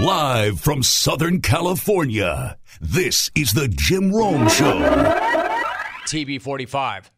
Live 0.00 0.58
from 0.58 0.82
Southern 0.82 1.42
California, 1.42 2.56
this 2.80 3.30
is 3.34 3.52
the 3.52 3.68
Jim 3.68 4.10
Rome 4.10 4.48
Show. 4.48 4.80
TB45 6.06 7.10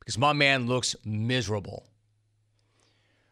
because 0.00 0.18
my 0.18 0.32
man 0.32 0.66
looks 0.66 0.96
miserable. 1.04 1.86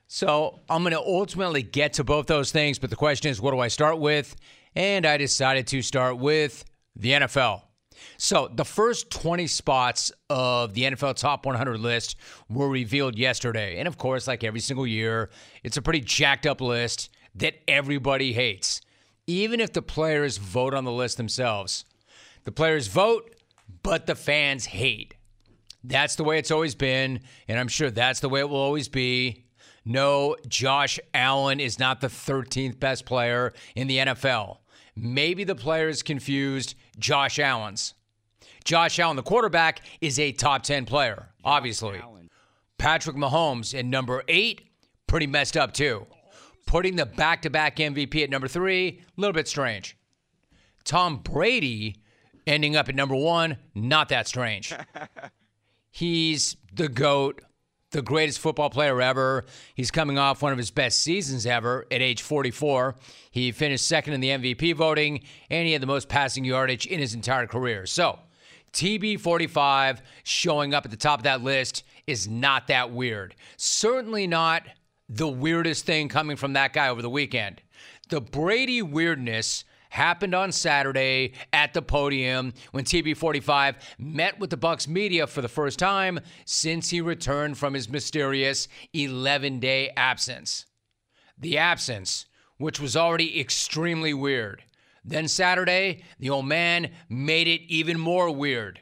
So 0.06 0.60
I'm 0.70 0.84
going 0.84 0.92
to 0.92 1.00
ultimately 1.00 1.64
get 1.64 1.94
to 1.94 2.04
both 2.04 2.26
those 2.26 2.52
things, 2.52 2.78
but 2.78 2.90
the 2.90 2.96
question 2.96 3.28
is, 3.28 3.40
what 3.40 3.50
do 3.50 3.58
I 3.58 3.66
start 3.66 3.98
with? 3.98 4.36
And 4.76 5.04
I 5.04 5.16
decided 5.16 5.66
to 5.66 5.82
start 5.82 6.18
with 6.18 6.64
the 6.94 7.10
NFL. 7.10 7.62
So 8.18 8.48
the 8.54 8.64
first 8.64 9.10
20 9.10 9.48
spots 9.48 10.12
of 10.30 10.74
the 10.74 10.82
NFL 10.82 11.16
Top 11.16 11.44
100 11.44 11.80
list 11.80 12.14
were 12.48 12.68
revealed 12.68 13.18
yesterday. 13.18 13.78
And 13.78 13.88
of 13.88 13.98
course, 13.98 14.28
like 14.28 14.44
every 14.44 14.60
single 14.60 14.86
year, 14.86 15.30
it's 15.64 15.76
a 15.76 15.82
pretty 15.82 16.02
jacked 16.02 16.46
up 16.46 16.60
list 16.60 17.10
that 17.36 17.54
everybody 17.68 18.32
hates, 18.32 18.80
even 19.26 19.60
if 19.60 19.72
the 19.72 19.82
players 19.82 20.38
vote 20.38 20.74
on 20.74 20.84
the 20.84 20.92
list 20.92 21.16
themselves. 21.16 21.84
The 22.44 22.52
players 22.52 22.86
vote, 22.86 23.34
but 23.82 24.06
the 24.06 24.14
fans 24.14 24.66
hate. 24.66 25.14
That's 25.82 26.16
the 26.16 26.24
way 26.24 26.38
it's 26.38 26.50
always 26.50 26.74
been, 26.74 27.20
and 27.48 27.58
I'm 27.58 27.68
sure 27.68 27.90
that's 27.90 28.20
the 28.20 28.28
way 28.28 28.40
it 28.40 28.48
will 28.48 28.56
always 28.56 28.88
be. 28.88 29.44
No, 29.84 30.36
Josh 30.48 30.98
Allen 31.14 31.60
is 31.60 31.78
not 31.78 32.00
the 32.00 32.08
13th 32.08 32.80
best 32.80 33.06
player 33.06 33.52
in 33.76 33.86
the 33.86 33.98
NFL. 33.98 34.58
Maybe 34.96 35.44
the 35.44 35.54
players 35.54 36.02
confused 36.02 36.74
Josh 36.98 37.38
Allen's. 37.38 37.94
Josh 38.64 38.98
Allen, 38.98 39.14
the 39.14 39.22
quarterback, 39.22 39.82
is 40.00 40.18
a 40.18 40.32
top 40.32 40.64
10 40.64 40.86
player, 40.86 41.28
obviously. 41.44 42.00
Patrick 42.78 43.16
Mahomes 43.16 43.78
at 43.78 43.84
number 43.84 44.24
eight, 44.26 44.62
pretty 45.06 45.28
messed 45.28 45.56
up 45.56 45.72
too. 45.72 46.06
Putting 46.66 46.96
the 46.96 47.06
back 47.06 47.42
to 47.42 47.50
back 47.50 47.76
MVP 47.76 48.22
at 48.22 48.30
number 48.30 48.48
three, 48.48 49.00
a 49.16 49.20
little 49.20 49.32
bit 49.32 49.48
strange. 49.48 49.96
Tom 50.84 51.18
Brady 51.18 51.96
ending 52.46 52.76
up 52.76 52.88
at 52.88 52.94
number 52.94 53.14
one, 53.14 53.56
not 53.74 54.08
that 54.08 54.28
strange. 54.28 54.74
He's 55.90 56.56
the 56.72 56.88
GOAT, 56.88 57.42
the 57.90 58.02
greatest 58.02 58.38
football 58.38 58.68
player 58.68 59.00
ever. 59.00 59.44
He's 59.74 59.90
coming 59.90 60.18
off 60.18 60.42
one 60.42 60.52
of 60.52 60.58
his 60.58 60.70
best 60.70 61.02
seasons 61.02 61.46
ever 61.46 61.86
at 61.90 62.02
age 62.02 62.22
44. 62.22 62.96
He 63.30 63.52
finished 63.52 63.86
second 63.86 64.14
in 64.14 64.20
the 64.20 64.28
MVP 64.28 64.74
voting, 64.74 65.22
and 65.50 65.66
he 65.66 65.72
had 65.72 65.82
the 65.82 65.86
most 65.86 66.08
passing 66.08 66.44
yardage 66.44 66.86
in 66.86 67.00
his 67.00 67.14
entire 67.14 67.46
career. 67.46 67.86
So, 67.86 68.18
TB45 68.72 70.00
showing 70.24 70.74
up 70.74 70.84
at 70.84 70.90
the 70.90 70.96
top 70.96 71.20
of 71.20 71.24
that 71.24 71.42
list 71.42 71.82
is 72.06 72.28
not 72.28 72.66
that 72.66 72.90
weird. 72.90 73.34
Certainly 73.56 74.26
not 74.26 74.64
the 75.08 75.28
weirdest 75.28 75.86
thing 75.86 76.08
coming 76.08 76.36
from 76.36 76.54
that 76.54 76.72
guy 76.72 76.88
over 76.88 77.02
the 77.02 77.10
weekend. 77.10 77.62
The 78.08 78.20
Brady 78.20 78.82
weirdness 78.82 79.64
happened 79.90 80.34
on 80.34 80.52
Saturday 80.52 81.32
at 81.52 81.72
the 81.72 81.82
podium 81.82 82.52
when 82.72 82.84
TB45 82.84 83.76
met 83.98 84.38
with 84.38 84.50
the 84.50 84.56
Bucs 84.56 84.86
media 84.86 85.26
for 85.26 85.42
the 85.42 85.48
first 85.48 85.78
time 85.78 86.20
since 86.44 86.90
he 86.90 87.00
returned 87.00 87.56
from 87.56 87.74
his 87.74 87.88
mysterious 87.88 88.68
11-day 88.94 89.92
absence. 89.96 90.66
The 91.38 91.58
absence, 91.58 92.26
which 92.58 92.80
was 92.80 92.96
already 92.96 93.40
extremely 93.40 94.12
weird. 94.12 94.64
Then 95.04 95.28
Saturday, 95.28 96.02
the 96.18 96.30
old 96.30 96.46
man 96.46 96.90
made 97.08 97.46
it 97.46 97.62
even 97.68 97.98
more 97.98 98.30
weird. 98.30 98.80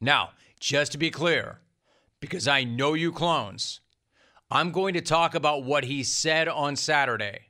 Now, 0.00 0.30
just 0.60 0.92
to 0.92 0.98
be 0.98 1.10
clear, 1.10 1.60
because 2.20 2.46
I 2.46 2.64
know 2.64 2.94
you 2.94 3.10
clones, 3.10 3.80
I'm 4.52 4.70
going 4.70 4.94
to 4.94 5.00
talk 5.00 5.34
about 5.34 5.64
what 5.64 5.82
he 5.84 6.04
said 6.04 6.46
on 6.46 6.76
Saturday 6.76 7.46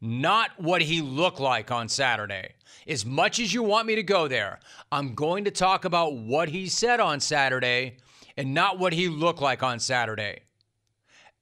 not 0.00 0.50
what 0.58 0.82
he 0.82 1.00
looked 1.00 1.40
like 1.40 1.70
on 1.70 1.88
Saturday. 1.88 2.50
As 2.86 3.04
much 3.04 3.38
as 3.38 3.52
you 3.52 3.62
want 3.62 3.86
me 3.86 3.94
to 3.96 4.02
go 4.02 4.28
there, 4.28 4.60
I'm 4.92 5.14
going 5.14 5.44
to 5.44 5.50
talk 5.50 5.84
about 5.84 6.14
what 6.16 6.48
he 6.48 6.68
said 6.68 7.00
on 7.00 7.20
Saturday 7.20 7.96
and 8.36 8.54
not 8.54 8.78
what 8.78 8.92
he 8.92 9.08
looked 9.08 9.40
like 9.40 9.62
on 9.62 9.80
Saturday. 9.80 10.40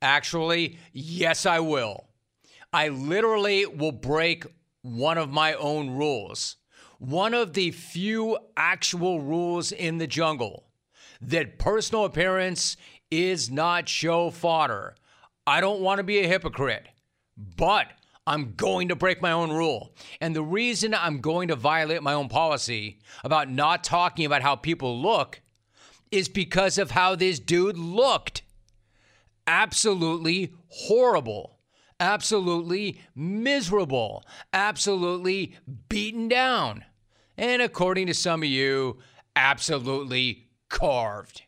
Actually, 0.00 0.78
yes, 0.92 1.46
I 1.46 1.60
will. 1.60 2.06
I 2.72 2.88
literally 2.88 3.66
will 3.66 3.92
break 3.92 4.44
one 4.82 5.18
of 5.18 5.30
my 5.30 5.54
own 5.54 5.90
rules. 5.90 6.56
One 6.98 7.34
of 7.34 7.52
the 7.52 7.70
few 7.72 8.38
actual 8.56 9.20
rules 9.20 9.72
in 9.72 9.98
the 9.98 10.06
jungle 10.06 10.64
that 11.20 11.58
personal 11.58 12.04
appearance 12.04 12.76
is 13.10 13.50
not 13.50 13.88
show 13.88 14.30
fodder. 14.30 14.94
I 15.46 15.60
don't 15.60 15.80
want 15.80 15.98
to 15.98 16.04
be 16.04 16.18
a 16.18 16.28
hypocrite, 16.28 16.86
but 17.56 17.86
I'm 18.26 18.54
going 18.54 18.88
to 18.88 18.96
break 18.96 19.22
my 19.22 19.30
own 19.30 19.52
rule. 19.52 19.94
And 20.20 20.34
the 20.34 20.42
reason 20.42 20.94
I'm 20.94 21.20
going 21.20 21.48
to 21.48 21.56
violate 21.56 22.02
my 22.02 22.12
own 22.12 22.28
policy 22.28 22.98
about 23.22 23.48
not 23.48 23.84
talking 23.84 24.26
about 24.26 24.42
how 24.42 24.56
people 24.56 25.00
look 25.00 25.40
is 26.10 26.28
because 26.28 26.78
of 26.78 26.90
how 26.90 27.14
this 27.14 27.38
dude 27.38 27.78
looked. 27.78 28.42
Absolutely 29.46 30.52
horrible. 30.68 31.58
Absolutely 32.00 33.00
miserable. 33.14 34.24
Absolutely 34.52 35.54
beaten 35.88 36.26
down. 36.26 36.84
And 37.38 37.62
according 37.62 38.08
to 38.08 38.14
some 38.14 38.42
of 38.42 38.48
you, 38.48 38.98
absolutely 39.36 40.48
carved. 40.68 41.42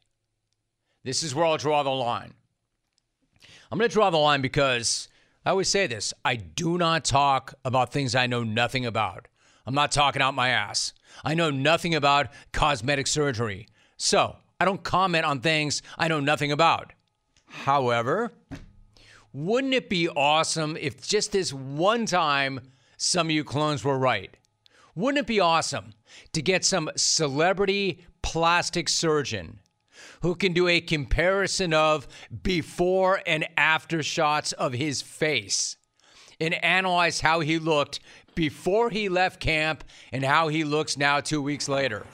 This 1.05 1.23
is 1.23 1.35
where 1.35 1.47
I'll 1.47 1.57
draw 1.57 1.83
the 1.83 1.91
line. 1.91 2.35
I'm 3.71 3.79
going 3.79 3.89
to 3.89 3.93
draw 3.93 4.11
the 4.11 4.17
line 4.17 4.41
because 4.41 5.09
I 5.45 5.51
always 5.51 5.69
say 5.69 5.87
this 5.87 6.13
I 6.25 6.37
do 6.37 6.79
not 6.79 7.05
talk 7.05 7.55
about 7.65 7.93
things 7.93 8.15
I 8.15 8.27
know 8.27 8.43
nothing 8.43 8.87
about. 8.87 9.29
I'm 9.67 9.75
not 9.75 9.93
talking 9.93 10.23
out 10.23 10.35
my 10.35 10.49
ass. 10.49 10.95
I 11.25 11.35
know 11.35 11.51
nothing 11.51 11.95
about 11.95 12.29
cosmetic 12.53 13.07
surgery. 13.07 13.69
So 13.97 14.37
I 14.59 14.65
don't 14.65 14.83
comment 14.83 15.25
on 15.25 15.41
things 15.41 15.83
I 15.99 16.09
know 16.09 16.21
nothing 16.21 16.53
about. 16.53 16.93
However, 17.47 18.33
wouldn't 19.33 19.75
it 19.75 19.89
be 19.89 20.09
awesome 20.09 20.77
if 20.79 21.07
just 21.07 21.33
this 21.33 21.53
one 21.53 22.07
time 22.07 22.61
some 22.97 23.29
of 23.29 23.31
you 23.31 23.45
clones 23.45 23.85
were 23.85 23.99
right? 23.99 24.35
Wouldn't 24.95 25.21
it 25.21 25.27
be 25.27 25.41
awesome 25.41 25.95
to 26.33 26.43
get 26.43 26.65
some 26.65 26.91
celebrity 26.97 28.05
plastic 28.23 28.89
surgeon 28.89 29.61
who 30.23 30.35
can 30.35 30.53
do 30.53 30.69
a 30.69 30.81
comparison 30.81 31.73
of 31.73 32.09
before 32.43 33.21
and 33.27 33.47
after 33.57 34.03
shots 34.03 34.53
of 34.53 34.73
his 34.73 35.03
face 35.03 35.77
and 36.41 36.55
analyze 36.65 37.21
how 37.21 37.41
he 37.41 37.59
looked 37.59 38.01
before 38.35 38.91
he 38.91 39.09
left 39.09 39.41
camp 39.41 39.83
and 40.13 40.25
how 40.25 40.49
he 40.49 40.65
looks 40.65 40.97
now 40.97 41.21
two 41.21 41.43
weeks 41.43 41.69
later. 41.69 42.07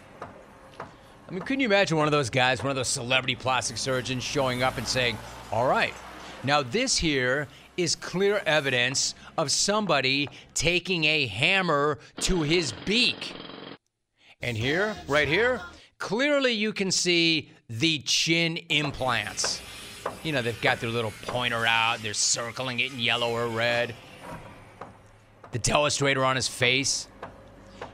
I 1.28 1.30
mean, 1.30 1.40
couldn't 1.40 1.60
you 1.60 1.66
imagine 1.66 1.96
one 1.96 2.06
of 2.06 2.12
those 2.12 2.30
guys, 2.30 2.62
one 2.62 2.70
of 2.70 2.76
those 2.76 2.88
celebrity 2.88 3.34
plastic 3.34 3.76
surgeons 3.76 4.22
showing 4.22 4.62
up 4.62 4.78
and 4.78 4.86
saying, 4.86 5.18
All 5.50 5.66
right, 5.66 5.94
now 6.42 6.62
this 6.62 6.98
here 6.98 7.48
is 7.76 7.96
clear 7.96 8.42
evidence 8.46 9.14
of 9.36 9.50
somebody 9.50 10.28
taking 10.54 11.04
a 11.04 11.26
hammer 11.26 11.98
to 12.20 12.42
his 12.42 12.72
beak. 12.84 13.34
And 14.40 14.56
here, 14.56 14.94
right 15.08 15.26
here, 15.26 15.60
clearly 15.98 16.52
you 16.52 16.72
can 16.72 16.90
see 16.90 17.50
the 17.68 17.98
chin 18.00 18.58
implants. 18.68 19.60
You 20.22 20.32
know, 20.32 20.42
they've 20.42 20.60
got 20.60 20.80
their 20.80 20.90
little 20.90 21.12
pointer 21.22 21.66
out, 21.66 22.02
they're 22.02 22.14
circling 22.14 22.80
it 22.80 22.92
in 22.92 23.00
yellow 23.00 23.30
or 23.30 23.48
red. 23.48 23.94
The 25.52 25.58
telestrator 25.58 26.26
on 26.26 26.36
his 26.36 26.48
face. 26.48 27.08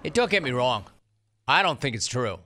It 0.03 0.15
don't 0.15 0.31
get 0.31 0.43
me 0.43 0.51
wrong. 0.51 0.85
I 1.47 1.63
don't 1.63 1.81
think 1.81 1.95
it's 1.95 2.07
true. 2.07 2.39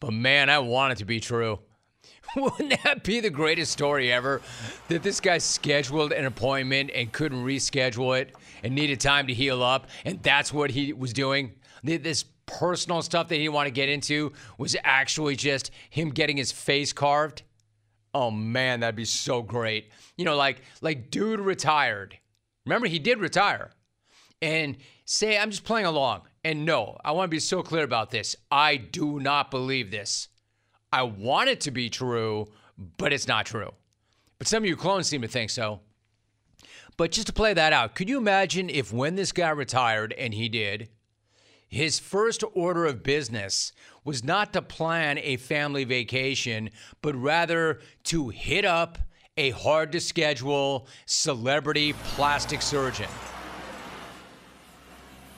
But 0.00 0.12
man, 0.12 0.50
I 0.50 0.58
want 0.58 0.92
it 0.92 0.98
to 0.98 1.04
be 1.04 1.20
true. 1.20 1.58
Wouldn't 2.36 2.82
that 2.84 3.02
be 3.02 3.20
the 3.20 3.30
greatest 3.30 3.72
story 3.72 4.12
ever? 4.12 4.42
That 4.88 5.02
this 5.02 5.20
guy 5.20 5.38
scheduled 5.38 6.12
an 6.12 6.24
appointment 6.24 6.90
and 6.94 7.12
couldn't 7.12 7.44
reschedule 7.44 8.20
it 8.20 8.34
and 8.62 8.74
needed 8.74 9.00
time 9.00 9.26
to 9.26 9.34
heal 9.34 9.62
up, 9.62 9.88
and 10.04 10.22
that's 10.22 10.52
what 10.52 10.70
he 10.70 10.92
was 10.92 11.12
doing? 11.12 11.52
This 11.82 12.24
personal 12.46 13.02
stuff 13.02 13.28
that 13.28 13.34
he 13.36 13.42
didn't 13.42 13.54
want 13.54 13.66
to 13.66 13.72
get 13.72 13.88
into 13.88 14.32
was 14.58 14.76
actually 14.84 15.36
just 15.36 15.70
him 15.90 16.10
getting 16.10 16.36
his 16.36 16.52
face 16.52 16.92
carved. 16.92 17.42
Oh 18.14 18.30
man, 18.30 18.80
that'd 18.80 18.96
be 18.96 19.04
so 19.04 19.42
great. 19.42 19.90
You 20.16 20.24
know, 20.24 20.36
like 20.36 20.62
like 20.80 21.10
dude 21.10 21.40
retired. 21.40 22.18
Remember 22.64 22.86
he 22.86 22.98
did 22.98 23.18
retire. 23.18 23.70
And 24.42 24.76
say 25.04 25.38
I'm 25.38 25.50
just 25.50 25.64
playing 25.64 25.86
along. 25.86 26.22
And 26.44 26.64
no, 26.64 26.96
I 27.04 27.12
want 27.12 27.28
to 27.30 27.34
be 27.34 27.40
so 27.40 27.62
clear 27.62 27.84
about 27.84 28.10
this. 28.10 28.36
I 28.50 28.76
do 28.76 29.18
not 29.18 29.50
believe 29.50 29.90
this. 29.90 30.28
I 30.92 31.02
want 31.02 31.48
it 31.48 31.60
to 31.62 31.70
be 31.70 31.90
true, 31.90 32.46
but 32.96 33.12
it's 33.12 33.26
not 33.26 33.46
true. 33.46 33.72
But 34.38 34.46
some 34.46 34.62
of 34.62 34.68
you 34.68 34.76
clones 34.76 35.08
seem 35.08 35.22
to 35.22 35.28
think 35.28 35.50
so. 35.50 35.80
But 36.96 37.10
just 37.10 37.26
to 37.26 37.32
play 37.32 37.52
that 37.54 37.72
out, 37.72 37.94
could 37.94 38.08
you 38.08 38.16
imagine 38.16 38.70
if 38.70 38.92
when 38.92 39.16
this 39.16 39.32
guy 39.32 39.50
retired, 39.50 40.14
and 40.14 40.32
he 40.32 40.48
did, 40.48 40.88
his 41.76 41.98
first 41.98 42.42
order 42.54 42.86
of 42.86 43.02
business 43.02 43.72
was 44.04 44.24
not 44.24 44.52
to 44.54 44.62
plan 44.62 45.18
a 45.18 45.36
family 45.36 45.84
vacation, 45.84 46.70
but 47.02 47.14
rather 47.14 47.80
to 48.04 48.30
hit 48.30 48.64
up 48.64 48.98
a 49.36 49.50
hard 49.50 49.92
to 49.92 50.00
schedule 50.00 50.88
celebrity 51.04 51.92
plastic 51.92 52.62
surgeon. 52.62 53.08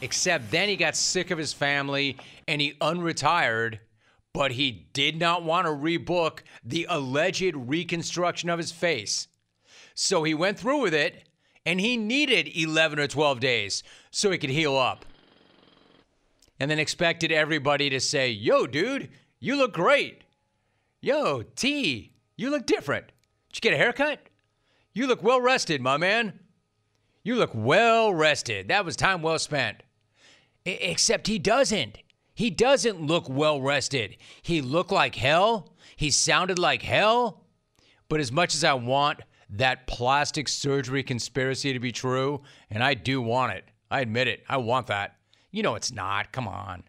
Except 0.00 0.50
then 0.52 0.69
he 0.69 0.76
got 0.76 0.94
sick 0.94 1.32
of 1.32 1.38
his 1.38 1.52
family 1.52 2.17
and 2.46 2.61
he 2.61 2.75
unretired, 2.75 3.81
but 4.32 4.52
he 4.52 4.87
did 4.93 5.19
not 5.19 5.43
want 5.43 5.67
to 5.67 5.73
rebook 5.73 6.41
the 6.64 6.87
alleged 6.88 7.56
reconstruction 7.56 8.49
of 8.49 8.58
his 8.58 8.70
face. 8.70 9.26
So 9.94 10.23
he 10.23 10.34
went 10.34 10.58
through 10.58 10.82
with 10.82 10.94
it 10.94 11.29
and 11.67 11.81
he 11.81 11.96
needed 11.96 12.49
11 12.56 13.00
or 13.00 13.08
12 13.08 13.41
days 13.41 13.82
so 14.12 14.31
he 14.31 14.38
could 14.38 14.50
heal 14.50 14.76
up. 14.76 15.05
And 16.60 16.70
then 16.70 16.78
expected 16.78 17.31
everybody 17.31 17.88
to 17.90 18.00
say, 18.00 18.31
Yo, 18.31 18.66
dude, 18.66 19.10
you 19.38 19.56
look 19.56 19.72
great. 19.72 20.22
Yo, 21.00 21.43
T, 21.43 22.12
you 22.37 22.50
look 22.50 22.66
different. 22.66 23.06
Did 23.52 23.56
you 23.56 23.70
get 23.70 23.75
a 23.75 23.82
haircut? 23.82 24.20
You 24.93 25.06
look 25.06 25.22
well 25.22 25.40
rested, 25.40 25.81
my 25.81 25.96
man. 25.96 26.40
You 27.22 27.37
look 27.37 27.50
well 27.55 28.12
rested. 28.12 28.69
That 28.69 28.84
was 28.84 28.96
time 28.96 29.22
well 29.22 29.38
spent. 29.38 29.82
I- 30.66 30.70
except 30.70 31.26
he 31.26 31.38
doesn't. 31.38 31.99
He 32.34 32.50
doesn't 32.50 33.00
look 33.02 33.28
well 33.28 33.60
rested. 33.60 34.16
He 34.43 34.60
looked 34.60 34.93
like 34.93 35.16
hell. 35.16 35.75
He 35.96 36.10
sounded 36.10 36.58
like 36.58 36.82
hell. 36.82 37.44
But 38.08 38.20
as 38.20 38.32
much 38.32 38.55
as 38.55 38.64
I 38.64 38.75
want 38.75 39.20
that 39.50 39.87
plastic 39.87 40.49
surgery 40.49 41.02
conspiracy 41.02 41.72
to 41.72 41.81
be 41.81 41.93
true, 41.93 42.43
and 42.70 42.82
I 42.82 42.94
do 42.94 43.20
want 43.20 43.52
it, 43.55 43.64
I 43.90 44.00
admit 44.00 44.28
it, 44.28 44.44
I 44.49 44.56
want 44.58 44.87
that. 44.88 45.18
You 45.58 45.64
know 45.64 45.75
it's 45.75 45.90
not. 45.90 46.31
Come 46.31 46.46
on. 46.46 46.84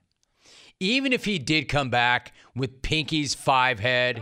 Even 0.80 1.12
if 1.12 1.25
he 1.25 1.39
did 1.39 1.68
come 1.68 1.89
back 1.89 2.33
with 2.56 2.83
Pinky's 2.83 3.33
five 3.33 3.80
head 3.80 4.21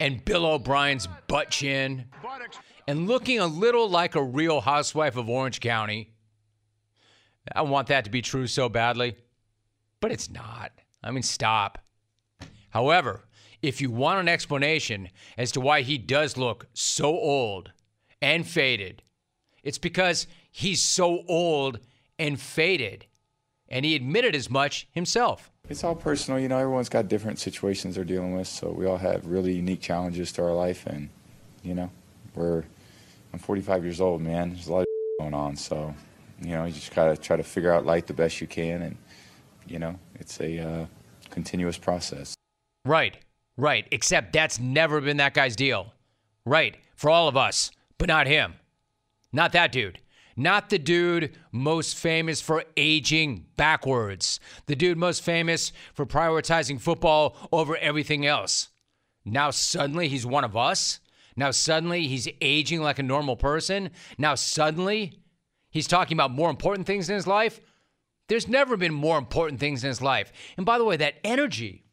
and 0.00 0.24
Bill 0.24 0.44
O'Brien's 0.44 1.06
butt 1.28 1.50
chin 1.50 2.06
and 2.88 3.06
looking 3.06 3.38
a 3.38 3.46
little 3.46 3.88
like 3.88 4.16
a 4.16 4.24
real 4.24 4.60
housewife 4.60 5.16
of 5.16 5.28
Orange 5.28 5.60
County. 5.60 6.16
I 7.54 7.62
want 7.62 7.86
that 7.86 8.02
to 8.06 8.10
be 8.10 8.22
true 8.22 8.48
so 8.48 8.68
badly, 8.68 9.14
but 10.00 10.10
it's 10.10 10.28
not. 10.28 10.72
I 11.04 11.12
mean, 11.12 11.22
stop. 11.22 11.78
However, 12.70 13.20
if 13.62 13.80
you 13.80 13.88
want 13.88 14.18
an 14.18 14.28
explanation 14.28 15.10
as 15.38 15.52
to 15.52 15.60
why 15.60 15.82
he 15.82 15.96
does 15.96 16.36
look 16.36 16.66
so 16.72 17.06
old 17.06 17.70
and 18.20 18.48
faded, 18.48 19.04
it's 19.62 19.78
because 19.78 20.26
he's 20.50 20.82
so 20.82 21.22
old 21.28 21.78
and 22.18 22.40
faded. 22.40 23.06
And 23.74 23.84
he 23.84 23.96
admitted 23.96 24.36
as 24.36 24.48
much 24.48 24.86
himself. 24.92 25.50
It's 25.68 25.82
all 25.82 25.96
personal, 25.96 26.38
you 26.38 26.46
know. 26.46 26.58
Everyone's 26.58 26.88
got 26.88 27.08
different 27.08 27.40
situations 27.40 27.96
they're 27.96 28.04
dealing 28.04 28.36
with, 28.36 28.46
so 28.46 28.70
we 28.70 28.86
all 28.86 28.98
have 28.98 29.26
really 29.26 29.52
unique 29.52 29.80
challenges 29.80 30.30
to 30.34 30.44
our 30.44 30.52
life, 30.52 30.86
and 30.86 31.08
you 31.64 31.74
know, 31.74 31.90
we're. 32.36 32.62
I'm 33.32 33.40
45 33.40 33.82
years 33.82 34.00
old, 34.00 34.22
man. 34.22 34.50
There's 34.50 34.68
a 34.68 34.72
lot 34.72 34.80
of 34.82 34.86
going 35.18 35.34
on, 35.34 35.56
so 35.56 35.92
you 36.40 36.50
know, 36.50 36.66
you 36.66 36.72
just 36.72 36.94
gotta 36.94 37.16
try 37.16 37.36
to 37.36 37.42
figure 37.42 37.72
out 37.72 37.84
life 37.84 38.06
the 38.06 38.14
best 38.14 38.40
you 38.40 38.46
can, 38.46 38.82
and 38.82 38.96
you 39.66 39.80
know, 39.80 39.98
it's 40.20 40.40
a 40.40 40.60
uh, 40.60 40.86
continuous 41.30 41.76
process. 41.76 42.36
Right, 42.84 43.18
right. 43.56 43.88
Except 43.90 44.32
that's 44.32 44.60
never 44.60 45.00
been 45.00 45.16
that 45.16 45.34
guy's 45.34 45.56
deal. 45.56 45.92
Right, 46.46 46.76
for 46.94 47.10
all 47.10 47.26
of 47.26 47.36
us, 47.36 47.72
but 47.98 48.06
not 48.06 48.28
him. 48.28 48.54
Not 49.32 49.50
that 49.50 49.72
dude. 49.72 49.98
Not 50.36 50.70
the 50.70 50.78
dude 50.78 51.36
most 51.52 51.96
famous 51.96 52.40
for 52.40 52.64
aging 52.76 53.46
backwards. 53.56 54.40
The 54.66 54.76
dude 54.76 54.98
most 54.98 55.22
famous 55.22 55.72
for 55.92 56.06
prioritizing 56.06 56.80
football 56.80 57.36
over 57.52 57.76
everything 57.76 58.26
else. 58.26 58.68
Now 59.24 59.50
suddenly 59.50 60.08
he's 60.08 60.26
one 60.26 60.44
of 60.44 60.56
us. 60.56 61.00
Now 61.36 61.50
suddenly 61.50 62.06
he's 62.06 62.28
aging 62.40 62.82
like 62.82 62.98
a 62.98 63.04
normal 63.04 63.36
person. 63.36 63.90
Now 64.18 64.34
suddenly 64.34 65.20
he's 65.70 65.86
talking 65.86 66.16
about 66.16 66.30
more 66.30 66.50
important 66.50 66.86
things 66.86 67.08
in 67.08 67.14
his 67.14 67.26
life. 67.26 67.60
There's 68.28 68.48
never 68.48 68.76
been 68.76 68.94
more 68.94 69.18
important 69.18 69.60
things 69.60 69.84
in 69.84 69.88
his 69.88 70.02
life. 70.02 70.32
And 70.56 70.64
by 70.64 70.78
the 70.78 70.84
way, 70.84 70.96
that 70.96 71.16
energy, 71.22 71.84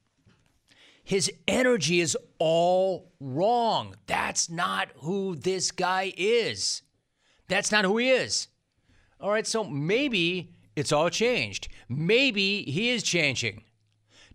his 1.04 1.32
energy 1.48 2.00
is 2.00 2.18
all 2.40 3.12
wrong. 3.20 3.96
That's 4.08 4.50
not 4.50 4.90
who 4.98 5.36
this 5.36 5.72
guy 5.72 6.14
is. 6.16 6.84
That's 7.51 7.69
not 7.69 7.83
who 7.83 7.98
he 7.98 8.09
is. 8.09 8.48
All 9.19 9.30
right, 9.30 9.45
so 9.45 9.65
maybe 9.65 10.56
it's 10.77 10.94
all 10.94 11.09
changed. 11.09 11.68
Maybe 11.89 12.63
he 12.63 12.92
is 12.92 13.03
changing. 13.03 13.63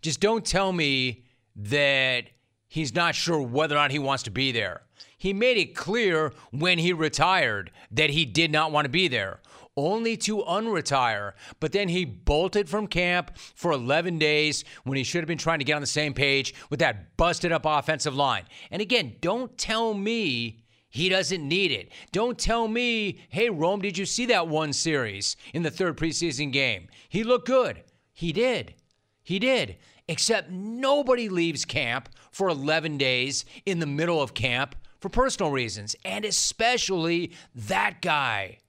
Just 0.03 0.19
don't 0.19 0.45
tell 0.45 0.71
me 0.71 1.25
that 1.55 2.25
he's 2.67 2.93
not 2.93 3.15
sure 3.15 3.41
whether 3.41 3.73
or 3.73 3.79
not 3.79 3.89
he 3.89 3.97
wants 3.97 4.21
to 4.23 4.29
be 4.29 4.51
there. 4.51 4.83
He 5.17 5.33
made 5.33 5.57
it 5.57 5.75
clear 5.75 6.31
when 6.51 6.77
he 6.77 6.93
retired 6.93 7.71
that 7.89 8.11
he 8.11 8.23
did 8.23 8.51
not 8.51 8.71
want 8.71 8.85
to 8.85 8.89
be 8.89 9.07
there, 9.07 9.41
only 9.75 10.15
to 10.17 10.43
unretire. 10.43 11.31
But 11.59 11.71
then 11.71 11.89
he 11.89 12.05
bolted 12.05 12.69
from 12.69 12.85
camp 12.85 13.35
for 13.35 13.71
11 13.71 14.19
days 14.19 14.63
when 14.83 14.95
he 14.95 15.03
should 15.03 15.21
have 15.21 15.27
been 15.27 15.39
trying 15.39 15.57
to 15.57 15.65
get 15.65 15.73
on 15.73 15.81
the 15.81 15.87
same 15.87 16.13
page 16.13 16.53
with 16.69 16.81
that 16.81 17.17
busted 17.17 17.51
up 17.51 17.65
offensive 17.65 18.15
line. 18.15 18.43
And 18.69 18.79
again, 18.79 19.15
don't 19.21 19.57
tell 19.57 19.95
me 19.95 20.66
he 20.89 21.09
doesn't 21.09 21.47
need 21.47 21.71
it. 21.71 21.91
Don't 22.11 22.37
tell 22.37 22.67
me, 22.67 23.19
hey, 23.29 23.49
Rome, 23.49 23.81
did 23.81 23.97
you 23.97 24.05
see 24.05 24.25
that 24.27 24.47
one 24.47 24.73
series 24.73 25.35
in 25.53 25.63
the 25.63 25.71
third 25.71 25.97
preseason 25.97 26.51
game? 26.51 26.87
He 27.09 27.23
looked 27.23 27.47
good. 27.47 27.83
He 28.13 28.31
did. 28.31 28.75
He 29.23 29.39
did. 29.39 29.77
Except 30.07 30.49
nobody 30.49 31.27
leaves 31.27 31.65
camp 31.65 32.09
for 32.31 32.47
11 32.47 32.97
days 32.97 33.43
in 33.65 33.79
the 33.79 33.85
middle 33.85 34.21
of 34.21 34.33
camp 34.33 34.75
for 34.99 35.09
personal 35.09 35.51
reasons, 35.51 35.95
and 36.05 36.25
especially 36.25 37.33
that 37.53 38.01
guy. 38.01 38.59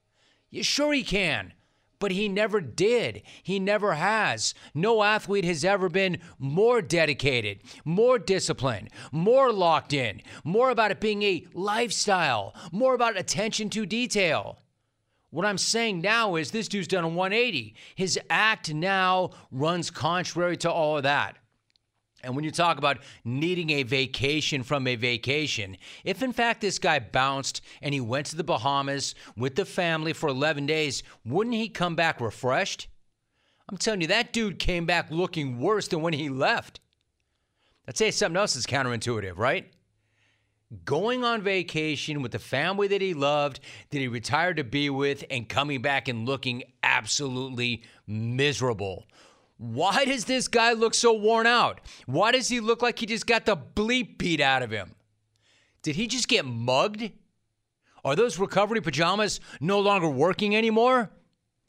You 0.50 0.62
sure 0.62 0.92
he 0.92 1.04
can, 1.04 1.52
but 1.98 2.12
he 2.12 2.28
never 2.28 2.60
did. 2.60 3.22
He 3.42 3.58
never 3.58 3.94
has. 3.94 4.54
No 4.74 5.02
athlete 5.02 5.44
has 5.44 5.64
ever 5.64 5.88
been 5.88 6.18
more 6.38 6.80
dedicated, 6.82 7.60
more 7.84 8.18
disciplined, 8.18 8.90
more 9.12 9.52
locked 9.52 9.92
in, 9.92 10.22
more 10.44 10.70
about 10.70 10.90
it 10.90 11.00
being 11.00 11.22
a 11.22 11.46
lifestyle, 11.52 12.54
more 12.72 12.94
about 12.94 13.18
attention 13.18 13.70
to 13.70 13.86
detail. 13.86 14.58
What 15.30 15.44
I'm 15.44 15.58
saying 15.58 16.00
now 16.00 16.36
is 16.36 16.50
this 16.50 16.68
dude's 16.68 16.88
done 16.88 17.04
a 17.04 17.08
180. 17.08 17.74
His 17.94 18.18
act 18.30 18.72
now 18.72 19.30
runs 19.50 19.90
contrary 19.90 20.56
to 20.58 20.70
all 20.70 20.96
of 20.96 21.02
that. 21.02 21.36
And 22.22 22.34
when 22.34 22.44
you 22.44 22.50
talk 22.50 22.78
about 22.78 22.98
needing 23.24 23.70
a 23.70 23.84
vacation 23.84 24.64
from 24.64 24.86
a 24.86 24.96
vacation, 24.96 25.76
if 26.04 26.22
in 26.22 26.32
fact 26.32 26.60
this 26.60 26.78
guy 26.78 26.98
bounced 26.98 27.60
and 27.80 27.94
he 27.94 28.00
went 28.00 28.26
to 28.26 28.36
the 28.36 28.44
Bahamas 28.44 29.14
with 29.36 29.54
the 29.54 29.64
family 29.64 30.12
for 30.12 30.28
11 30.28 30.66
days, 30.66 31.02
wouldn't 31.24 31.54
he 31.54 31.68
come 31.68 31.94
back 31.94 32.20
refreshed? 32.20 32.88
I'm 33.68 33.76
telling 33.76 34.00
you, 34.00 34.06
that 34.08 34.32
dude 34.32 34.58
came 34.58 34.86
back 34.86 35.10
looking 35.10 35.60
worse 35.60 35.88
than 35.88 36.02
when 36.02 36.14
he 36.14 36.28
left. 36.28 36.80
I'd 37.86 37.96
say 37.96 38.10
something 38.10 38.36
else 38.36 38.56
is 38.56 38.66
counterintuitive, 38.66 39.36
right? 39.36 39.70
Going 40.84 41.24
on 41.24 41.42
vacation 41.42 42.20
with 42.20 42.32
the 42.32 42.38
family 42.38 42.88
that 42.88 43.00
he 43.00 43.14
loved, 43.14 43.60
that 43.90 43.98
he 43.98 44.08
retired 44.08 44.56
to 44.56 44.64
be 44.64 44.90
with, 44.90 45.24
and 45.30 45.48
coming 45.48 45.80
back 45.80 46.08
and 46.08 46.26
looking 46.26 46.64
absolutely 46.82 47.84
miserable. 48.06 49.06
Why 49.58 50.04
does 50.04 50.24
this 50.24 50.46
guy 50.48 50.72
look 50.72 50.94
so 50.94 51.12
worn 51.12 51.46
out? 51.46 51.80
Why 52.06 52.30
does 52.30 52.48
he 52.48 52.60
look 52.60 52.80
like 52.80 52.98
he 52.98 53.06
just 53.06 53.26
got 53.26 53.44
the 53.44 53.56
bleep 53.56 54.16
beat 54.16 54.40
out 54.40 54.62
of 54.62 54.70
him? 54.70 54.94
Did 55.82 55.96
he 55.96 56.06
just 56.06 56.28
get 56.28 56.44
mugged? 56.44 57.12
Are 58.04 58.16
those 58.16 58.38
recovery 58.38 58.80
pajamas 58.80 59.40
no 59.60 59.80
longer 59.80 60.08
working 60.08 60.54
anymore? 60.54 61.10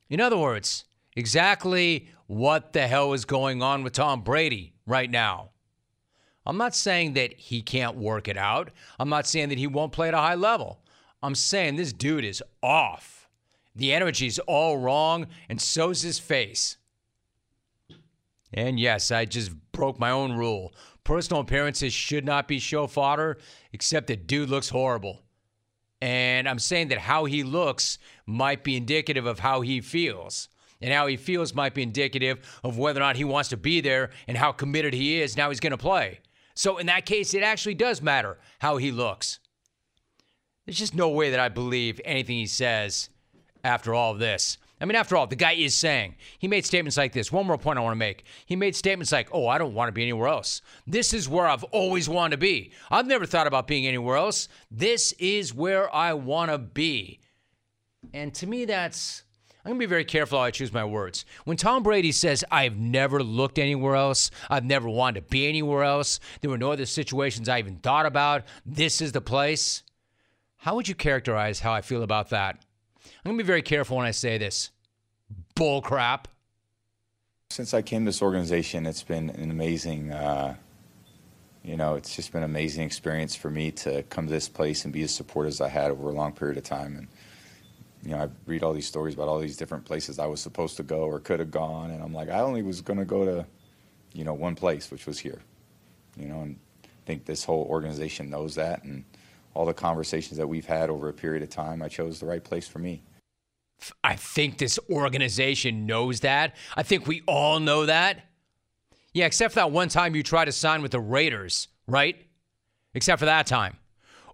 In 0.09 0.21
other 0.21 0.37
words, 0.37 0.85
exactly 1.15 2.09
what 2.27 2.73
the 2.73 2.87
hell 2.87 3.13
is 3.13 3.25
going 3.25 3.63
on 3.63 3.83
with 3.83 3.93
Tom 3.93 4.21
Brady 4.21 4.73
right 4.85 5.09
now? 5.09 5.49
I'm 6.45 6.57
not 6.57 6.75
saying 6.75 7.13
that 7.13 7.33
he 7.37 7.61
can't 7.61 7.97
work 7.97 8.27
it 8.27 8.37
out. 8.37 8.71
I'm 8.99 9.09
not 9.09 9.27
saying 9.27 9.49
that 9.49 9.57
he 9.57 9.67
won't 9.67 9.91
play 9.91 10.07
at 10.07 10.13
a 10.13 10.17
high 10.17 10.35
level. 10.35 10.79
I'm 11.21 11.35
saying 11.35 11.75
this 11.75 11.93
dude 11.93 12.23
is 12.23 12.41
off. 12.63 13.27
The 13.75 13.93
energy's 13.93 14.39
all 14.39 14.77
wrong, 14.77 15.27
and 15.47 15.61
so's 15.61 16.01
his 16.01 16.17
face. 16.17 16.77
And 18.53 18.79
yes, 18.79 19.11
I 19.11 19.25
just 19.25 19.51
broke 19.71 19.99
my 19.99 20.11
own 20.11 20.33
rule. 20.33 20.73
Personal 21.03 21.41
appearances 21.41 21.93
should 21.93 22.25
not 22.25 22.47
be 22.47 22.59
show 22.59 22.87
fodder, 22.87 23.37
except 23.73 24.07
that 24.07 24.27
dude 24.27 24.49
looks 24.49 24.69
horrible. 24.69 25.23
And 26.01 26.47
I'm 26.47 26.59
saying 26.59 26.89
that 26.89 26.99
how 26.99 27.25
he 27.25 27.43
looks 27.43 27.97
might 28.25 28.63
be 28.63 28.77
indicative 28.77 29.25
of 29.25 29.39
how 29.39 29.61
he 29.61 29.81
feels. 29.81 30.49
And 30.81 30.93
how 30.93 31.07
he 31.07 31.17
feels 31.17 31.53
might 31.53 31.73
be 31.73 31.83
indicative 31.83 32.59
of 32.63 32.77
whether 32.77 33.01
or 33.01 33.03
not 33.03 33.17
he 33.17 33.25
wants 33.25 33.49
to 33.49 33.57
be 33.57 33.81
there 33.81 34.11
and 34.27 34.37
how 34.37 34.53
committed 34.53 34.93
he 34.93 35.21
is 35.21 35.35
now 35.35 35.49
he's 35.49 35.59
going 35.59 35.71
to 35.71 35.77
play. 35.77 36.21
So 36.55 36.77
in 36.77 36.85
that 36.85 37.05
case, 37.05 37.33
it 37.33 37.43
actually 37.43 37.75
does 37.75 38.01
matter 38.01 38.37
how 38.59 38.77
he 38.77 38.91
looks. 38.91 39.39
There's 40.65 40.77
just 40.77 40.95
no 40.95 41.09
way 41.09 41.31
that 41.31 41.39
I 41.39 41.49
believe 41.49 41.99
anything 42.05 42.37
he 42.37 42.45
says 42.45 43.09
after 43.63 43.93
all 43.93 44.13
this. 44.13 44.57
I 44.81 44.85
mean, 44.85 44.95
after 44.95 45.17
all, 45.17 45.27
the 45.27 45.35
guy 45.35 45.53
is 45.53 45.75
saying, 45.75 46.15
he 46.37 46.47
made 46.47 46.65
statements 46.65 46.97
like 46.97 47.11
this. 47.11 47.31
One 47.31 47.45
more 47.45 47.57
point 47.57 47.77
I 47.77 47.81
want 47.81 47.91
to 47.91 47.99
make. 47.99 48.23
He 48.45 48.55
made 48.55 48.75
statements 48.75 49.11
like, 49.11 49.29
oh, 49.33 49.47
I 49.47 49.57
don't 49.57 49.73
want 49.73 49.89
to 49.89 49.93
be 49.93 50.03
anywhere 50.03 50.29
else. 50.29 50.61
This 50.87 51.13
is 51.13 51.27
where 51.27 51.47
I've 51.47 51.65
always 51.65 52.07
wanted 52.07 52.31
to 52.31 52.37
be. 52.37 52.71
I've 52.89 53.07
never 53.07 53.25
thought 53.25 53.47
about 53.47 53.67
being 53.67 53.87
anywhere 53.87 54.15
else. 54.15 54.47
This 54.71 55.13
is 55.19 55.53
where 55.53 55.93
I 55.93 56.13
want 56.13 56.51
to 56.51 56.57
be. 56.57 57.19
And 58.13 58.33
to 58.35 58.47
me, 58.47 58.65
that's 58.65 59.23
I'm 59.65 59.71
going 59.71 59.81
to 59.81 59.87
be 59.87 59.89
very 59.89 60.05
careful 60.05 60.39
how 60.39 60.45
I 60.45 60.51
choose 60.51 60.71
my 60.71 60.85
words. 60.85 61.25
When 61.43 61.57
Tom 61.57 61.83
Brady 61.83 62.13
says, 62.13 62.45
I've 62.49 62.77
never 62.77 63.21
looked 63.21 63.59
anywhere 63.59 63.95
else, 63.95 64.31
I've 64.49 64.63
never 64.63 64.87
wanted 64.87 65.21
to 65.21 65.29
be 65.29 65.47
anywhere 65.47 65.83
else, 65.83 66.21
there 66.39 66.49
were 66.49 66.57
no 66.57 66.71
other 66.71 66.85
situations 66.85 67.49
I 67.49 67.59
even 67.59 67.75
thought 67.75 68.05
about, 68.05 68.45
this 68.65 69.01
is 69.01 69.11
the 69.11 69.19
place, 69.19 69.83
how 70.55 70.75
would 70.75 70.87
you 70.87 70.95
characterize 70.95 71.59
how 71.59 71.73
I 71.73 71.81
feel 71.81 72.03
about 72.03 72.29
that? 72.29 72.63
I'm 73.17 73.29
going 73.29 73.37
to 73.37 73.43
be 73.43 73.47
very 73.47 73.61
careful 73.61 73.97
when 73.97 74.05
I 74.05 74.11
say 74.11 74.37
this. 74.37 74.71
Bull 75.55 75.81
crap. 75.81 76.27
Since 77.49 77.73
I 77.73 77.81
came 77.81 78.05
to 78.05 78.09
this 78.09 78.21
organization, 78.21 78.85
it's 78.85 79.03
been 79.03 79.29
an 79.31 79.49
amazing, 79.49 80.11
uh, 80.11 80.55
you 81.63 81.75
know, 81.77 81.95
it's 81.95 82.15
just 82.15 82.31
been 82.31 82.43
an 82.43 82.49
amazing 82.49 82.83
experience 82.85 83.35
for 83.35 83.49
me 83.49 83.71
to 83.71 84.03
come 84.03 84.27
to 84.27 84.31
this 84.31 84.47
place 84.47 84.83
and 84.83 84.93
be 84.93 85.01
as 85.03 85.13
supportive 85.13 85.49
as 85.51 85.61
I 85.61 85.69
had 85.69 85.91
over 85.91 86.09
a 86.09 86.13
long 86.13 86.33
period 86.33 86.57
of 86.57 86.63
time. 86.63 86.95
And 86.95 87.07
you 88.03 88.11
know, 88.11 88.23
I 88.23 88.29
read 88.45 88.63
all 88.63 88.73
these 88.73 88.87
stories 88.87 89.13
about 89.13 89.27
all 89.27 89.39
these 89.39 89.57
different 89.57 89.85
places 89.85 90.19
I 90.19 90.25
was 90.25 90.41
supposed 90.41 90.77
to 90.77 90.83
go 90.83 91.01
or 91.01 91.19
could 91.19 91.39
have 91.39 91.51
gone, 91.51 91.91
and 91.91 92.01
I'm 92.01 92.13
like, 92.13 92.29
I 92.29 92.39
only 92.39 92.61
was 92.61 92.81
going 92.81 92.99
to 92.99 93.05
go 93.05 93.25
to, 93.25 93.45
you 94.13 94.23
know, 94.23 94.33
one 94.33 94.55
place, 94.55 94.89
which 94.89 95.05
was 95.05 95.19
here, 95.19 95.41
you 96.15 96.27
know, 96.27 96.41
and 96.41 96.57
I 96.83 96.87
think 97.05 97.25
this 97.25 97.43
whole 97.43 97.67
organization 97.69 98.29
knows 98.29 98.55
that, 98.55 98.83
and 98.83 99.03
all 99.59 99.65
the 99.65 99.73
conversations 99.73 100.37
that 100.37 100.47
we've 100.47 100.65
had 100.65 100.89
over 100.89 101.09
a 101.09 101.13
period 101.13 101.43
of 101.43 101.49
time, 101.49 101.81
I 101.81 101.89
chose 101.89 102.17
the 102.21 102.25
right 102.25 102.41
place 102.41 102.65
for 102.65 102.79
me. 102.79 103.03
I 104.05 104.15
think 104.15 104.57
this 104.57 104.79
organization 104.89 105.85
knows 105.85 106.21
that. 106.21 106.55
I 106.77 106.83
think 106.83 107.07
we 107.07 107.23
all 107.27 107.59
know 107.59 107.85
that. 107.85 108.23
Yeah, 109.13 109.25
except 109.25 109.55
for 109.55 109.59
that 109.59 109.71
one 109.71 109.89
time 109.89 110.15
you 110.15 110.23
tried 110.23 110.45
to 110.45 110.53
sign 110.53 110.81
with 110.81 110.91
the 110.91 111.01
Raiders, 111.01 111.67
right? 111.87 112.25
Except 112.93 113.19
for 113.19 113.25
that 113.25 113.47
time 113.47 113.75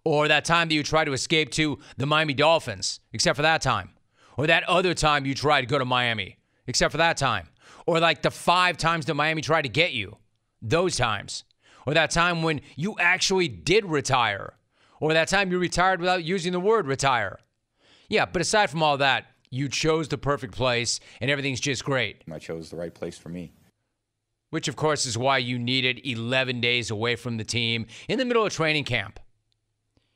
or 0.03 0.27
that 0.27 0.45
time 0.45 0.69
that 0.69 0.75
you 0.75 0.83
tried 0.83 1.05
to 1.05 1.13
escape 1.13 1.49
to 1.53 1.79
the 1.97 2.05
Miami 2.05 2.35
Dolphins, 2.35 2.99
except 3.11 3.35
for 3.35 3.41
that 3.41 3.63
time, 3.63 3.89
or 4.37 4.45
that 4.45 4.63
other 4.65 4.93
time 4.93 5.25
you 5.25 5.33
tried 5.33 5.61
to 5.61 5.67
go 5.67 5.79
to 5.79 5.85
Miami, 5.85 6.37
except 6.67 6.91
for 6.91 6.99
that 6.99 7.17
time, 7.17 7.47
or 7.87 7.99
like 7.99 8.21
the 8.21 8.29
five 8.29 8.77
times 8.77 9.07
that 9.07 9.15
Miami 9.15 9.41
tried 9.41 9.63
to 9.63 9.69
get 9.69 9.91
you, 9.91 10.17
those 10.61 10.95
times, 10.95 11.45
or 11.87 11.95
that 11.95 12.11
time 12.11 12.43
when 12.43 12.61
you 12.75 12.95
actually 12.99 13.47
did 13.47 13.85
retire, 13.85 14.53
or 15.05 15.13
that 15.13 15.27
time 15.27 15.51
you 15.51 15.59
retired 15.59 15.99
without 15.99 16.23
using 16.23 16.51
the 16.51 16.59
word 16.59 16.87
retire. 16.87 17.37
Yeah, 18.09 18.25
but 18.25 18.41
aside 18.41 18.71
from 18.71 18.81
all 18.81 18.97
that, 18.97 19.27
you 19.51 19.69
chose 19.69 20.07
the 20.07 20.17
perfect 20.17 20.55
place 20.55 20.99
and 21.21 21.29
everything's 21.29 21.59
just 21.59 21.85
great. 21.85 22.23
I 22.31 22.39
chose 22.39 22.71
the 22.71 22.75
right 22.75 22.93
place 22.93 23.15
for 23.15 23.29
me. 23.29 23.53
Which, 24.49 24.67
of 24.67 24.75
course, 24.75 25.05
is 25.05 25.15
why 25.15 25.37
you 25.37 25.59
needed 25.59 26.01
11 26.03 26.59
days 26.59 26.89
away 26.89 27.15
from 27.17 27.37
the 27.37 27.43
team 27.43 27.85
in 28.09 28.17
the 28.17 28.25
middle 28.25 28.47
of 28.47 28.51
training 28.51 28.85
camp. 28.85 29.19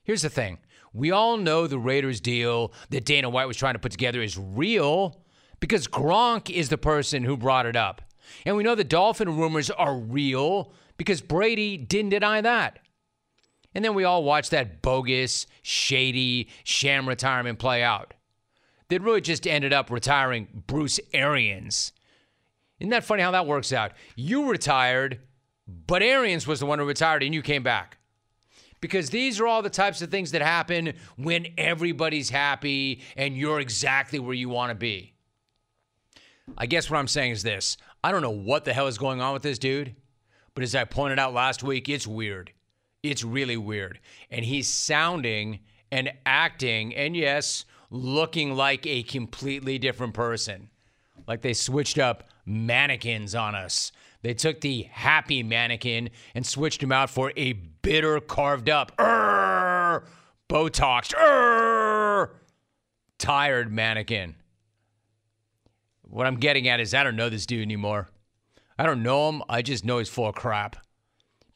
Here's 0.04 0.24
the 0.24 0.30
thing 0.30 0.58
we 0.92 1.12
all 1.12 1.38
know 1.38 1.68
the 1.68 1.78
Raiders 1.78 2.20
deal 2.20 2.74
that 2.90 3.06
Dana 3.06 3.30
White 3.30 3.48
was 3.48 3.58
trying 3.58 3.76
to 3.76 3.80
put 3.80 3.92
together 3.92 4.24
is 4.24 4.40
real 4.40 5.22
because 5.60 5.88
Gronk 5.88 6.50
is 6.50 6.70
the 6.70 6.80
person 6.80 7.24
who 7.24 7.38
brought 7.38 7.68
it 7.68 7.76
up. 7.76 8.02
And 8.44 8.56
we 8.56 8.64
know 8.64 8.74
the 8.74 8.84
Dolphin 8.84 9.38
rumors 9.38 9.70
are 9.70 9.96
real 9.96 10.74
because 10.98 11.22
Brady 11.22 11.78
didn't 11.78 12.10
deny 12.10 12.42
that. 12.42 12.80
And 13.74 13.86
then 13.86 13.94
we 13.94 14.04
all 14.04 14.24
watched 14.24 14.52
that 14.52 14.82
bogus, 14.82 15.46
shady, 15.62 16.50
sham 16.64 17.08
retirement 17.08 17.60
play 17.60 17.84
out. 17.84 18.14
That 18.90 19.02
really 19.02 19.22
just 19.22 19.46
ended 19.46 19.74
up 19.74 19.92
retiring 19.92 20.64
Bruce 20.66 21.00
Arians. 21.14 21.92
Isn't 22.80 22.90
that 22.90 23.04
funny 23.04 23.22
how 23.22 23.32
that 23.32 23.46
works 23.46 23.72
out? 23.72 23.92
You 24.16 24.50
retired, 24.50 25.20
but 25.68 26.02
Arians 26.02 26.48
was 26.48 26.60
the 26.60 26.66
one 26.66 26.80
who 26.80 26.86
retired 26.86 27.22
and 27.22 27.36
you 27.36 27.42
came 27.42 27.62
back 27.62 28.00
because 28.82 29.10
these 29.10 29.40
are 29.40 29.48
all 29.48 29.62
the 29.62 29.70
types 29.70 30.02
of 30.02 30.10
things 30.10 30.32
that 30.32 30.42
happen 30.42 30.94
when 31.18 31.48
everybody's 31.58 32.30
happy 32.30 33.02
and 33.16 33.38
you're 33.38 33.60
exactly 33.60 34.20
where 34.20 34.34
you 34.34 34.50
want 34.50 34.72
to 34.72 34.76
be. 34.76 35.14
I 36.58 36.66
guess 36.66 36.90
what 36.90 36.98
I'm 36.98 37.08
saying 37.08 37.32
is 37.32 37.44
this 37.44 37.78
I 38.04 38.12
don't 38.12 38.22
know 38.22 38.30
what 38.30 38.66
the 38.66 38.74
hell 38.74 38.88
is 38.88 38.98
going 38.98 39.22
on 39.22 39.34
with 39.34 39.44
this 39.44 39.60
dude, 39.60 39.96
but 40.56 40.64
as 40.64 40.74
I 40.74 40.86
pointed 40.86 41.20
out 41.20 41.34
last 41.34 41.64
week, 41.64 41.90
it's 41.90 42.08
weird. 42.08 42.52
It's 43.04 43.24
really 43.24 43.58
weird. 43.58 44.00
And 44.30 44.44
he's 44.44 44.68
sounding 44.68 45.60
and 45.92 46.12
acting, 46.26 46.94
and 46.96 47.16
yes, 47.16 47.66
looking 47.90 48.56
like 48.56 48.86
a 48.86 49.04
completely 49.04 49.80
different 49.80 50.14
person. 50.14 50.70
Like 51.28 51.42
they 51.42 51.54
switched 51.54 51.98
up 51.98 52.30
mannequins 52.46 53.36
on 53.36 53.56
us. 53.56 53.92
They 54.22 54.34
took 54.34 54.62
the 54.62 54.84
happy 54.92 55.44
mannequin 55.44 56.10
and 56.36 56.46
switched 56.46 56.84
him 56.84 56.92
out 56.92 57.10
for 57.10 57.32
a 57.38 57.54
bitter, 57.54 58.20
carved 58.20 58.70
up, 58.70 58.96
Botox, 58.98 60.04
Botoxed, 60.50 62.30
tired 63.18 63.72
mannequin. 63.72 64.36
What 66.02 66.28
I'm 66.28 66.38
getting 66.38 66.68
at 66.68 66.80
is 66.80 66.94
I 66.94 67.04
don't 67.04 67.16
know 67.16 67.30
this 67.30 67.46
dude 67.46 67.62
anymore. 67.62 68.10
I 68.78 68.86
don't 68.86 69.04
know 69.04 69.30
him. 69.30 69.44
I 69.48 69.62
just 69.62 69.86
know 69.86 70.00
he's 70.00 70.10
full 70.10 70.28
of 70.28 70.36
crap. 70.36 70.76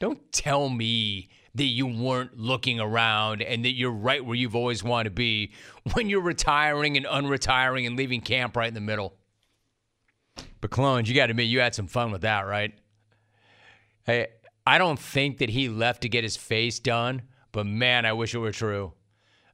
Don't 0.03 0.33
tell 0.33 0.67
me 0.67 1.29
that 1.55 1.63
you 1.63 1.87
weren't 1.87 2.37
looking 2.37 2.77
around 2.77 3.41
and 3.41 3.63
that 3.63 3.71
you're 3.71 3.89
right 3.89 4.25
where 4.25 4.35
you've 4.35 4.53
always 4.53 4.83
wanted 4.83 5.05
to 5.05 5.15
be 5.15 5.53
when 5.93 6.09
you're 6.09 6.19
retiring 6.19 6.97
and 6.97 7.05
unretiring 7.05 7.87
and 7.87 7.95
leaving 7.95 8.19
camp 8.19 8.57
right 8.57 8.67
in 8.67 8.73
the 8.73 8.81
middle. 8.81 9.13
But 10.59 10.71
Clones, 10.71 11.07
you 11.07 11.15
got 11.15 11.27
to 11.27 11.31
admit, 11.31 11.45
you 11.45 11.61
had 11.61 11.73
some 11.73 11.87
fun 11.87 12.11
with 12.11 12.23
that, 12.23 12.41
right? 12.41 12.73
Hey, 14.05 14.27
I 14.67 14.77
don't 14.77 14.99
think 14.99 15.37
that 15.37 15.49
he 15.49 15.69
left 15.69 16.01
to 16.01 16.09
get 16.09 16.25
his 16.25 16.35
face 16.35 16.79
done, 16.79 17.21
but 17.53 17.65
man, 17.65 18.05
I 18.05 18.11
wish 18.11 18.35
it 18.35 18.39
were 18.39 18.51
true. 18.51 18.91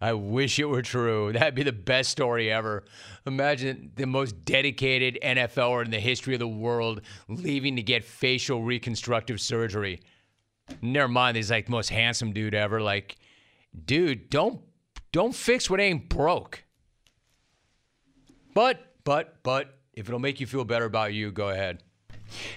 I 0.01 0.13
wish 0.13 0.57
it 0.57 0.65
were 0.65 0.81
true. 0.81 1.31
That'd 1.31 1.53
be 1.53 1.61
the 1.61 1.71
best 1.71 2.09
story 2.09 2.51
ever. 2.51 2.85
Imagine 3.27 3.91
the 3.95 4.07
most 4.07 4.45
dedicated 4.45 5.19
NFLer 5.21 5.85
in 5.85 5.91
the 5.91 5.99
history 5.99 6.33
of 6.33 6.39
the 6.39 6.47
world 6.47 7.01
leaving 7.27 7.75
to 7.75 7.83
get 7.83 8.03
facial 8.03 8.63
reconstructive 8.63 9.39
surgery. 9.39 9.99
Never 10.81 11.07
mind, 11.07 11.37
he's 11.37 11.51
like 11.51 11.65
the 11.65 11.71
most 11.71 11.89
handsome 11.89 12.33
dude 12.33 12.53
ever. 12.53 12.81
Like, 12.81 13.17
dude, 13.85 14.29
don't 14.29 14.61
don't 15.11 15.33
fix 15.33 15.69
what 15.69 15.79
ain't 15.79 16.09
broke. 16.09 16.63
But, 18.53 18.93
but, 19.03 19.41
but, 19.43 19.79
if 19.93 20.07
it'll 20.07 20.19
make 20.19 20.39
you 20.39 20.47
feel 20.47 20.65
better 20.65 20.85
about 20.85 21.13
you, 21.13 21.31
go 21.31 21.49
ahead. 21.49 21.83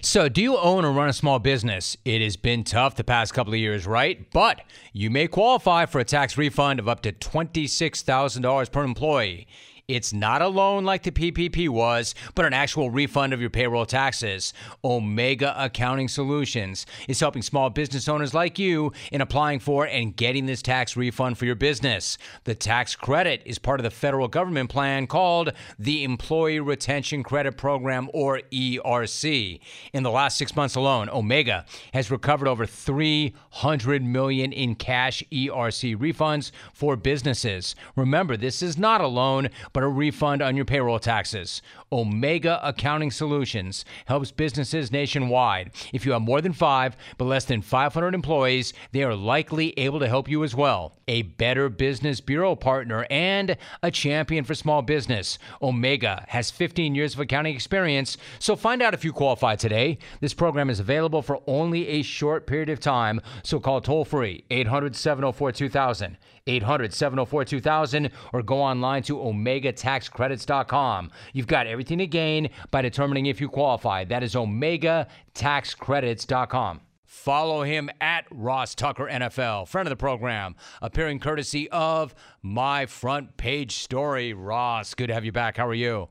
So, 0.00 0.28
do 0.28 0.42
you 0.42 0.59
own 0.59 0.85
or 0.85 0.92
run 0.92 1.09
a 1.09 1.14
small 1.14 1.38
business? 1.38 1.97
It 2.04 2.21
has 2.21 2.37
been 2.37 2.62
tough 2.62 2.97
the 2.97 3.04
past 3.04 3.33
couple 3.33 3.54
of 3.54 3.59
years, 3.59 3.87
right? 3.87 4.31
But 4.33 4.61
you 4.92 5.09
may 5.11 5.28
qualify 5.28 5.87
for 5.87 5.99
a 5.99 6.04
tax 6.04 6.37
refund 6.37 6.78
of 6.78 6.88
up 6.88 7.00
to 7.02 7.12
$26,000 7.12 8.73
per 8.73 8.85
employee. 8.85 9.47
It's 9.89 10.12
not 10.12 10.43
a 10.43 10.49
loan 10.49 10.85
like 10.85 11.03
the 11.03 11.11
PPP 11.11 11.69
was, 11.69 12.15
but 12.35 12.45
an 12.45 12.53
actual 12.53 12.91
refund 12.91 13.33
of 13.33 13.41
your 13.41 13.51
payroll 13.51 13.85
taxes. 13.85 14.55
Omega 14.85 15.55
Accounting 15.57 16.09
Solutions 16.09 16.87
is 17.09 17.19
helping 17.21 17.43
small 17.43 17.69
business 17.69 18.09
owners 18.09 18.33
like 18.33 18.59
you 18.59 18.93
in 19.11 19.21
applying 19.21 19.59
for 19.59 19.87
and 19.87 20.17
getting 20.17 20.47
this 20.47 20.62
tax 20.62 20.97
refund 20.97 21.37
for 21.37 21.47
your 21.47 21.57
business. 21.57 22.17
The 22.45 22.55
tax 22.55 22.95
credit 22.95 23.43
is 23.45 23.59
part 23.59 23.81
of 23.81 23.85
the 23.85 23.91
federal 23.91 24.29
government 24.29 24.71
plan 24.71 25.07
called 25.07 25.53
the 25.79 26.05
Employee 26.05 26.61
Retention 26.61 27.23
Credit 27.23 27.57
Program, 27.57 28.09
or 28.12 28.41
ERC. 28.53 29.61
In 29.93 30.03
the 30.03 30.11
last 30.11 30.39
six 30.39 30.55
months 30.55 30.77
alone, 30.77 31.09
Omega 31.11 31.67
has 31.93 32.11
recovered 32.11 32.49
over 32.49 32.67
300 32.67 34.03
million 34.05 34.53
in 34.53 34.75
cash 34.75 35.23
ERC 35.33 35.97
refunds 35.97 36.53
for 36.73 36.97
businesses. 36.97 37.75
Remember, 37.97 38.37
this 38.37 38.62
is 38.62 38.79
not 38.79 39.01
a 39.01 39.07
loan, 39.07 39.49
but 39.73 39.83
a 39.83 39.88
refund 39.88 40.43
on 40.43 40.57
your 40.57 40.64
payroll 40.64 40.99
taxes. 40.99 41.62
Omega 41.93 42.59
Accounting 42.67 43.11
Solutions 43.11 43.85
helps 44.07 44.31
businesses 44.31 44.91
nationwide. 44.91 45.73
If 45.93 46.07
you 46.07 46.13
have 46.13 46.23
more 46.23 46.41
than 46.41 46.55
five, 46.55 46.97
but 47.19 47.27
less 47.27 47.45
than 47.45 47.61
500 47.61 48.15
employees, 48.15 48.73
they 48.93 49.03
are 49.03 49.15
likely 49.15 49.79
able 49.79 50.01
to 50.01 50.09
help 50.09 50.27
you 50.29 50.43
as 50.43 50.55
well. 50.55 50.97
A 51.07 51.23
Better 51.23 51.69
Business 51.69 52.21
Bureau 52.21 52.57
partner 52.57 53.07
and 53.11 53.59
a 53.83 53.91
champion 53.91 54.45
for 54.45 54.55
small 54.55 54.81
business. 54.81 55.39
Omega 55.61 56.25
has 56.29 56.51
15 56.51 56.95
years 56.95 57.13
of 57.13 57.21
accounting 57.21 57.55
experience, 57.55 58.17
so 58.39 58.57
find 58.57 58.81
out 58.81 58.95
if 58.95 59.05
you 59.05 59.13
qualify 59.13 59.55
today. 59.55 59.99
This 60.21 60.33
program 60.33 60.71
is 60.71 60.81
available 60.81 61.21
for 61.21 61.43
only 61.47 61.87
a 61.89 62.03
short 62.03 62.47
period 62.47 62.71
of 62.71 62.81
time, 62.81 63.21
so 63.43 63.61
call 63.61 63.83
toll 63.83 64.07
free 64.07 64.45
800 64.51 64.97
704 64.97 65.53
2000. 65.53 66.17
800 66.47 66.93
704 66.93 67.45
2000 67.45 68.11
or 68.33 68.43
go 68.43 68.61
online 68.61 69.03
to 69.05 69.17
omegataxcredits.com. 69.17 71.11
You've 71.33 71.47
got 71.47 71.67
everything 71.67 71.82
to 71.85 72.07
gain 72.07 72.51
by 72.71 72.83
determining 72.83 73.25
if 73.27 73.41
you 73.41 73.49
qualify. 73.49 74.05
That 74.05 74.23
is 74.23 74.35
omegataxcredits.com. 74.35 76.81
Follow 77.05 77.62
him 77.62 77.91
at 78.01 78.25
Ross 78.31 78.75
Tucker 78.75 79.07
NFL, 79.07 79.69
friend 79.69 79.87
of 79.87 79.91
the 79.91 79.97
program, 79.97 80.57
appearing 80.81 81.21
courtesy 81.21 81.69
of 81.71 82.15
my 82.41 82.87
front 82.87 83.37
page 83.37 83.77
story. 83.77 84.33
Ross, 84.33 84.95
good 84.95 85.09
to 85.09 85.15
have 85.15 85.25
you 85.25 85.31
back. 85.31 85.59
How 85.59 85.69
are 85.69 85.75
you? 85.75 86.09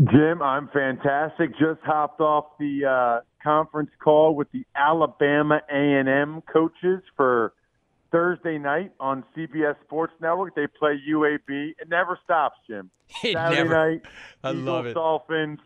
Jim, 0.00 0.42
I'm 0.42 0.68
fantastic. 0.68 1.50
Just 1.58 1.80
hopped 1.82 2.20
off 2.20 2.58
the 2.58 2.84
uh, 2.84 3.20
conference 3.42 3.90
call 4.02 4.34
with 4.34 4.50
the 4.52 4.64
Alabama 4.74 5.60
A&M 5.70 6.42
coaches 6.52 7.02
for 7.16 7.54
Thursday 8.16 8.56
night 8.56 8.92
on 8.98 9.24
CBS 9.36 9.76
Sports 9.84 10.14
Network. 10.22 10.54
They 10.54 10.66
play 10.66 10.98
UAB. 11.06 11.74
It 11.78 11.88
never 11.90 12.18
stops, 12.24 12.56
Jim. 12.66 12.90
It 13.22 13.34
Saturday 13.34 13.62
never- 13.62 13.74
night, 13.90 14.02
I 14.42 14.50
Eagles, 14.52 14.64
love 14.64 14.86
it. 14.86 14.94
Dolphins. 14.94 15.58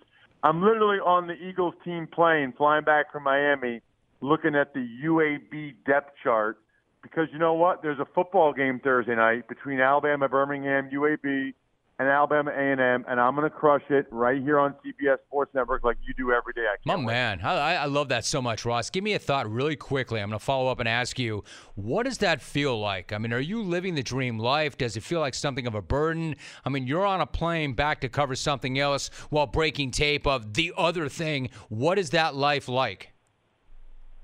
I'm 0.42 0.60
literally 0.62 0.98
on 0.98 1.28
the 1.28 1.34
Eagles 1.34 1.74
team 1.84 2.08
plane, 2.08 2.52
flying 2.56 2.82
back 2.82 3.12
from 3.12 3.22
Miami, 3.22 3.82
looking 4.20 4.56
at 4.56 4.74
the 4.74 4.84
UAB 5.04 5.74
depth 5.86 6.14
chart 6.24 6.58
because 7.02 7.28
you 7.32 7.38
know 7.38 7.54
what? 7.54 7.82
There's 7.82 8.00
a 8.00 8.04
football 8.14 8.52
game 8.52 8.80
Thursday 8.82 9.14
night 9.14 9.46
between 9.48 9.80
Alabama, 9.80 10.28
Birmingham, 10.28 10.90
UAB, 10.92 11.54
and 12.00 12.08
Alabama 12.08 12.50
A&M, 12.50 13.04
and 13.06 13.20
I'm 13.20 13.36
going 13.36 13.48
to 13.48 13.54
crush 13.54 13.82
it 13.90 14.06
right 14.10 14.40
here 14.40 14.58
on 14.58 14.74
CBS 14.82 15.18
Sports 15.26 15.54
Network 15.54 15.84
like 15.84 15.98
you 16.02 16.14
do 16.14 16.32
every 16.32 16.54
day. 16.54 16.62
I 16.62 16.76
My 16.86 16.94
can't 16.94 17.06
wait. 17.06 17.12
man, 17.12 17.40
I, 17.42 17.74
I 17.74 17.84
love 17.84 18.08
that 18.08 18.24
so 18.24 18.40
much, 18.40 18.64
Ross. 18.64 18.88
Give 18.88 19.04
me 19.04 19.12
a 19.12 19.18
thought 19.18 19.50
really 19.50 19.76
quickly. 19.76 20.18
I'm 20.18 20.30
going 20.30 20.38
to 20.38 20.42
follow 20.42 20.70
up 20.70 20.80
and 20.80 20.88
ask 20.88 21.18
you, 21.18 21.44
what 21.74 22.04
does 22.04 22.16
that 22.18 22.40
feel 22.40 22.80
like? 22.80 23.12
I 23.12 23.18
mean, 23.18 23.34
are 23.34 23.38
you 23.38 23.62
living 23.62 23.96
the 23.96 24.02
dream 24.02 24.38
life? 24.38 24.78
Does 24.78 24.96
it 24.96 25.02
feel 25.02 25.20
like 25.20 25.34
something 25.34 25.66
of 25.66 25.74
a 25.74 25.82
burden? 25.82 26.36
I 26.64 26.70
mean, 26.70 26.86
you're 26.86 27.04
on 27.04 27.20
a 27.20 27.26
plane 27.26 27.74
back 27.74 28.00
to 28.00 28.08
cover 28.08 28.34
something 28.34 28.78
else 28.78 29.10
while 29.28 29.46
breaking 29.46 29.90
tape 29.90 30.26
of 30.26 30.54
the 30.54 30.72
other 30.78 31.06
thing. 31.10 31.50
What 31.68 31.98
is 31.98 32.08
that 32.10 32.34
life 32.34 32.66
like? 32.66 33.12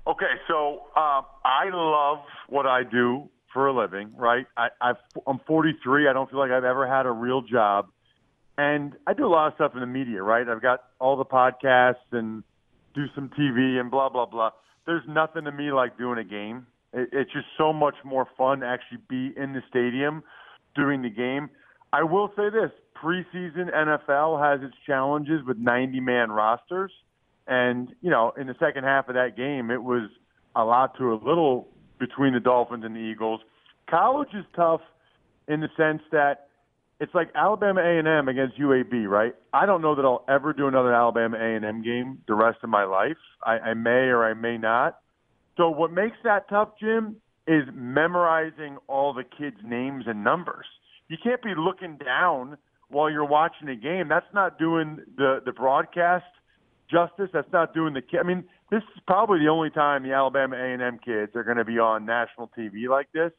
Okay, 0.07 0.33
so 0.47 0.81
uh, 0.95 1.21
I 1.45 1.69
love 1.71 2.25
what 2.49 2.65
I 2.65 2.81
do 2.81 3.29
for 3.57 3.65
a 3.65 3.73
living, 3.73 4.11
right? 4.15 4.45
I, 4.55 4.67
I've, 4.79 4.97
I'm 5.25 5.39
43. 5.47 6.07
I 6.07 6.13
don't 6.13 6.29
feel 6.29 6.37
like 6.37 6.51
I've 6.51 6.63
ever 6.63 6.87
had 6.87 7.07
a 7.07 7.11
real 7.11 7.41
job. 7.41 7.87
And 8.55 8.93
I 9.07 9.15
do 9.15 9.25
a 9.25 9.33
lot 9.33 9.47
of 9.47 9.55
stuff 9.55 9.71
in 9.73 9.79
the 9.79 9.87
media, 9.87 10.21
right? 10.21 10.47
I've 10.47 10.61
got 10.61 10.81
all 10.99 11.17
the 11.17 11.25
podcasts 11.25 12.05
and 12.11 12.43
do 12.93 13.05
some 13.15 13.29
TV 13.29 13.79
and 13.79 13.89
blah, 13.89 14.09
blah, 14.09 14.27
blah. 14.27 14.51
There's 14.85 15.01
nothing 15.07 15.45
to 15.45 15.51
me 15.51 15.71
like 15.71 15.97
doing 15.97 16.19
a 16.19 16.23
game. 16.23 16.67
It, 16.93 17.09
it's 17.11 17.33
just 17.33 17.47
so 17.57 17.73
much 17.73 17.95
more 18.05 18.27
fun 18.37 18.59
to 18.59 18.67
actually 18.67 18.99
be 19.09 19.33
in 19.35 19.53
the 19.53 19.63
stadium 19.67 20.21
doing 20.75 21.01
the 21.01 21.09
game. 21.09 21.49
I 21.91 22.03
will 22.03 22.31
say 22.35 22.51
this 22.51 22.69
preseason 22.95 23.73
NFL 23.73 24.39
has 24.39 24.63
its 24.63 24.77
challenges 24.85 25.41
with 25.47 25.57
90 25.57 25.99
man 26.01 26.29
rosters. 26.29 26.91
And, 27.47 27.91
you 28.01 28.11
know, 28.11 28.33
in 28.39 28.45
the 28.45 28.55
second 28.59 28.83
half 28.83 29.09
of 29.09 29.15
that 29.15 29.35
game, 29.35 29.71
it 29.71 29.81
was 29.81 30.11
a 30.55 30.63
lot 30.63 30.95
to 30.99 31.11
a 31.11 31.17
little 31.17 31.69
between 31.99 32.33
the 32.33 32.39
Dolphins 32.39 32.83
and 32.85 32.95
the 32.95 32.99
Eagles. 32.99 33.41
College 33.89 34.29
is 34.33 34.45
tough 34.55 34.81
in 35.47 35.61
the 35.61 35.69
sense 35.77 36.01
that 36.11 36.47
it's 36.99 37.13
like 37.13 37.29
Alabama 37.35 37.81
A&M 37.81 38.27
against 38.27 38.59
UAB, 38.59 39.07
right? 39.07 39.33
I 39.53 39.65
don't 39.65 39.81
know 39.81 39.95
that 39.95 40.03
I'll 40.03 40.25
ever 40.27 40.51
do 40.51 40.67
another 40.67 40.93
Alabama 40.93 41.37
A&M 41.37 41.83
game 41.83 42.19
the 42.27 42.33
rest 42.33 42.59
of 42.63 42.69
my 42.69 42.85
life. 42.85 43.17
I, 43.43 43.59
I 43.59 43.73
may 43.75 44.09
or 44.09 44.25
I 44.25 44.33
may 44.33 44.57
not. 44.57 44.99
So 45.57 45.69
what 45.69 45.91
makes 45.91 46.17
that 46.23 46.49
tough, 46.49 46.69
Jim, 46.79 47.17
is 47.47 47.63
memorizing 47.73 48.77
all 48.87 49.13
the 49.13 49.23
kids' 49.23 49.57
names 49.63 50.05
and 50.07 50.23
numbers. 50.23 50.65
You 51.07 51.17
can't 51.23 51.41
be 51.41 51.53
looking 51.57 51.97
down 51.97 52.57
while 52.89 53.09
you're 53.09 53.25
watching 53.25 53.69
a 53.69 53.75
game. 53.75 54.07
That's 54.09 54.25
not 54.33 54.59
doing 54.59 54.99
the 55.17 55.41
the 55.45 55.51
broadcast 55.51 56.25
justice. 56.89 57.29
That's 57.33 57.51
not 57.51 57.73
doing 57.73 57.93
the 57.93 58.01
kid. 58.01 58.19
I 58.19 58.23
mean, 58.23 58.43
this 58.71 58.83
is 58.95 59.01
probably 59.05 59.39
the 59.39 59.47
only 59.47 59.69
time 59.69 60.03
the 60.03 60.13
Alabama 60.13 60.55
A&M 60.55 60.99
kids 61.03 61.35
are 61.35 61.43
going 61.43 61.57
to 61.57 61.65
be 61.65 61.79
on 61.79 62.05
national 62.05 62.51
TV 62.57 62.89
like 62.89 63.07
this. 63.13 63.31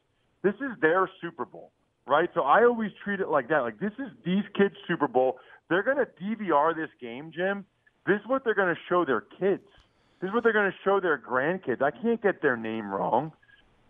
This 0.43 0.55
is 0.55 0.79
their 0.81 1.09
Super 1.21 1.45
Bowl, 1.45 1.71
right? 2.07 2.29
So 2.33 2.41
I 2.41 2.63
always 2.63 2.91
treat 3.03 3.19
it 3.19 3.29
like 3.29 3.49
that. 3.49 3.59
Like 3.59 3.79
this 3.79 3.91
is 3.99 4.11
these 4.25 4.43
kids' 4.55 4.75
Super 4.87 5.07
Bowl. 5.07 5.37
They're 5.69 5.83
going 5.83 5.97
to 5.97 6.07
DVR 6.23 6.75
this 6.75 6.89
game, 6.99 7.31
Jim. 7.35 7.65
This 8.07 8.19
is 8.21 8.27
what 8.27 8.43
they're 8.43 8.55
going 8.55 8.73
to 8.73 8.81
show 8.87 9.05
their 9.05 9.21
kids. 9.21 9.63
This 10.21 10.29
is 10.29 10.33
what 10.33 10.43
they're 10.43 10.53
going 10.53 10.71
to 10.71 10.77
show 10.83 10.99
their 10.99 11.17
grandkids. 11.17 11.81
I 11.81 11.91
can't 11.91 12.21
get 12.21 12.41
their 12.41 12.57
name 12.57 12.89
wrong. 12.89 13.31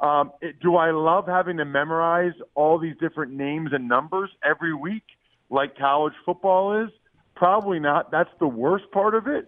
Um, 0.01 0.31
it, 0.41 0.59
do 0.61 0.75
I 0.75 0.91
love 0.91 1.25
having 1.27 1.57
to 1.57 1.65
memorize 1.65 2.33
all 2.55 2.79
these 2.79 2.95
different 2.99 3.33
names 3.33 3.71
and 3.73 3.87
numbers 3.87 4.29
every 4.43 4.73
week, 4.73 5.03
like 5.49 5.77
college 5.77 6.13
football 6.25 6.83
is? 6.83 6.89
Probably 7.39 7.79
not. 7.79 8.11
That's 8.11 8.29
the 8.39 8.47
worst 8.47 8.91
part 8.91 9.15
of 9.15 9.25
it. 9.25 9.47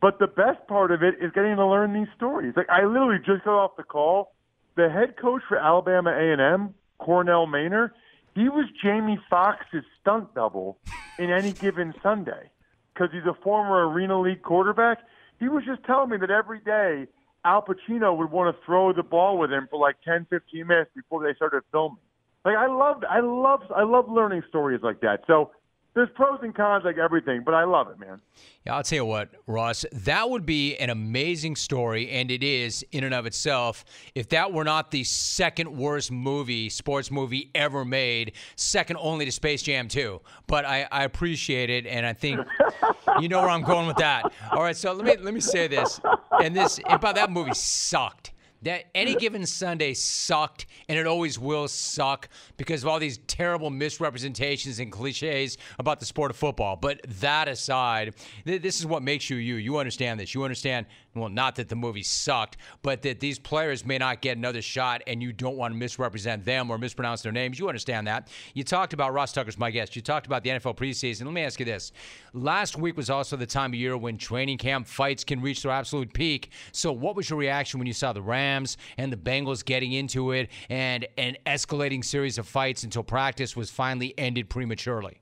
But 0.00 0.20
the 0.20 0.28
best 0.28 0.64
part 0.68 0.92
of 0.92 1.02
it 1.02 1.16
is 1.20 1.32
getting 1.32 1.56
to 1.56 1.66
learn 1.66 1.92
these 1.92 2.06
stories. 2.16 2.54
Like 2.56 2.70
I 2.70 2.84
literally 2.84 3.18
just 3.18 3.44
got 3.44 3.58
off 3.58 3.72
the 3.76 3.82
call. 3.82 4.32
The 4.76 4.88
head 4.88 5.16
coach 5.20 5.42
for 5.48 5.58
Alabama 5.58 6.10
A&M, 6.10 6.72
Connell 7.00 7.48
Maynor, 7.48 7.90
he 8.36 8.48
was 8.48 8.66
Jamie 8.80 9.18
Foxx's 9.28 9.84
stunt 10.00 10.32
double 10.36 10.78
in 11.18 11.30
any 11.30 11.52
given 11.52 11.92
Sunday 12.00 12.48
because 12.94 13.10
he's 13.12 13.26
a 13.26 13.34
former 13.42 13.88
Arena 13.88 14.20
League 14.20 14.42
quarterback. 14.42 14.98
He 15.40 15.48
was 15.48 15.64
just 15.64 15.82
telling 15.82 16.10
me 16.10 16.18
that 16.18 16.30
every 16.30 16.60
day 16.60 17.08
Al 17.44 17.62
Pacino 17.62 18.16
would 18.16 18.30
want 18.30 18.56
to 18.56 18.64
throw 18.64 18.92
the 18.92 19.02
ball 19.02 19.36
with 19.36 19.52
him 19.52 19.66
for 19.68 19.80
like 19.80 19.96
10, 20.04 20.28
15 20.30 20.64
minutes 20.64 20.90
before 20.94 21.24
they 21.24 21.34
started 21.34 21.62
filming. 21.72 21.98
Like 22.44 22.56
I 22.56 22.68
love, 22.68 23.02
I 23.10 23.18
love, 23.18 23.62
I 23.74 23.82
love 23.82 24.08
learning 24.08 24.42
stories 24.48 24.80
like 24.80 25.00
that. 25.00 25.24
So 25.26 25.50
there's 25.94 26.08
pros 26.14 26.38
and 26.42 26.54
cons 26.54 26.84
like 26.84 26.96
everything, 26.96 27.42
but 27.44 27.52
I 27.52 27.64
love 27.64 27.88
it, 27.88 27.98
man. 27.98 28.20
Yeah, 28.64 28.76
I'll 28.76 28.82
tell 28.82 28.96
you 28.96 29.04
what, 29.04 29.28
Ross, 29.46 29.84
that 29.92 30.30
would 30.30 30.46
be 30.46 30.76
an 30.76 30.88
amazing 30.88 31.56
story, 31.56 32.08
and 32.10 32.30
it 32.30 32.42
is 32.42 32.84
in 32.92 33.04
and 33.04 33.12
of 33.12 33.26
itself. 33.26 33.84
If 34.14 34.28
that 34.30 34.52
were 34.52 34.64
not 34.64 34.90
the 34.90 35.04
second 35.04 35.76
worst 35.76 36.10
movie, 36.10 36.70
sports 36.70 37.10
movie 37.10 37.50
ever 37.54 37.84
made, 37.84 38.32
second 38.56 38.96
only 39.00 39.26
to 39.26 39.32
Space 39.32 39.62
Jam 39.62 39.88
2. 39.88 40.20
But 40.46 40.64
I, 40.64 40.88
I 40.90 41.04
appreciate 41.04 41.68
it, 41.68 41.86
and 41.86 42.06
I 42.06 42.14
think 42.14 42.40
you 43.20 43.28
know 43.28 43.40
where 43.40 43.50
I'm 43.50 43.62
going 43.62 43.86
with 43.86 43.96
that. 43.96 44.32
All 44.52 44.62
right, 44.62 44.76
so 44.76 44.92
let 44.92 45.04
me 45.04 45.22
let 45.22 45.34
me 45.34 45.40
say 45.40 45.68
this, 45.68 46.00
and 46.42 46.56
this, 46.56 46.80
and 46.88 47.00
by 47.00 47.12
that 47.12 47.30
movie 47.30 47.54
sucked. 47.54 48.32
That 48.62 48.84
any 48.94 49.16
given 49.16 49.44
Sunday 49.44 49.92
sucked, 49.94 50.66
and 50.88 50.96
it 50.96 51.06
always 51.06 51.36
will 51.38 51.66
suck 51.66 52.28
because 52.56 52.82
of 52.84 52.88
all 52.88 53.00
these 53.00 53.18
terrible 53.26 53.70
misrepresentations 53.70 54.78
and 54.78 54.92
cliches 54.92 55.58
about 55.80 55.98
the 55.98 56.06
sport 56.06 56.30
of 56.30 56.36
football. 56.36 56.76
But 56.76 57.00
that 57.20 57.48
aside, 57.48 58.14
th- 58.46 58.62
this 58.62 58.78
is 58.78 58.86
what 58.86 59.02
makes 59.02 59.28
you 59.28 59.36
you. 59.36 59.56
You 59.56 59.78
understand 59.78 60.20
this. 60.20 60.32
You 60.32 60.44
understand, 60.44 60.86
well, 61.16 61.28
not 61.28 61.56
that 61.56 61.68
the 61.68 61.74
movie 61.74 62.04
sucked, 62.04 62.56
but 62.82 63.02
that 63.02 63.18
these 63.18 63.38
players 63.38 63.84
may 63.84 63.98
not 63.98 64.20
get 64.20 64.36
another 64.36 64.62
shot, 64.62 65.02
and 65.08 65.20
you 65.20 65.32
don't 65.32 65.56
want 65.56 65.74
to 65.74 65.78
misrepresent 65.78 66.44
them 66.44 66.70
or 66.70 66.78
mispronounce 66.78 67.22
their 67.22 67.32
names. 67.32 67.58
You 67.58 67.66
understand 67.66 68.06
that. 68.06 68.28
You 68.54 68.62
talked 68.62 68.92
about 68.92 69.12
Ross 69.12 69.32
Tucker's 69.32 69.58
my 69.58 69.72
guest. 69.72 69.96
You 69.96 70.02
talked 70.02 70.26
about 70.26 70.44
the 70.44 70.50
NFL 70.50 70.76
preseason. 70.76 71.24
Let 71.24 71.34
me 71.34 71.42
ask 71.42 71.58
you 71.58 71.66
this: 71.66 71.90
Last 72.32 72.78
week 72.78 72.96
was 72.96 73.10
also 73.10 73.36
the 73.36 73.44
time 73.44 73.72
of 73.72 73.74
year 73.74 73.96
when 73.96 74.18
training 74.18 74.58
camp 74.58 74.86
fights 74.86 75.24
can 75.24 75.40
reach 75.40 75.62
their 75.62 75.72
absolute 75.72 76.12
peak. 76.12 76.52
So, 76.70 76.92
what 76.92 77.16
was 77.16 77.28
your 77.28 77.40
reaction 77.40 77.80
when 77.80 77.88
you 77.88 77.92
saw 77.92 78.12
the 78.12 78.22
Rams 78.22 78.51
and 78.98 79.12
the 79.12 79.16
Bengals 79.16 79.64
getting 79.64 79.92
into 79.92 80.32
it 80.32 80.48
and 80.68 81.06
an 81.16 81.36
escalating 81.46 82.04
series 82.04 82.38
of 82.38 82.46
fights 82.46 82.82
until 82.84 83.02
practice 83.02 83.56
was 83.56 83.70
finally 83.70 84.14
ended 84.18 84.48
prematurely? 84.48 85.20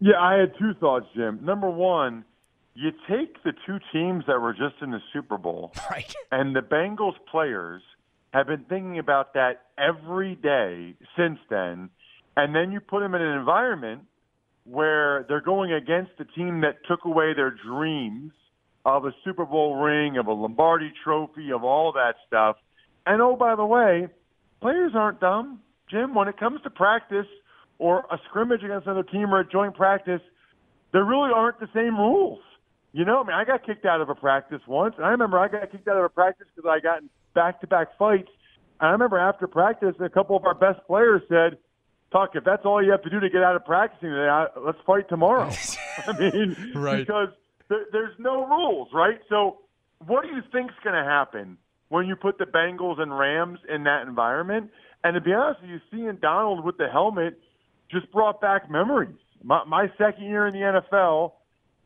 Yeah, 0.00 0.18
I 0.20 0.34
had 0.34 0.52
two 0.58 0.74
thoughts, 0.78 1.06
Jim. 1.14 1.40
Number 1.42 1.70
one, 1.70 2.24
you 2.74 2.90
take 3.08 3.42
the 3.42 3.52
two 3.66 3.78
teams 3.92 4.24
that 4.26 4.40
were 4.40 4.52
just 4.52 4.74
in 4.82 4.90
the 4.90 5.00
Super 5.12 5.38
Bowl, 5.38 5.72
Right. 5.90 6.14
and 6.30 6.54
the 6.54 6.60
Bengals 6.60 7.14
players 7.30 7.82
have 8.34 8.46
been 8.46 8.64
thinking 8.68 8.98
about 8.98 9.32
that 9.34 9.62
every 9.78 10.34
day 10.34 10.94
since 11.16 11.38
then, 11.48 11.88
and 12.36 12.54
then 12.54 12.72
you 12.72 12.80
put 12.80 13.00
them 13.00 13.14
in 13.14 13.22
an 13.22 13.38
environment 13.38 14.02
where 14.64 15.24
they're 15.28 15.40
going 15.40 15.72
against 15.72 16.10
the 16.18 16.24
team 16.24 16.60
that 16.60 16.74
took 16.86 17.04
away 17.06 17.32
their 17.34 17.50
dreams 17.66 18.32
of 18.86 19.04
a 19.04 19.10
Super 19.24 19.44
Bowl 19.44 19.74
ring, 19.82 20.16
of 20.16 20.28
a 20.28 20.32
Lombardi 20.32 20.92
trophy, 21.02 21.50
of 21.52 21.64
all 21.64 21.92
that 21.92 22.14
stuff. 22.26 22.56
And 23.04 23.20
oh, 23.20 23.34
by 23.34 23.56
the 23.56 23.64
way, 23.66 24.06
players 24.60 24.92
aren't 24.94 25.18
dumb. 25.20 25.60
Jim, 25.90 26.14
when 26.14 26.28
it 26.28 26.38
comes 26.38 26.60
to 26.62 26.70
practice 26.70 27.26
or 27.78 28.06
a 28.12 28.18
scrimmage 28.28 28.62
against 28.62 28.86
another 28.86 29.02
team 29.02 29.34
or 29.34 29.40
a 29.40 29.48
joint 29.48 29.74
practice, 29.74 30.20
there 30.92 31.04
really 31.04 31.30
aren't 31.34 31.58
the 31.58 31.68
same 31.74 31.96
rules. 31.98 32.38
You 32.92 33.04
know, 33.04 33.20
I 33.20 33.26
mean, 33.26 33.34
I 33.36 33.44
got 33.44 33.66
kicked 33.66 33.84
out 33.84 34.00
of 34.00 34.08
a 34.08 34.14
practice 34.14 34.60
once, 34.68 34.94
and 34.96 35.04
I 35.04 35.10
remember 35.10 35.38
I 35.38 35.48
got 35.48 35.70
kicked 35.72 35.88
out 35.88 35.96
of 35.98 36.04
a 36.04 36.08
practice 36.08 36.46
because 36.54 36.70
I 36.70 36.80
got 36.80 37.02
in 37.02 37.10
back-to-back 37.34 37.98
fights. 37.98 38.30
And 38.80 38.88
I 38.88 38.92
remember 38.92 39.18
after 39.18 39.46
practice, 39.48 39.94
a 40.00 40.08
couple 40.08 40.36
of 40.36 40.44
our 40.44 40.54
best 40.54 40.78
players 40.86 41.22
said, 41.28 41.58
"Tuck, 42.12 42.30
if 42.36 42.44
that's 42.44 42.64
all 42.64 42.82
you 42.82 42.92
have 42.92 43.02
to 43.02 43.10
do 43.10 43.18
to 43.20 43.28
get 43.28 43.42
out 43.42 43.56
of 43.56 43.64
practicing 43.64 44.10
today, 44.10 44.44
let's 44.64 44.78
fight 44.86 45.08
tomorrow." 45.08 45.50
I 46.06 46.18
mean, 46.18 46.72
Right. 46.74 46.98
because 47.06 47.28
there, 47.68 47.86
there's 47.92 48.14
no 48.18 48.46
rules, 48.46 48.88
right? 48.92 49.18
So, 49.28 49.58
what 50.06 50.22
do 50.22 50.28
you 50.28 50.42
think's 50.52 50.74
going 50.84 50.96
to 50.96 51.08
happen 51.08 51.56
when 51.88 52.06
you 52.06 52.16
put 52.16 52.38
the 52.38 52.44
Bengals 52.44 53.00
and 53.00 53.16
Rams 53.16 53.58
in 53.72 53.84
that 53.84 54.06
environment? 54.06 54.70
And 55.04 55.14
to 55.14 55.20
be 55.20 55.32
honest 55.32 55.62
with 55.62 55.70
you, 55.70 55.80
seeing 55.90 56.18
Donald 56.20 56.64
with 56.64 56.76
the 56.76 56.88
helmet 56.90 57.38
just 57.90 58.10
brought 58.12 58.40
back 58.40 58.70
memories. 58.70 59.16
My, 59.42 59.64
my 59.64 59.86
second 59.98 60.24
year 60.24 60.46
in 60.46 60.54
the 60.54 60.80
NFL, 60.80 61.32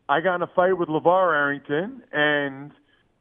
I 0.08 0.20
got 0.20 0.36
in 0.36 0.42
a 0.42 0.50
fight 0.56 0.76
with 0.76 0.88
LaVar 0.88 1.34
Arrington, 1.34 2.02
and 2.12 2.72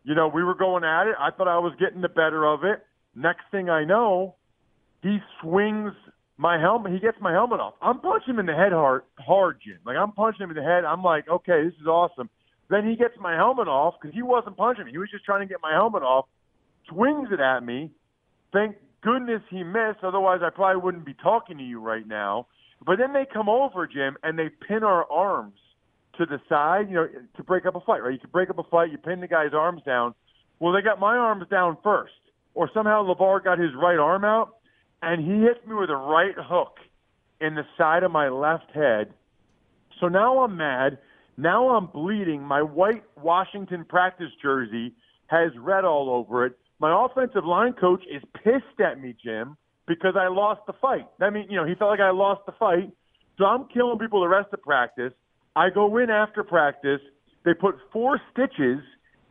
you 0.03 0.15
know 0.15 0.27
we 0.27 0.43
were 0.43 0.55
going 0.55 0.83
at 0.83 1.07
it. 1.07 1.15
I 1.19 1.29
thought 1.31 1.47
I 1.47 1.59
was 1.59 1.73
getting 1.79 2.01
the 2.01 2.09
better 2.09 2.45
of 2.45 2.63
it. 2.63 2.83
Next 3.15 3.43
thing 3.51 3.69
I 3.69 3.83
know, 3.83 4.35
he 5.01 5.17
swings 5.41 5.91
my 6.37 6.59
helmet. 6.59 6.93
He 6.93 6.99
gets 6.99 7.17
my 7.19 7.31
helmet 7.31 7.59
off. 7.59 7.73
I'm 7.81 7.99
punching 7.99 8.33
him 8.33 8.39
in 8.39 8.45
the 8.45 8.53
head 8.53 8.71
hard, 8.71 9.03
hard, 9.19 9.59
Jim. 9.63 9.79
Like 9.85 9.97
I'm 9.97 10.13
punching 10.13 10.41
him 10.41 10.49
in 10.49 10.55
the 10.55 10.63
head. 10.63 10.85
I'm 10.85 11.03
like, 11.03 11.27
okay, 11.27 11.63
this 11.65 11.73
is 11.81 11.87
awesome. 11.87 12.29
Then 12.69 12.87
he 12.87 12.95
gets 12.95 13.15
my 13.19 13.35
helmet 13.35 13.67
off 13.67 13.95
because 13.99 14.13
he 14.13 14.21
wasn't 14.21 14.57
punching 14.57 14.85
me. 14.85 14.91
He 14.91 14.97
was 14.97 15.09
just 15.09 15.25
trying 15.25 15.41
to 15.41 15.51
get 15.51 15.57
my 15.61 15.71
helmet 15.71 16.03
off. 16.03 16.25
Swings 16.87 17.29
it 17.31 17.39
at 17.39 17.61
me. 17.65 17.91
Thank 18.53 18.75
goodness 19.01 19.41
he 19.49 19.63
missed. 19.63 20.03
Otherwise, 20.03 20.41
I 20.43 20.49
probably 20.49 20.81
wouldn't 20.81 21.05
be 21.05 21.15
talking 21.15 21.57
to 21.57 21.63
you 21.63 21.79
right 21.79 22.07
now. 22.07 22.47
But 22.85 22.97
then 22.97 23.13
they 23.13 23.25
come 23.31 23.49
over, 23.49 23.87
Jim, 23.87 24.17
and 24.23 24.37
they 24.37 24.49
pin 24.49 24.83
our 24.83 25.11
arms 25.11 25.57
to 26.17 26.25
the 26.25 26.39
side, 26.47 26.89
you 26.89 26.95
know, 26.95 27.07
to 27.37 27.43
break 27.43 27.65
up 27.65 27.75
a 27.75 27.79
fight, 27.81 28.03
right? 28.03 28.13
You 28.13 28.19
can 28.19 28.29
break 28.29 28.49
up 28.49 28.59
a 28.59 28.63
fight, 28.63 28.91
you 28.91 28.97
pin 28.97 29.21
the 29.21 29.27
guy's 29.27 29.53
arms 29.53 29.81
down. 29.85 30.13
Well, 30.59 30.73
they 30.73 30.81
got 30.81 30.99
my 30.99 31.17
arms 31.17 31.45
down 31.49 31.77
first. 31.83 32.13
Or 32.53 32.69
somehow 32.73 33.03
LaVar 33.03 33.43
got 33.43 33.57
his 33.59 33.71
right 33.75 33.97
arm 33.97 34.25
out, 34.25 34.55
and 35.01 35.23
he 35.23 35.45
hits 35.45 35.65
me 35.65 35.75
with 35.75 35.89
a 35.89 35.95
right 35.95 36.35
hook 36.37 36.77
in 37.39 37.55
the 37.55 37.63
side 37.77 38.03
of 38.03 38.11
my 38.11 38.29
left 38.29 38.71
head. 38.73 39.13
So 39.99 40.07
now 40.07 40.43
I'm 40.43 40.57
mad. 40.57 40.97
Now 41.39 41.69
I'm 41.69 41.85
bleeding. 41.85 42.43
My 42.43 42.61
white 42.61 43.03
Washington 43.15 43.85
practice 43.87 44.27
jersey 44.41 44.93
has 45.27 45.51
red 45.57 45.85
all 45.85 46.09
over 46.09 46.45
it. 46.45 46.59
My 46.81 47.05
offensive 47.05 47.45
line 47.45 47.71
coach 47.79 48.03
is 48.13 48.21
pissed 48.43 48.81
at 48.85 48.99
me, 48.99 49.15
Jim, 49.23 49.55
because 49.87 50.15
I 50.19 50.27
lost 50.27 50.61
the 50.67 50.73
fight. 50.81 51.07
I 51.21 51.29
mean, 51.29 51.45
you 51.49 51.55
know, 51.55 51.65
he 51.65 51.75
felt 51.75 51.91
like 51.91 52.01
I 52.01 52.11
lost 52.11 52.41
the 52.45 52.51
fight. 52.59 52.91
So 53.37 53.45
I'm 53.45 53.69
killing 53.73 53.99
people 53.99 54.19
the 54.19 54.27
rest 54.27 54.49
of 54.51 54.61
practice. 54.61 55.13
I 55.55 55.69
go 55.69 55.97
in 55.97 56.09
after 56.09 56.43
practice. 56.43 56.99
They 57.45 57.53
put 57.53 57.75
four 57.93 58.19
stitches 58.33 58.79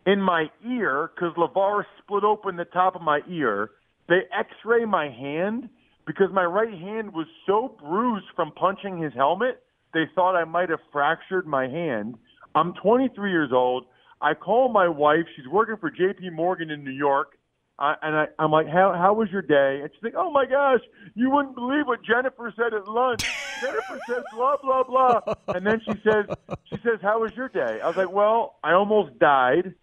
in 0.07 0.23
my 0.23 0.47
ear 0.66 1.11
because 1.14 1.37
LaVar 1.37 1.85
split 2.03 2.25
open 2.25 2.57
the 2.57 2.64
top 2.64 2.97
of 2.97 3.03
my 3.03 3.21
ear. 3.29 3.73
They 4.09 4.21
x-ray 4.35 4.87
my 4.87 5.11
hand 5.11 5.68
because 6.07 6.29
my 6.33 6.44
right 6.44 6.73
hand 6.73 7.12
was 7.12 7.27
so 7.47 7.77
bruised 7.79 8.29
from 8.35 8.53
punching 8.53 8.97
his 8.97 9.12
helmet, 9.12 9.62
they 9.94 10.05
thought 10.14 10.37
I 10.37 10.44
might 10.44 10.70
have 10.70 10.81
fractured 10.92 11.46
my 11.46 11.68
hand. 11.68 12.16
I'm 12.55 12.74
23 12.83 13.31
years 13.31 13.51
old. 13.53 13.87
I 14.20 14.35
call 14.35 14.68
my 14.68 14.88
wife. 14.88 15.27
She's 15.37 15.46
working 15.46 15.77
for 15.81 15.90
J.P. 15.90 16.31
Morgan 16.31 16.70
in 16.70 16.85
New 16.85 16.90
York. 16.90 17.38
And 17.81 18.16
I, 18.16 18.24
I'm 18.40 18.51
like, 18.51 18.66
how 18.66 18.92
how 18.92 19.14
was 19.14 19.29
your 19.31 19.42
day? 19.42 19.81
And 19.83 19.90
she's 19.94 20.03
like, 20.03 20.14
oh 20.16 20.33
my 20.33 20.46
gosh, 20.46 20.81
you 21.14 21.31
wouldn't 21.31 21.55
believe 21.55 21.87
what 21.87 22.01
Jennifer 22.03 22.53
said 22.57 22.74
at 22.74 22.88
lunch. 22.88 23.24
Jennifer 23.61 24.01
says 24.09 24.24
blah 24.35 24.57
blah 24.61 24.83
blah, 24.83 25.20
and 25.55 25.64
then 25.64 25.81
she 25.85 25.92
says, 26.03 26.27
she 26.64 26.77
says, 26.83 26.98
how 27.03 27.20
was 27.20 27.31
your 27.37 27.48
day? 27.48 27.79
I 27.81 27.87
was 27.87 27.96
like, 27.96 28.11
well, 28.11 28.57
I 28.64 28.72
almost 28.72 29.16
died. 29.20 29.74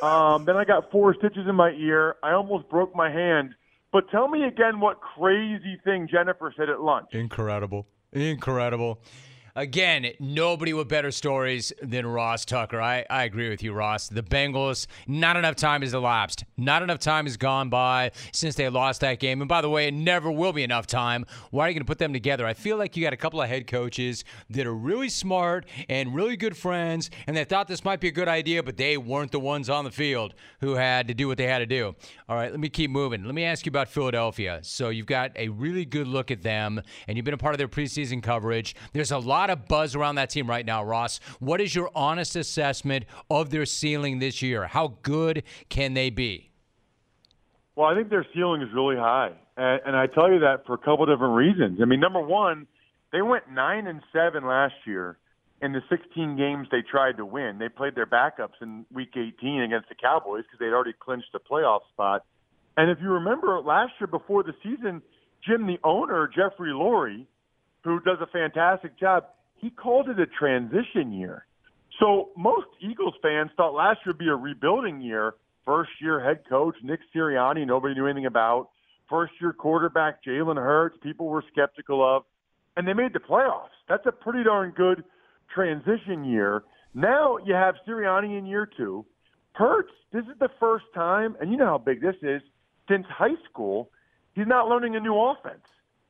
Um, 0.00 0.44
then 0.44 0.56
I 0.56 0.64
got 0.64 0.92
four 0.92 1.12
stitches 1.14 1.48
in 1.48 1.56
my 1.56 1.70
ear. 1.72 2.14
I 2.22 2.32
almost 2.34 2.68
broke 2.68 2.94
my 2.94 3.10
hand. 3.10 3.54
But 3.92 4.08
tell 4.10 4.28
me 4.28 4.44
again 4.44 4.78
what 4.78 5.00
crazy 5.00 5.76
thing 5.82 6.08
Jennifer 6.08 6.54
said 6.56 6.68
at 6.68 6.80
lunch. 6.80 7.08
Incredible, 7.12 7.88
incredible. 8.12 9.00
Again, 9.60 10.12
nobody 10.18 10.72
with 10.72 10.88
better 10.88 11.10
stories 11.10 11.70
than 11.82 12.06
Ross 12.06 12.46
Tucker. 12.46 12.80
I, 12.80 13.04
I 13.10 13.24
agree 13.24 13.50
with 13.50 13.62
you, 13.62 13.74
Ross. 13.74 14.08
The 14.08 14.22
Bengals, 14.22 14.86
not 15.06 15.36
enough 15.36 15.54
time 15.54 15.82
has 15.82 15.92
elapsed. 15.92 16.46
Not 16.56 16.82
enough 16.82 16.98
time 16.98 17.26
has 17.26 17.36
gone 17.36 17.68
by 17.68 18.12
since 18.32 18.54
they 18.54 18.70
lost 18.70 19.02
that 19.02 19.20
game. 19.20 19.42
And 19.42 19.48
by 19.50 19.60
the 19.60 19.68
way, 19.68 19.86
it 19.86 19.92
never 19.92 20.32
will 20.32 20.54
be 20.54 20.62
enough 20.62 20.86
time. 20.86 21.26
Why 21.50 21.66
are 21.66 21.68
you 21.68 21.74
going 21.74 21.82
to 21.82 21.86
put 21.86 21.98
them 21.98 22.14
together? 22.14 22.46
I 22.46 22.54
feel 22.54 22.78
like 22.78 22.96
you 22.96 23.04
got 23.04 23.12
a 23.12 23.18
couple 23.18 23.42
of 23.42 23.50
head 23.50 23.66
coaches 23.66 24.24
that 24.48 24.66
are 24.66 24.74
really 24.74 25.10
smart 25.10 25.66
and 25.90 26.14
really 26.14 26.38
good 26.38 26.56
friends, 26.56 27.10
and 27.26 27.36
they 27.36 27.44
thought 27.44 27.68
this 27.68 27.84
might 27.84 28.00
be 28.00 28.08
a 28.08 28.12
good 28.12 28.28
idea, 28.28 28.62
but 28.62 28.78
they 28.78 28.96
weren't 28.96 29.30
the 29.30 29.40
ones 29.40 29.68
on 29.68 29.84
the 29.84 29.90
field 29.90 30.32
who 30.62 30.76
had 30.76 31.06
to 31.08 31.12
do 31.12 31.28
what 31.28 31.36
they 31.36 31.46
had 31.46 31.58
to 31.58 31.66
do. 31.66 31.94
All 32.30 32.36
right, 32.36 32.50
let 32.50 32.60
me 32.60 32.70
keep 32.70 32.90
moving. 32.90 33.24
Let 33.24 33.34
me 33.34 33.44
ask 33.44 33.66
you 33.66 33.70
about 33.70 33.88
Philadelphia. 33.90 34.60
So 34.62 34.88
you've 34.88 35.04
got 35.04 35.32
a 35.36 35.48
really 35.48 35.84
good 35.84 36.08
look 36.08 36.30
at 36.30 36.40
them, 36.40 36.80
and 37.06 37.18
you've 37.18 37.26
been 37.26 37.34
a 37.34 37.36
part 37.36 37.52
of 37.52 37.58
their 37.58 37.68
preseason 37.68 38.22
coverage. 38.22 38.74
There's 38.94 39.10
a 39.10 39.18
lot 39.18 39.49
of 39.50 39.68
buzz 39.68 39.94
around 39.94 40.16
that 40.16 40.30
team 40.30 40.48
right 40.48 40.64
now, 40.64 40.82
Ross. 40.82 41.20
What 41.38 41.60
is 41.60 41.74
your 41.74 41.90
honest 41.94 42.36
assessment 42.36 43.04
of 43.30 43.50
their 43.50 43.66
ceiling 43.66 44.18
this 44.18 44.42
year? 44.42 44.66
How 44.66 44.98
good 45.02 45.42
can 45.68 45.94
they 45.94 46.10
be? 46.10 46.50
Well, 47.76 47.88
I 47.88 47.94
think 47.94 48.10
their 48.10 48.26
ceiling 48.34 48.62
is 48.62 48.68
really 48.74 48.96
high, 48.96 49.32
and, 49.56 49.80
and 49.86 49.96
I 49.96 50.06
tell 50.06 50.30
you 50.30 50.40
that 50.40 50.66
for 50.66 50.74
a 50.74 50.78
couple 50.78 51.06
different 51.06 51.34
reasons. 51.34 51.80
I 51.80 51.84
mean, 51.86 52.00
number 52.00 52.20
one, 52.20 52.66
they 53.12 53.22
went 53.22 53.50
nine 53.50 53.86
and 53.86 54.02
seven 54.12 54.46
last 54.46 54.74
year 54.86 55.16
in 55.62 55.72
the 55.72 55.80
16 55.90 56.36
games 56.36 56.68
they 56.70 56.82
tried 56.82 57.16
to 57.18 57.26
win. 57.26 57.58
They 57.58 57.68
played 57.68 57.94
their 57.94 58.06
backups 58.06 58.60
in 58.62 58.86
Week 58.92 59.10
18 59.14 59.62
against 59.62 59.88
the 59.88 59.94
Cowboys 59.94 60.44
because 60.44 60.58
they'd 60.58 60.72
already 60.72 60.94
clinched 60.98 61.34
a 61.34 61.38
playoff 61.38 61.80
spot. 61.92 62.24
And 62.76 62.90
if 62.90 62.98
you 63.02 63.10
remember 63.10 63.60
last 63.60 63.92
year 64.00 64.06
before 64.06 64.42
the 64.42 64.54
season, 64.62 65.02
Jim, 65.46 65.66
the 65.66 65.78
owner 65.84 66.28
Jeffrey 66.28 66.70
Lurie, 66.70 67.26
who 67.84 68.00
does 68.00 68.18
a 68.20 68.26
fantastic 68.26 68.98
job, 68.98 69.26
he 69.60 69.70
called 69.70 70.08
it 70.08 70.18
a 70.18 70.26
transition 70.26 71.12
year. 71.12 71.46
So 71.98 72.30
most 72.36 72.66
Eagles 72.80 73.14
fans 73.22 73.50
thought 73.56 73.74
last 73.74 74.00
year 74.04 74.12
would 74.12 74.18
be 74.18 74.28
a 74.28 74.34
rebuilding 74.34 75.00
year. 75.00 75.34
First 75.66 75.90
year 76.00 76.22
head 76.22 76.48
coach 76.48 76.76
Nick 76.82 77.00
Sirianni, 77.14 77.66
nobody 77.66 77.94
knew 77.94 78.06
anything 78.06 78.26
about. 78.26 78.70
First 79.08 79.32
year 79.40 79.52
quarterback 79.52 80.24
Jalen 80.24 80.56
Hurts, 80.56 80.96
people 81.02 81.26
were 81.26 81.44
skeptical 81.52 82.16
of, 82.16 82.24
and 82.76 82.88
they 82.88 82.94
made 82.94 83.12
the 83.12 83.18
playoffs. 83.18 83.76
That's 83.88 84.06
a 84.06 84.12
pretty 84.12 84.44
darn 84.44 84.70
good 84.70 85.04
transition 85.54 86.24
year. 86.24 86.62
Now 86.94 87.36
you 87.44 87.54
have 87.54 87.74
Sirianni 87.86 88.38
in 88.38 88.46
year 88.46 88.66
two. 88.66 89.04
Hurts, 89.52 89.92
this 90.12 90.24
is 90.24 90.38
the 90.38 90.48
first 90.58 90.86
time, 90.94 91.36
and 91.40 91.50
you 91.50 91.56
know 91.56 91.66
how 91.66 91.78
big 91.78 92.00
this 92.00 92.16
is, 92.22 92.40
since 92.88 93.04
high 93.08 93.36
school, 93.50 93.90
he's 94.34 94.46
not 94.46 94.68
learning 94.68 94.96
a 94.96 95.00
new 95.00 95.18
offense. 95.18 95.66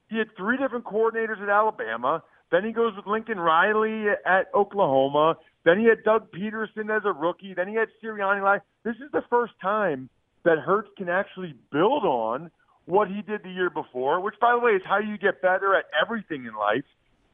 He 0.08 0.18
had 0.18 0.28
three 0.36 0.56
different 0.56 0.84
coordinators 0.84 1.42
at 1.42 1.48
Alabama. 1.48 2.22
Then 2.50 2.64
he 2.64 2.72
goes 2.72 2.94
with 2.96 3.06
Lincoln 3.06 3.38
Riley 3.38 4.06
at 4.26 4.48
Oklahoma. 4.54 5.36
Then 5.64 5.78
he 5.78 5.86
had 5.86 6.02
Doug 6.04 6.32
Pederson 6.32 6.94
as 6.94 7.02
a 7.04 7.12
rookie. 7.12 7.54
Then 7.54 7.68
he 7.68 7.74
had 7.74 7.88
Sirianni. 8.02 8.60
This 8.84 8.96
is 8.96 9.10
the 9.12 9.22
first 9.30 9.52
time 9.62 10.08
that 10.44 10.58
Hurts 10.58 10.88
can 10.96 11.08
actually 11.08 11.54
build 11.70 12.04
on 12.04 12.50
what 12.86 13.08
he 13.08 13.22
did 13.22 13.42
the 13.44 13.50
year 13.50 13.70
before, 13.70 14.20
which, 14.20 14.34
by 14.40 14.52
the 14.52 14.58
way, 14.58 14.72
is 14.72 14.82
how 14.84 14.98
you 14.98 15.16
get 15.18 15.42
better 15.42 15.76
at 15.76 15.84
everything 16.00 16.46
in 16.46 16.54
life, 16.54 16.84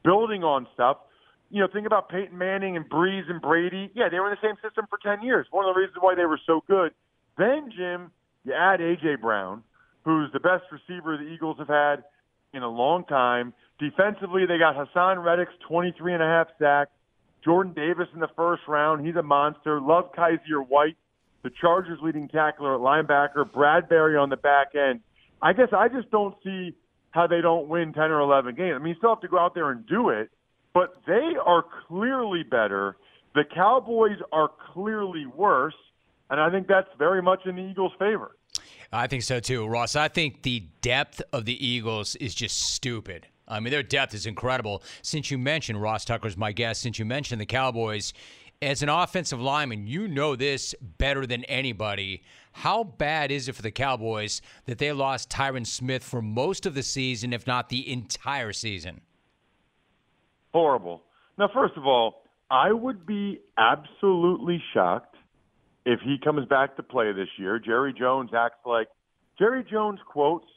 building 0.03 0.43
on 0.43 0.67
stuff. 0.73 0.97
You 1.49 1.61
know, 1.61 1.67
think 1.71 1.87
about 1.87 2.09
Peyton 2.09 2.37
Manning 2.37 2.75
and 2.75 2.87
Brees 2.89 3.29
and 3.29 3.41
Brady. 3.41 3.89
Yeah, 3.95 4.09
they 4.09 4.19
were 4.19 4.29
in 4.29 4.37
the 4.39 4.47
same 4.47 4.57
system 4.61 4.85
for 4.89 4.99
10 5.01 5.25
years. 5.25 5.47
One 5.49 5.67
of 5.67 5.73
the 5.73 5.79
reasons 5.79 5.97
why 6.01 6.13
they 6.15 6.25
were 6.25 6.39
so 6.45 6.61
good. 6.67 6.91
Then, 7.37 7.71
Jim, 7.75 8.11
you 8.43 8.53
add 8.53 8.81
A.J. 8.81 9.15
Brown, 9.21 9.63
who's 10.03 10.29
the 10.33 10.39
best 10.39 10.63
receiver 10.71 11.17
the 11.17 11.23
Eagles 11.23 11.57
have 11.59 11.69
had 11.69 12.03
in 12.53 12.63
a 12.63 12.69
long 12.69 13.05
time. 13.05 13.53
Defensively, 13.79 14.45
they 14.47 14.57
got 14.57 14.75
Haason 14.75 15.23
Reddick's 15.23 15.53
23 15.67 16.13
and 16.13 16.23
a 16.23 16.25
half 16.25 16.47
sacks. 16.59 16.91
Jordan 17.43 17.73
Davis 17.73 18.07
in 18.13 18.19
the 18.19 18.29
first 18.35 18.63
round. 18.67 19.05
He's 19.05 19.15
a 19.15 19.23
monster. 19.23 19.79
Love 19.79 20.11
Kyzir 20.17 20.67
White, 20.67 20.97
the 21.43 21.51
Chargers 21.61 21.99
leading 22.01 22.27
tackler 22.27 22.75
at 22.75 22.81
linebacker. 22.81 23.49
Bradberry 23.49 24.21
on 24.21 24.29
the 24.29 24.37
back 24.37 24.69
end. 24.75 25.01
I 25.41 25.53
guess 25.53 25.69
I 25.71 25.87
just 25.87 26.09
don't 26.09 26.35
see 26.43 26.75
how 27.11 27.27
they 27.27 27.41
don't 27.41 27.67
win 27.67 27.93
10 27.93 28.03
or 28.03 28.19
11 28.21 28.55
games. 28.55 28.73
I 28.75 28.79
mean, 28.79 28.89
you 28.89 28.95
still 28.97 29.11
have 29.11 29.21
to 29.21 29.27
go 29.27 29.37
out 29.37 29.53
there 29.53 29.69
and 29.71 29.85
do 29.85 30.09
it, 30.09 30.29
but 30.73 30.95
they 31.05 31.33
are 31.45 31.63
clearly 31.87 32.43
better. 32.43 32.97
The 33.35 33.43
Cowboys 33.55 34.17
are 34.31 34.49
clearly 34.73 35.25
worse, 35.27 35.75
and 36.29 36.41
I 36.41 36.49
think 36.49 36.67
that's 36.67 36.89
very 36.97 37.21
much 37.21 37.45
in 37.45 37.55
the 37.55 37.61
Eagles' 37.61 37.93
favor. 37.99 38.35
I 38.91 39.07
think 39.07 39.23
so 39.23 39.39
too, 39.39 39.67
Ross. 39.67 39.95
I 39.95 40.07
think 40.07 40.41
the 40.41 40.63
depth 40.81 41.21
of 41.31 41.45
the 41.45 41.65
Eagles 41.65 42.15
is 42.15 42.33
just 42.33 42.59
stupid. 42.59 43.27
I 43.47 43.59
mean, 43.59 43.71
their 43.71 43.83
depth 43.83 44.13
is 44.13 44.25
incredible. 44.25 44.83
Since 45.01 45.31
you 45.31 45.37
mentioned 45.37 45.81
Ross 45.81 46.05
Tucker's 46.05 46.37
my 46.37 46.51
guest, 46.51 46.81
since 46.81 46.99
you 46.99 47.05
mentioned 47.05 47.39
the 47.39 47.45
Cowboys, 47.45 48.13
as 48.61 48.81
an 48.81 48.89
offensive 48.89 49.39
lineman, 49.39 49.87
you 49.87 50.07
know 50.07 50.35
this 50.35 50.73
better 50.81 51.25
than 51.25 51.43
anybody. 51.45 52.23
How 52.51 52.83
bad 52.83 53.31
is 53.31 53.47
it 53.47 53.55
for 53.55 53.61
the 53.61 53.71
Cowboys 53.71 54.41
that 54.65 54.79
they 54.79 54.91
lost 54.91 55.29
Tyron 55.29 55.65
Smith 55.65 56.03
for 56.03 56.21
most 56.21 56.65
of 56.65 56.73
the 56.73 56.83
season, 56.83 57.33
if 57.33 57.45
not 57.45 57.69
the 57.69 57.89
entire 57.91 58.51
season? 58.51 59.01
Horrible. 60.53 61.03
Now, 61.37 61.49
first 61.53 61.77
of 61.77 61.85
all, 61.85 62.23
I 62.49 62.71
would 62.71 63.05
be 63.05 63.39
absolutely 63.57 64.61
shocked 64.73 65.15
if 65.85 65.99
he 66.01 66.17
comes 66.23 66.47
back 66.47 66.75
to 66.77 66.83
play 66.83 67.11
this 67.11 67.29
year. 67.37 67.59
Jerry 67.59 67.93
Jones 67.93 68.31
acts 68.35 68.65
like 68.65 68.87
Jerry 69.37 69.63
Jones 69.69 69.99
quotes 70.07 70.47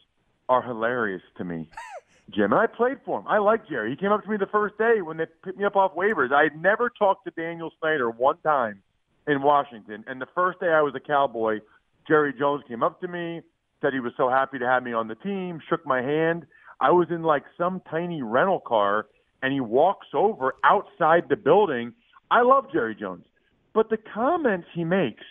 are 0.48 0.62
hilarious 0.62 1.22
to 1.36 1.44
me. 1.44 1.68
Jim. 2.34 2.52
And 2.52 2.60
I 2.60 2.66
played 2.66 2.98
for 3.04 3.20
him. 3.20 3.26
I 3.28 3.38
like 3.38 3.68
Jerry. 3.68 3.90
He 3.90 3.96
came 3.96 4.12
up 4.12 4.22
to 4.24 4.30
me 4.30 4.36
the 4.36 4.46
first 4.46 4.76
day 4.78 5.02
when 5.02 5.16
they 5.16 5.26
picked 5.44 5.58
me 5.58 5.64
up 5.64 5.76
off 5.76 5.94
waivers. 5.94 6.32
I 6.32 6.44
had 6.44 6.60
never 6.60 6.90
talked 6.90 7.24
to 7.24 7.30
Daniel 7.30 7.70
Snyder 7.80 8.10
one 8.10 8.38
time 8.42 8.82
in 9.26 9.42
Washington. 9.42 10.04
And 10.06 10.20
the 10.20 10.26
first 10.34 10.60
day 10.60 10.68
I 10.68 10.82
was 10.82 10.94
a 10.94 11.00
Cowboy, 11.00 11.60
Jerry 12.06 12.32
Jones 12.38 12.62
came 12.68 12.82
up 12.82 13.00
to 13.00 13.08
me, 13.08 13.42
said 13.80 13.92
he 13.92 14.00
was 14.00 14.12
so 14.16 14.28
happy 14.28 14.58
to 14.58 14.66
have 14.66 14.82
me 14.82 14.92
on 14.92 15.08
the 15.08 15.14
team, 15.16 15.60
shook 15.68 15.86
my 15.86 16.02
hand. 16.02 16.46
I 16.80 16.90
was 16.90 17.08
in 17.10 17.22
like 17.22 17.44
some 17.58 17.82
tiny 17.90 18.22
rental 18.22 18.60
car, 18.60 19.06
and 19.42 19.52
he 19.52 19.60
walks 19.60 20.08
over 20.14 20.54
outside 20.64 21.24
the 21.28 21.36
building. 21.36 21.92
I 22.30 22.42
love 22.42 22.66
Jerry 22.72 22.94
Jones, 22.98 23.24
but 23.74 23.90
the 23.90 23.98
comments 24.14 24.66
he 24.74 24.84
makes, 24.84 25.24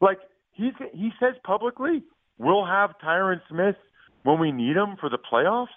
like 0.00 0.18
he 0.52 0.70
he 0.92 1.10
says 1.20 1.34
publicly, 1.44 2.02
we'll 2.38 2.66
have 2.66 2.90
Tyron 3.02 3.40
Smith 3.48 3.76
when 4.24 4.40
we 4.40 4.52
need 4.52 4.76
him 4.76 4.96
for 4.98 5.08
the 5.08 5.18
playoffs. 5.18 5.68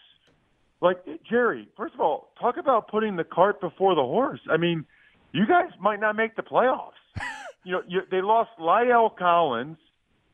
Like 0.82 0.98
Jerry, 1.30 1.68
first 1.76 1.94
of 1.94 2.00
all, 2.00 2.32
talk 2.40 2.56
about 2.58 2.88
putting 2.88 3.18
the 3.18 3.26
cart 3.26 3.60
before 3.60 3.96
the 3.96 4.02
horse. 4.02 4.40
I 4.50 4.58
mean, 4.58 4.86
you 5.34 5.46
guys 5.46 5.72
might 5.80 6.00
not 6.00 6.16
make 6.16 6.36
the 6.36 6.42
playoffs. 6.42 6.92
you 7.66 7.74
know, 7.74 7.82
you, 7.88 8.02
they 8.10 8.22
lost 8.22 8.52
La'el 8.60 9.16
Collins, 9.16 9.78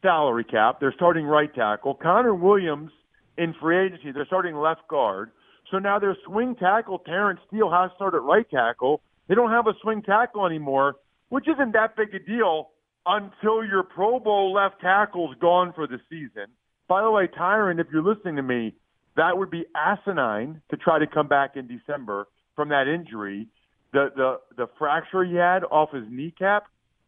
salary 0.01 0.43
cap. 0.43 0.79
They're 0.79 0.93
starting 0.95 1.25
right 1.25 1.53
tackle. 1.53 1.95
Connor 1.95 2.36
Williams 2.36 2.91
in 3.38 3.55
free 3.60 3.88
agency. 3.88 4.12
They're 4.12 4.27
starting 4.27 4.55
left 4.55 4.88
guard. 4.88 5.31
So 5.71 5.79
now 5.79 5.97
their 5.97 6.15
swing 6.25 6.55
tackle, 6.55 6.99
Terence 6.99 7.39
Steele, 7.47 7.71
has 7.71 7.89
started 7.95 8.19
right 8.19 8.47
tackle. 8.49 9.01
They 9.27 9.36
don't 9.36 9.49
have 9.49 9.65
a 9.65 9.73
swing 9.81 10.03
tackle 10.03 10.45
anymore, 10.45 10.97
which 11.29 11.47
isn't 11.47 11.73
that 11.73 11.95
big 11.95 12.13
a 12.13 12.19
deal 12.19 12.69
until 13.08 13.65
your 13.65 13.84
Pro 13.84 14.19
Bowl 14.19 14.53
left 14.53 14.79
tackle's 14.81 15.36
gone 15.41 15.73
for 15.73 15.88
the 15.88 15.99
season. 16.10 16.47
By 16.88 17.01
the 17.01 17.10
way, 17.10 17.27
Tyron, 17.27 17.79
if 17.79 17.88
you're 17.91 18.03
listening 18.03 18.36
to 18.36 18.43
me, 18.43 18.75
that 19.15 19.38
would 19.38 19.49
be 19.49 19.65
asinine 19.75 20.62
to 20.69 20.78
try 20.78 20.99
to 20.99 21.08
come 21.08 21.28
back 21.28 21.56
in 21.56 21.67
December 21.67 22.28
from 22.56 22.69
that 22.69 22.88
injury. 22.88 23.47
The 23.93 24.10
the 24.15 24.39
the 24.58 24.67
fracture 24.78 25.23
he 25.23 25.36
had 25.36 25.63
off 25.63 25.91
his 25.91 26.04
kneecap, 26.10 26.65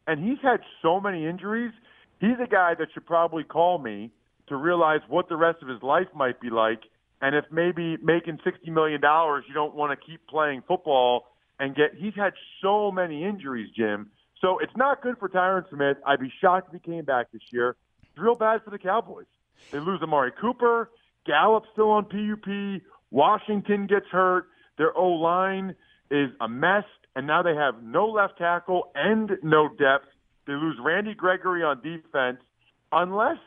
and 0.08 0.24
he's 0.24 0.40
had 0.42 0.62
so 0.82 1.00
many 1.00 1.26
injuries. 1.26 1.72
He's 2.20 2.38
a 2.44 2.48
guy 2.48 2.74
that 2.80 2.88
should 2.94 3.06
probably 3.06 3.44
call 3.44 3.78
me 3.78 4.12
to 4.48 4.56
realize 4.56 5.02
what 5.08 5.28
the 5.30 5.36
rest 5.36 5.62
of 5.62 5.68
his 5.68 5.84
life 5.84 6.08
might 6.16 6.40
be 6.40 6.50
like, 6.50 6.84
and 7.22 7.36
if 7.36 7.46
maybe 7.52 7.98
making 8.02 8.40
sixty 8.44 8.72
million 8.72 9.02
dollars, 9.02 9.44
you 9.48 9.54
don't 9.54 9.76
want 9.76 9.98
to 9.98 10.06
keep 10.06 10.26
playing 10.28 10.64
football 10.68 11.26
and 11.60 11.76
get. 11.76 11.96
He's 11.96 12.16
had 12.16 12.34
so 12.62 12.92
many 12.92 13.24
injuries, 13.26 13.70
Jim. 13.76 14.10
So 14.40 14.60
it's 14.60 14.76
not 14.78 15.02
good 15.02 15.18
for 15.18 15.28
Tyron 15.28 15.68
Smith. 15.70 15.98
I'd 16.06 16.20
be 16.20 16.32
shocked 16.40 16.74
if 16.74 16.82
he 16.82 16.92
came 16.92 17.06
back 17.06 17.32
this 17.32 17.42
year. 17.52 17.76
It's 18.04 18.18
real 18.18 18.36
bad 18.36 18.64
for 18.64 18.70
the 18.70 18.78
Cowboys. 18.78 19.26
They 19.72 19.80
lose 19.80 20.00
Amari 20.02 20.32
Cooper. 20.40 20.92
Gallup 21.28 21.64
still 21.74 21.92
on 21.92 22.06
PUP. 22.06 22.82
Washington 23.12 23.88
gets 23.88 24.08
hurt. 24.12 24.48
Their 24.78 24.98
O 24.98 25.08
line 25.10 25.76
is 26.10 26.30
a 26.42 26.48
mess, 26.48 26.84
and 27.16 27.28
now 27.28 27.44
they 27.44 27.56
have 27.56 27.84
no 27.84 28.08
left 28.08 28.38
tackle 28.38 28.92
and 28.96 29.32
no 29.44 29.70
depth. 29.70 30.08
They 30.46 30.54
lose 30.54 30.78
Randy 30.84 31.14
Gregory 31.14 31.64
on 31.64 31.82
defense. 31.82 32.40
Unless 32.92 33.38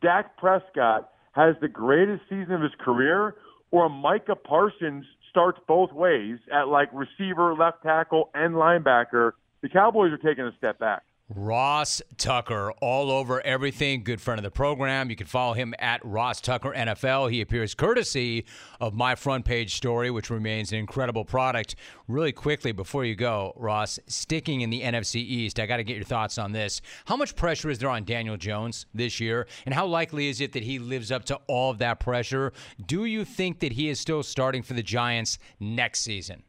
Dak 0.00 0.36
Prescott 0.36 1.10
has 1.32 1.56
the 1.60 1.68
greatest 1.68 2.22
season 2.28 2.52
of 2.52 2.62
his 2.62 2.74
career, 2.78 3.34
or 3.70 3.88
Micah 3.88 4.36
Parsons 4.36 5.04
starts 5.30 5.58
both 5.66 5.92
ways 5.92 6.38
at 6.52 6.68
like 6.68 6.88
receiver, 6.92 7.54
left 7.54 7.82
tackle, 7.82 8.30
and 8.34 8.54
linebacker, 8.54 9.32
the 9.62 9.68
Cowboys 9.68 10.12
are 10.12 10.18
taking 10.18 10.44
a 10.44 10.52
step 10.56 10.78
back. 10.78 11.02
Ross 11.30 12.02
Tucker, 12.18 12.70
all 12.82 13.10
over 13.10 13.40
everything. 13.46 14.04
Good 14.04 14.20
friend 14.20 14.38
of 14.38 14.42
the 14.42 14.50
program. 14.50 15.08
You 15.08 15.16
can 15.16 15.26
follow 15.26 15.54
him 15.54 15.74
at 15.78 16.04
Ross 16.04 16.38
Tucker 16.38 16.74
NFL. 16.76 17.30
He 17.30 17.40
appears 17.40 17.74
courtesy 17.74 18.44
of 18.78 18.92
my 18.92 19.14
front 19.14 19.46
page 19.46 19.74
story, 19.74 20.10
which 20.10 20.28
remains 20.28 20.70
an 20.70 20.78
incredible 20.78 21.24
product. 21.24 21.76
Really 22.08 22.32
quickly, 22.32 22.72
before 22.72 23.06
you 23.06 23.14
go, 23.14 23.54
Ross, 23.56 23.98
sticking 24.06 24.60
in 24.60 24.68
the 24.68 24.82
NFC 24.82 25.16
East, 25.16 25.58
I 25.58 25.64
got 25.64 25.78
to 25.78 25.84
get 25.84 25.96
your 25.96 26.04
thoughts 26.04 26.36
on 26.36 26.52
this. 26.52 26.82
How 27.06 27.16
much 27.16 27.34
pressure 27.36 27.70
is 27.70 27.78
there 27.78 27.88
on 27.88 28.04
Daniel 28.04 28.36
Jones 28.36 28.84
this 28.92 29.18
year, 29.18 29.46
and 29.64 29.74
how 29.74 29.86
likely 29.86 30.28
is 30.28 30.42
it 30.42 30.52
that 30.52 30.64
he 30.64 30.78
lives 30.78 31.10
up 31.10 31.24
to 31.24 31.40
all 31.46 31.70
of 31.70 31.78
that 31.78 32.00
pressure? 32.00 32.52
Do 32.84 33.06
you 33.06 33.24
think 33.24 33.60
that 33.60 33.72
he 33.72 33.88
is 33.88 33.98
still 33.98 34.22
starting 34.22 34.62
for 34.62 34.74
the 34.74 34.82
Giants 34.82 35.38
next 35.58 36.02
season? 36.02 36.42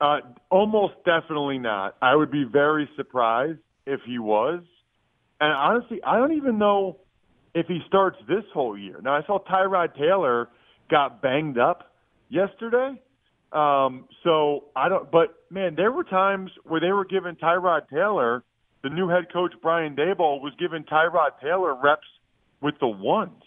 Uh, 0.00 0.20
almost 0.50 0.94
definitely 1.04 1.58
not. 1.58 1.96
I 2.00 2.14
would 2.14 2.30
be 2.30 2.44
very 2.44 2.88
surprised 2.96 3.58
if 3.86 4.00
he 4.06 4.18
was. 4.18 4.62
And 5.40 5.52
honestly, 5.52 6.00
I 6.02 6.16
don't 6.16 6.32
even 6.32 6.58
know 6.58 6.98
if 7.54 7.66
he 7.66 7.80
starts 7.86 8.16
this 8.28 8.44
whole 8.54 8.78
year. 8.78 9.00
Now, 9.02 9.14
I 9.16 9.26
saw 9.26 9.38
Tyrod 9.38 9.94
Taylor 9.96 10.48
got 10.90 11.20
banged 11.20 11.58
up 11.58 11.92
yesterday. 12.28 13.00
Um, 13.52 14.06
so 14.22 14.64
I 14.76 14.88
don't, 14.88 15.10
but 15.10 15.34
man, 15.50 15.74
there 15.74 15.90
were 15.90 16.04
times 16.04 16.50
where 16.64 16.80
they 16.80 16.92
were 16.92 17.04
giving 17.04 17.34
Tyrod 17.34 17.88
Taylor, 17.88 18.44
the 18.82 18.90
new 18.90 19.08
head 19.08 19.32
coach 19.32 19.52
Brian 19.60 19.96
Daboll 19.96 20.40
was 20.40 20.52
giving 20.58 20.84
Tyrod 20.84 21.40
Taylor 21.42 21.74
reps 21.74 22.06
with 22.60 22.74
the 22.80 22.88
ones. 22.88 23.42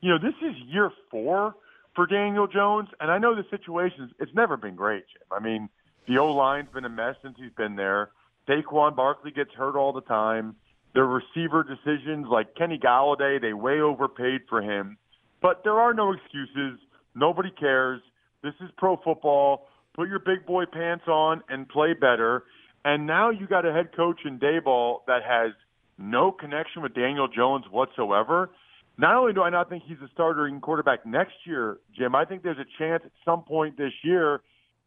You 0.00 0.10
know, 0.10 0.18
this 0.18 0.34
is 0.42 0.56
year 0.66 0.90
four 1.10 1.54
for 1.94 2.06
Daniel 2.06 2.46
Jones, 2.46 2.88
and 3.00 3.10
I 3.10 3.18
know 3.18 3.34
the 3.34 3.44
situation, 3.50 4.10
it's 4.18 4.34
never 4.34 4.56
been 4.56 4.76
great, 4.76 5.04
Jim. 5.12 5.22
I 5.30 5.40
mean, 5.42 5.68
the 6.08 6.18
O 6.18 6.32
line's 6.32 6.68
been 6.72 6.86
a 6.86 6.88
mess 6.88 7.16
since 7.22 7.36
he's 7.38 7.52
been 7.56 7.76
there. 7.76 8.10
Saquon 8.48 8.96
Barkley 8.96 9.30
gets 9.30 9.52
hurt 9.52 9.76
all 9.76 9.92
the 9.92 10.00
time. 10.00 10.56
Their 10.94 11.06
receiver 11.06 11.62
decisions, 11.62 12.26
like 12.30 12.54
Kenny 12.56 12.78
Golladay, 12.78 13.40
they 13.40 13.52
way 13.52 13.80
overpaid 13.80 14.40
for 14.48 14.62
him. 14.62 14.96
But 15.42 15.62
there 15.64 15.78
are 15.78 15.92
no 15.92 16.12
excuses. 16.12 16.80
Nobody 17.14 17.50
cares. 17.50 18.00
This 18.42 18.54
is 18.60 18.70
pro 18.78 18.96
football. 18.96 19.68
Put 19.94 20.08
your 20.08 20.18
big 20.18 20.46
boy 20.46 20.64
pants 20.64 21.04
on 21.06 21.42
and 21.48 21.68
play 21.68 21.92
better. 21.92 22.44
And 22.84 23.06
now 23.06 23.30
you 23.30 23.46
got 23.46 23.66
a 23.66 23.72
head 23.72 23.94
coach 23.94 24.20
in 24.24 24.38
Daboll 24.38 25.00
that 25.06 25.22
has 25.24 25.52
no 25.98 26.32
connection 26.32 26.80
with 26.80 26.94
Daniel 26.94 27.28
Jones 27.28 27.66
whatsoever. 27.70 28.50
Not 28.96 29.14
only 29.14 29.32
do 29.32 29.42
I 29.42 29.50
not 29.50 29.68
think 29.68 29.82
he's 29.86 29.98
a 30.02 30.08
starting 30.14 30.60
quarterback 30.60 31.04
next 31.04 31.34
year, 31.44 31.78
Jim, 31.96 32.14
I 32.14 32.24
think 32.24 32.42
there's 32.42 32.58
a 32.58 32.66
chance 32.78 33.02
at 33.04 33.12
some 33.24 33.42
point 33.42 33.76
this 33.76 33.92
year 34.02 34.40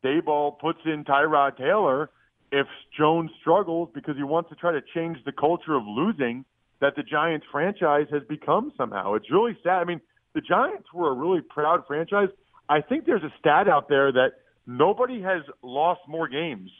Daboll 0.03 0.57
puts 0.59 0.79
in 0.85 1.03
Tyrod 1.03 1.57
Taylor 1.57 2.09
if 2.51 2.67
Jones 2.97 3.31
struggles 3.39 3.89
because 3.93 4.17
he 4.17 4.23
wants 4.23 4.49
to 4.49 4.55
try 4.55 4.71
to 4.71 4.81
change 4.93 5.17
the 5.25 5.31
culture 5.31 5.75
of 5.75 5.83
losing 5.85 6.45
that 6.79 6.95
the 6.95 7.03
Giants 7.03 7.45
franchise 7.51 8.07
has 8.11 8.23
become 8.27 8.73
somehow. 8.75 9.13
It's 9.13 9.31
really 9.31 9.57
sad. 9.63 9.77
I 9.77 9.83
mean, 9.85 10.01
the 10.33 10.41
Giants 10.41 10.87
were 10.93 11.09
a 11.09 11.13
really 11.13 11.41
proud 11.41 11.85
franchise. 11.87 12.29
I 12.67 12.81
think 12.81 13.05
there's 13.05 13.23
a 13.23 13.33
stat 13.39 13.67
out 13.67 13.87
there 13.87 14.11
that 14.11 14.31
nobody 14.65 15.21
has 15.21 15.43
lost 15.61 16.01
more 16.07 16.27
games 16.27 16.71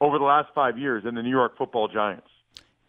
over 0.00 0.18
the 0.18 0.24
last 0.24 0.48
five 0.54 0.78
years 0.78 1.04
than 1.04 1.14
the 1.14 1.22
New 1.22 1.30
York 1.30 1.56
football 1.56 1.88
Giants. 1.88 2.26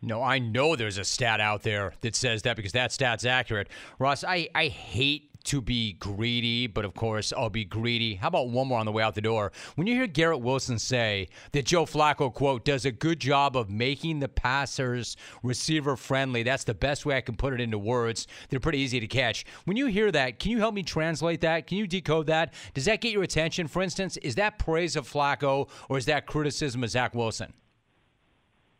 No, 0.01 0.21
I 0.21 0.39
know 0.39 0.75
there's 0.75 0.97
a 0.97 1.05
stat 1.05 1.39
out 1.39 1.63
there 1.63 1.93
that 2.01 2.15
says 2.15 2.41
that 2.41 2.57
because 2.57 2.73
that 2.73 2.91
stat's 2.91 3.25
accurate. 3.25 3.69
Ross, 3.99 4.23
I, 4.23 4.49
I 4.53 4.67
hate 4.67 5.32
to 5.45 5.61
be 5.61 5.93
greedy, 5.93 6.67
but 6.67 6.85
of 6.85 6.93
course 6.93 7.33
I'll 7.35 7.49
be 7.49 7.65
greedy. 7.65 8.15
How 8.15 8.27
about 8.27 8.49
one 8.49 8.67
more 8.67 8.79
on 8.79 8.85
the 8.85 8.91
way 8.91 9.03
out 9.03 9.15
the 9.15 9.21
door? 9.21 9.51
When 9.75 9.87
you 9.87 9.95
hear 9.95 10.07
Garrett 10.07 10.41
Wilson 10.41 10.79
say 10.79 11.27
that 11.51 11.65
Joe 11.65 11.85
Flacco, 11.85 12.33
quote, 12.33 12.65
does 12.65 12.85
a 12.85 12.91
good 12.91 13.19
job 13.19 13.57
of 13.57 13.69
making 13.69 14.19
the 14.19 14.27
passers 14.27 15.17
receiver 15.41 15.95
friendly, 15.95 16.43
that's 16.43 16.63
the 16.63 16.73
best 16.73 17.05
way 17.05 17.17
I 17.17 17.21
can 17.21 17.35
put 17.35 17.53
it 17.53 17.61
into 17.61 17.77
words. 17.77 18.27
They're 18.49 18.59
pretty 18.59 18.79
easy 18.79 18.99
to 18.99 19.07
catch. 19.07 19.45
When 19.65 19.77
you 19.77 19.87
hear 19.87 20.11
that, 20.11 20.39
can 20.39 20.51
you 20.51 20.59
help 20.59 20.73
me 20.73 20.83
translate 20.83 21.41
that? 21.41 21.67
Can 21.67 21.77
you 21.77 21.87
decode 21.87 22.27
that? 22.27 22.53
Does 22.73 22.85
that 22.85 23.01
get 23.01 23.11
your 23.11 23.23
attention? 23.23 23.67
For 23.67 23.81
instance, 23.81 24.17
is 24.17 24.35
that 24.35 24.59
praise 24.59 24.95
of 24.95 25.09
Flacco 25.09 25.69
or 25.89 25.97
is 25.97 26.05
that 26.05 26.25
criticism 26.25 26.83
of 26.83 26.89
Zach 26.89 27.13
Wilson? 27.13 27.53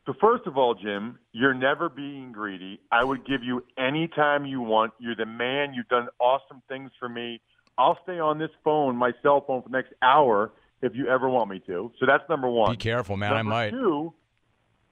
So 0.05 0.13
first 0.19 0.47
of 0.47 0.57
all, 0.57 0.75
Jim, 0.75 1.17
you're 1.31 1.53
never 1.53 1.87
being 1.87 2.33
greedy. 2.33 2.79
I 2.91 3.03
would 3.03 3.25
give 3.25 3.41
you 3.41 3.63
any 3.77 4.09
time 4.09 4.45
you 4.45 4.61
want. 4.61 4.93
You're 4.99 5.15
the 5.15 5.25
man. 5.25 5.73
You've 5.73 5.87
done 5.87 6.07
awesome 6.19 6.61
things 6.67 6.91
for 6.99 7.07
me. 7.07 7.39
I'll 7.77 7.97
stay 8.03 8.19
on 8.19 8.37
this 8.37 8.49
phone, 8.63 8.97
my 8.97 9.13
cell 9.21 9.43
phone, 9.47 9.61
for 9.63 9.69
the 9.69 9.77
next 9.77 9.93
hour 10.01 10.51
if 10.81 10.93
you 10.93 11.07
ever 11.07 11.29
want 11.29 11.49
me 11.49 11.61
to. 11.67 11.91
So 11.99 12.05
that's 12.05 12.23
number 12.29 12.49
one. 12.49 12.71
Be 12.71 12.77
careful, 12.77 13.15
man. 13.15 13.33
Number 13.33 13.53
I 13.53 13.65
might. 13.65 13.69
Two, 13.71 14.13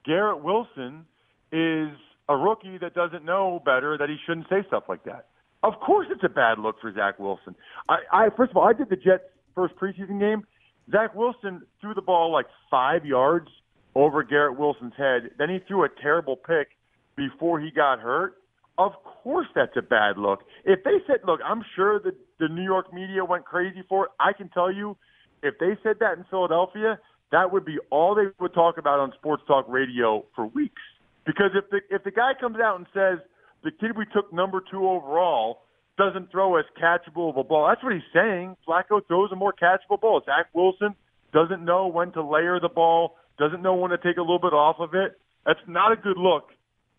Garrett 0.04 0.42
Wilson 0.42 1.04
is 1.52 1.90
a 2.28 2.36
rookie 2.36 2.78
that 2.78 2.94
doesn't 2.94 3.24
know 3.24 3.60
better 3.64 3.98
that 3.98 4.08
he 4.08 4.16
shouldn't 4.26 4.48
say 4.48 4.64
stuff 4.66 4.84
like 4.88 5.04
that. 5.04 5.26
Of 5.62 5.74
course, 5.80 6.08
it's 6.10 6.24
a 6.24 6.28
bad 6.28 6.58
look 6.58 6.76
for 6.80 6.92
Zach 6.92 7.18
Wilson. 7.18 7.54
I, 7.88 7.98
I 8.10 8.28
first 8.36 8.50
of 8.50 8.56
all, 8.56 8.64
I 8.64 8.72
did 8.72 8.88
the 8.88 8.96
Jets' 8.96 9.24
first 9.54 9.76
preseason 9.76 10.18
game. 10.18 10.44
Zach 10.90 11.14
Wilson 11.14 11.62
threw 11.80 11.94
the 11.94 12.02
ball 12.02 12.32
like 12.32 12.46
five 12.70 13.04
yards 13.04 13.48
over 13.94 14.22
Garrett 14.22 14.58
Wilson's 14.58 14.94
head. 14.96 15.30
Then 15.38 15.48
he 15.48 15.58
threw 15.66 15.84
a 15.84 15.88
terrible 16.00 16.36
pick 16.36 16.68
before 17.16 17.60
he 17.60 17.70
got 17.70 18.00
hurt. 18.00 18.34
Of 18.78 18.92
course, 19.04 19.46
that's 19.54 19.76
a 19.76 19.82
bad 19.82 20.16
look. 20.16 20.40
If 20.64 20.82
they 20.84 20.98
said, 21.06 21.20
look, 21.26 21.40
I'm 21.44 21.62
sure 21.76 22.00
that 22.00 22.14
the 22.40 22.48
New 22.48 22.62
York 22.64 22.92
media 22.92 23.24
went 23.24 23.44
crazy 23.44 23.82
for 23.88 24.06
it. 24.06 24.10
I 24.18 24.32
can 24.32 24.48
tell 24.48 24.72
you, 24.72 24.96
if 25.42 25.54
they 25.58 25.76
said 25.82 25.96
that 26.00 26.16
in 26.16 26.24
Philadelphia, 26.30 26.98
that 27.32 27.52
would 27.52 27.64
be 27.64 27.78
all 27.90 28.14
they 28.14 28.32
would 28.40 28.54
talk 28.54 28.78
about 28.78 28.98
on 28.98 29.12
sports 29.18 29.42
talk 29.46 29.66
radio 29.68 30.24
for 30.34 30.46
weeks. 30.46 30.82
Because 31.26 31.50
if 31.54 31.68
the 31.70 31.80
if 31.90 32.04
the 32.04 32.10
guy 32.10 32.32
comes 32.38 32.58
out 32.62 32.76
and 32.76 32.86
says 32.92 33.18
the 33.62 33.70
kid 33.70 33.96
we 33.96 34.04
took 34.12 34.32
number 34.32 34.62
two 34.70 34.88
overall 34.88 35.62
doesn't 35.98 36.30
throw 36.30 36.56
as 36.56 36.64
catchable 36.80 37.30
of 37.30 37.36
a 37.36 37.44
ball, 37.44 37.68
that's 37.68 37.82
what 37.82 37.92
he's 37.92 38.02
saying. 38.12 38.56
Flacco 38.66 39.06
throws 39.06 39.30
a 39.32 39.36
more 39.36 39.52
catchable 39.52 40.00
ball. 40.00 40.22
Zach 40.24 40.46
Wilson 40.52 40.94
doesn't 41.32 41.64
know 41.64 41.86
when 41.86 42.12
to 42.12 42.22
layer 42.22 42.58
the 42.60 42.68
ball 42.68 43.16
doesn't 43.38 43.62
know 43.62 43.74
when 43.74 43.90
to 43.90 43.98
take 43.98 44.16
a 44.16 44.20
little 44.20 44.38
bit 44.38 44.52
off 44.52 44.76
of 44.78 44.94
it. 44.94 45.18
That's 45.46 45.60
not 45.66 45.92
a 45.92 45.96
good 45.96 46.16
look 46.16 46.50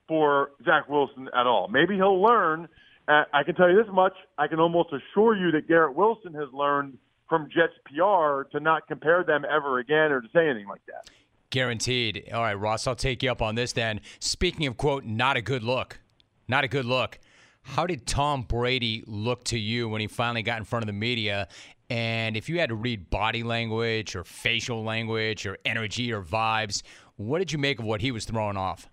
for 0.07 0.51
Zach 0.65 0.89
Wilson 0.89 1.29
at 1.37 1.47
all. 1.47 1.67
Maybe 1.67 1.95
he'll 1.95 2.21
learn. 2.21 2.67
Uh, 3.07 3.23
I 3.33 3.43
can 3.43 3.55
tell 3.55 3.69
you 3.69 3.81
this 3.81 3.91
much. 3.93 4.13
I 4.37 4.47
can 4.47 4.59
almost 4.59 4.89
assure 4.89 5.35
you 5.35 5.51
that 5.51 5.67
Garrett 5.67 5.95
Wilson 5.95 6.33
has 6.33 6.49
learned 6.53 6.97
from 7.29 7.49
Jets 7.49 7.73
PR 7.85 8.43
to 8.51 8.59
not 8.59 8.87
compare 8.87 9.23
them 9.23 9.43
ever 9.49 9.79
again 9.79 10.11
or 10.11 10.21
to 10.21 10.27
say 10.33 10.47
anything 10.49 10.67
like 10.67 10.85
that. 10.87 11.09
Guaranteed. 11.49 12.29
All 12.33 12.41
right, 12.41 12.53
Ross, 12.53 12.87
I'll 12.87 12.95
take 12.95 13.23
you 13.23 13.31
up 13.31 13.41
on 13.41 13.55
this 13.55 13.73
then. 13.73 14.01
Speaking 14.19 14.65
of, 14.67 14.77
quote, 14.77 15.05
not 15.05 15.37
a 15.37 15.41
good 15.41 15.63
look, 15.63 15.99
not 16.47 16.63
a 16.63 16.67
good 16.67 16.85
look. 16.85 17.19
How 17.61 17.85
did 17.85 18.05
Tom 18.05 18.43
Brady 18.43 19.03
look 19.07 19.45
to 19.45 19.57
you 19.57 19.87
when 19.87 20.01
he 20.01 20.07
finally 20.07 20.43
got 20.43 20.57
in 20.57 20.65
front 20.65 20.83
of 20.83 20.87
the 20.87 20.93
media 20.93 21.47
and 21.89 22.35
if 22.37 22.49
you 22.49 22.59
had 22.59 22.69
to 22.69 22.75
read 22.75 23.09
body 23.09 23.43
language 23.43 24.15
or 24.15 24.23
facial 24.23 24.83
language 24.83 25.45
or 25.45 25.57
energy 25.65 26.11
or 26.11 26.21
vibes, 26.21 26.81
what 27.17 27.39
did 27.39 27.51
you 27.51 27.57
make 27.57 27.79
of 27.79 27.85
what 27.85 28.01
he 28.01 28.11
was 28.11 28.25
throwing 28.25 28.57
off? 28.57 28.89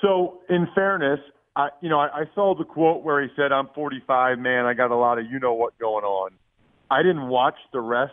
So, 0.00 0.40
in 0.48 0.68
fairness, 0.74 1.20
I, 1.56 1.70
you 1.80 1.88
know, 1.88 1.98
I, 1.98 2.20
I 2.20 2.24
saw 2.34 2.54
the 2.56 2.64
quote 2.64 3.02
where 3.02 3.20
he 3.20 3.28
said, 3.34 3.50
"I'm 3.50 3.68
45, 3.74 4.38
man. 4.38 4.64
I 4.64 4.74
got 4.74 4.90
a 4.90 4.96
lot 4.96 5.18
of 5.18 5.26
you 5.30 5.40
know 5.40 5.54
what 5.54 5.76
going 5.78 6.04
on." 6.04 6.30
I 6.90 7.02
didn't 7.02 7.28
watch 7.28 7.56
the 7.72 7.80
rest 7.80 8.12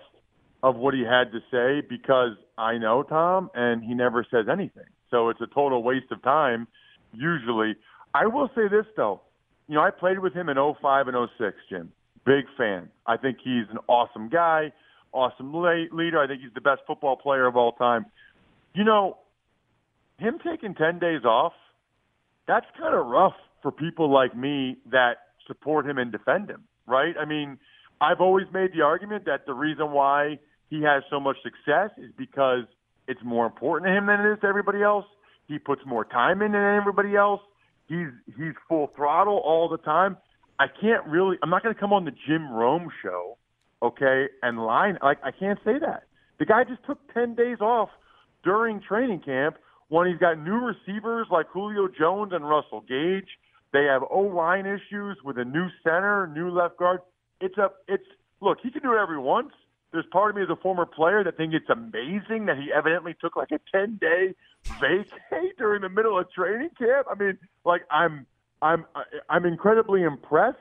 of 0.63 0.75
what 0.75 0.93
he 0.93 1.01
had 1.01 1.31
to 1.31 1.39
say 1.51 1.85
because 1.87 2.31
I 2.57 2.77
know 2.77 3.03
Tom, 3.03 3.51
and 3.53 3.83
he 3.83 3.93
never 3.93 4.25
says 4.29 4.47
anything. 4.51 4.87
So 5.11 5.29
it's 5.29 5.39
a 5.41 5.47
total 5.47 5.83
waste 5.83 6.11
of 6.11 6.21
time. 6.23 6.67
Usually, 7.13 7.75
I 8.13 8.25
will 8.25 8.49
say 8.55 8.67
this 8.67 8.85
though. 8.97 9.21
You 9.67 9.75
know, 9.75 9.81
I 9.81 9.91
played 9.91 10.19
with 10.19 10.33
him 10.33 10.49
in 10.49 10.57
05 10.57 11.07
and 11.07 11.29
06, 11.37 11.55
Jim. 11.69 11.91
Big 12.25 12.45
fan. 12.57 12.89
I 13.05 13.17
think 13.17 13.37
he's 13.43 13.65
an 13.69 13.77
awesome 13.87 14.29
guy, 14.29 14.71
awesome 15.11 15.53
leader. 15.53 16.19
I 16.19 16.27
think 16.27 16.41
he's 16.41 16.53
the 16.53 16.61
best 16.61 16.81
football 16.87 17.15
player 17.15 17.45
of 17.45 17.55
all 17.55 17.73
time. 17.73 18.05
You 18.73 18.83
know, 18.83 19.17
him 20.17 20.39
taking 20.43 20.73
10 20.73 20.99
days 20.99 21.23
off, 21.23 21.53
that's 22.47 22.65
kind 22.77 22.95
of 22.95 23.05
rough 23.05 23.35
for 23.61 23.71
people 23.71 24.11
like 24.11 24.35
me 24.35 24.77
that 24.91 25.17
support 25.47 25.87
him 25.87 25.97
and 25.97 26.11
defend 26.11 26.49
him, 26.49 26.63
right? 26.87 27.15
I 27.19 27.25
mean, 27.25 27.57
I've 28.01 28.21
always 28.21 28.47
made 28.53 28.71
the 28.73 28.81
argument 28.81 29.25
that 29.25 29.45
the 29.45 29.53
reason 29.53 29.91
why 29.91 30.39
he 30.69 30.81
has 30.81 31.03
so 31.09 31.19
much 31.19 31.37
success 31.43 31.91
is 31.97 32.11
because 32.17 32.63
it's 33.07 33.21
more 33.23 33.45
important 33.45 33.89
to 33.89 33.97
him 33.97 34.07
than 34.07 34.19
it 34.21 34.33
is 34.33 34.39
to 34.41 34.47
everybody 34.47 34.81
else. 34.81 35.05
He 35.47 35.59
puts 35.59 35.81
more 35.85 36.03
time 36.05 36.41
in 36.41 36.53
than 36.53 36.75
everybody 36.75 37.15
else. 37.15 37.41
He's 37.87 38.07
he's 38.35 38.53
full 38.67 38.91
throttle 38.95 39.37
all 39.37 39.69
the 39.69 39.77
time. 39.77 40.17
I 40.59 40.67
can't 40.67 41.05
really. 41.05 41.37
I'm 41.43 41.49
not 41.49 41.63
going 41.63 41.73
to 41.73 41.79
come 41.79 41.93
on 41.93 42.05
the 42.05 42.13
Jim 42.27 42.49
Rome 42.51 42.89
show, 43.03 43.37
okay, 43.81 44.27
and 44.41 44.59
lie. 44.59 44.93
Like 45.01 45.19
I 45.23 45.31
can't 45.31 45.59
say 45.65 45.79
that. 45.79 46.03
The 46.39 46.45
guy 46.45 46.63
just 46.63 46.83
took 46.85 46.99
ten 47.13 47.35
days 47.35 47.59
off 47.59 47.89
during 48.43 48.81
training 48.81 49.21
camp 49.21 49.57
when 49.89 50.07
he's 50.07 50.17
got 50.17 50.39
new 50.39 50.59
receivers 50.59 51.27
like 51.31 51.47
Julio 51.51 51.87
Jones 51.87 52.31
and 52.33 52.47
Russell 52.47 52.81
Gage. 52.87 53.27
They 53.73 53.83
have 53.83 54.03
O 54.09 54.21
line 54.21 54.65
issues 54.65 55.17
with 55.23 55.37
a 55.37 55.45
new 55.45 55.67
center, 55.83 56.27
new 56.27 56.49
left 56.49 56.77
guard. 56.77 57.01
It's 57.41 57.57
a 57.57 57.69
it's 57.87 58.05
look. 58.41 58.59
He 58.63 58.71
can 58.71 58.81
do 58.81 58.93
it 58.93 58.97
every 58.97 59.19
once. 59.19 59.51
There's 59.91 60.05
part 60.11 60.29
of 60.29 60.35
me 60.35 60.43
as 60.43 60.49
a 60.49 60.55
former 60.57 60.85
player 60.85 61.23
that 61.23 61.37
think 61.37 61.53
it's 61.53 61.69
amazing 61.69 62.47
that 62.47 62.57
he 62.57 62.71
evidently 62.73 63.15
took 63.21 63.35
like 63.37 63.49
a 63.51 63.59
10 63.71 63.97
day 64.01 64.35
vacay 64.81 65.55
during 65.57 65.81
the 65.81 65.89
middle 65.89 66.19
of 66.19 66.29
training 66.31 66.71
camp. 66.77 67.07
I 67.09 67.15
mean, 67.15 67.37
like 67.63 67.83
I'm 67.89 68.25
I'm 68.65 68.85
I'm 69.29 69.45
incredibly 69.45 70.03
impressed, 70.03 70.57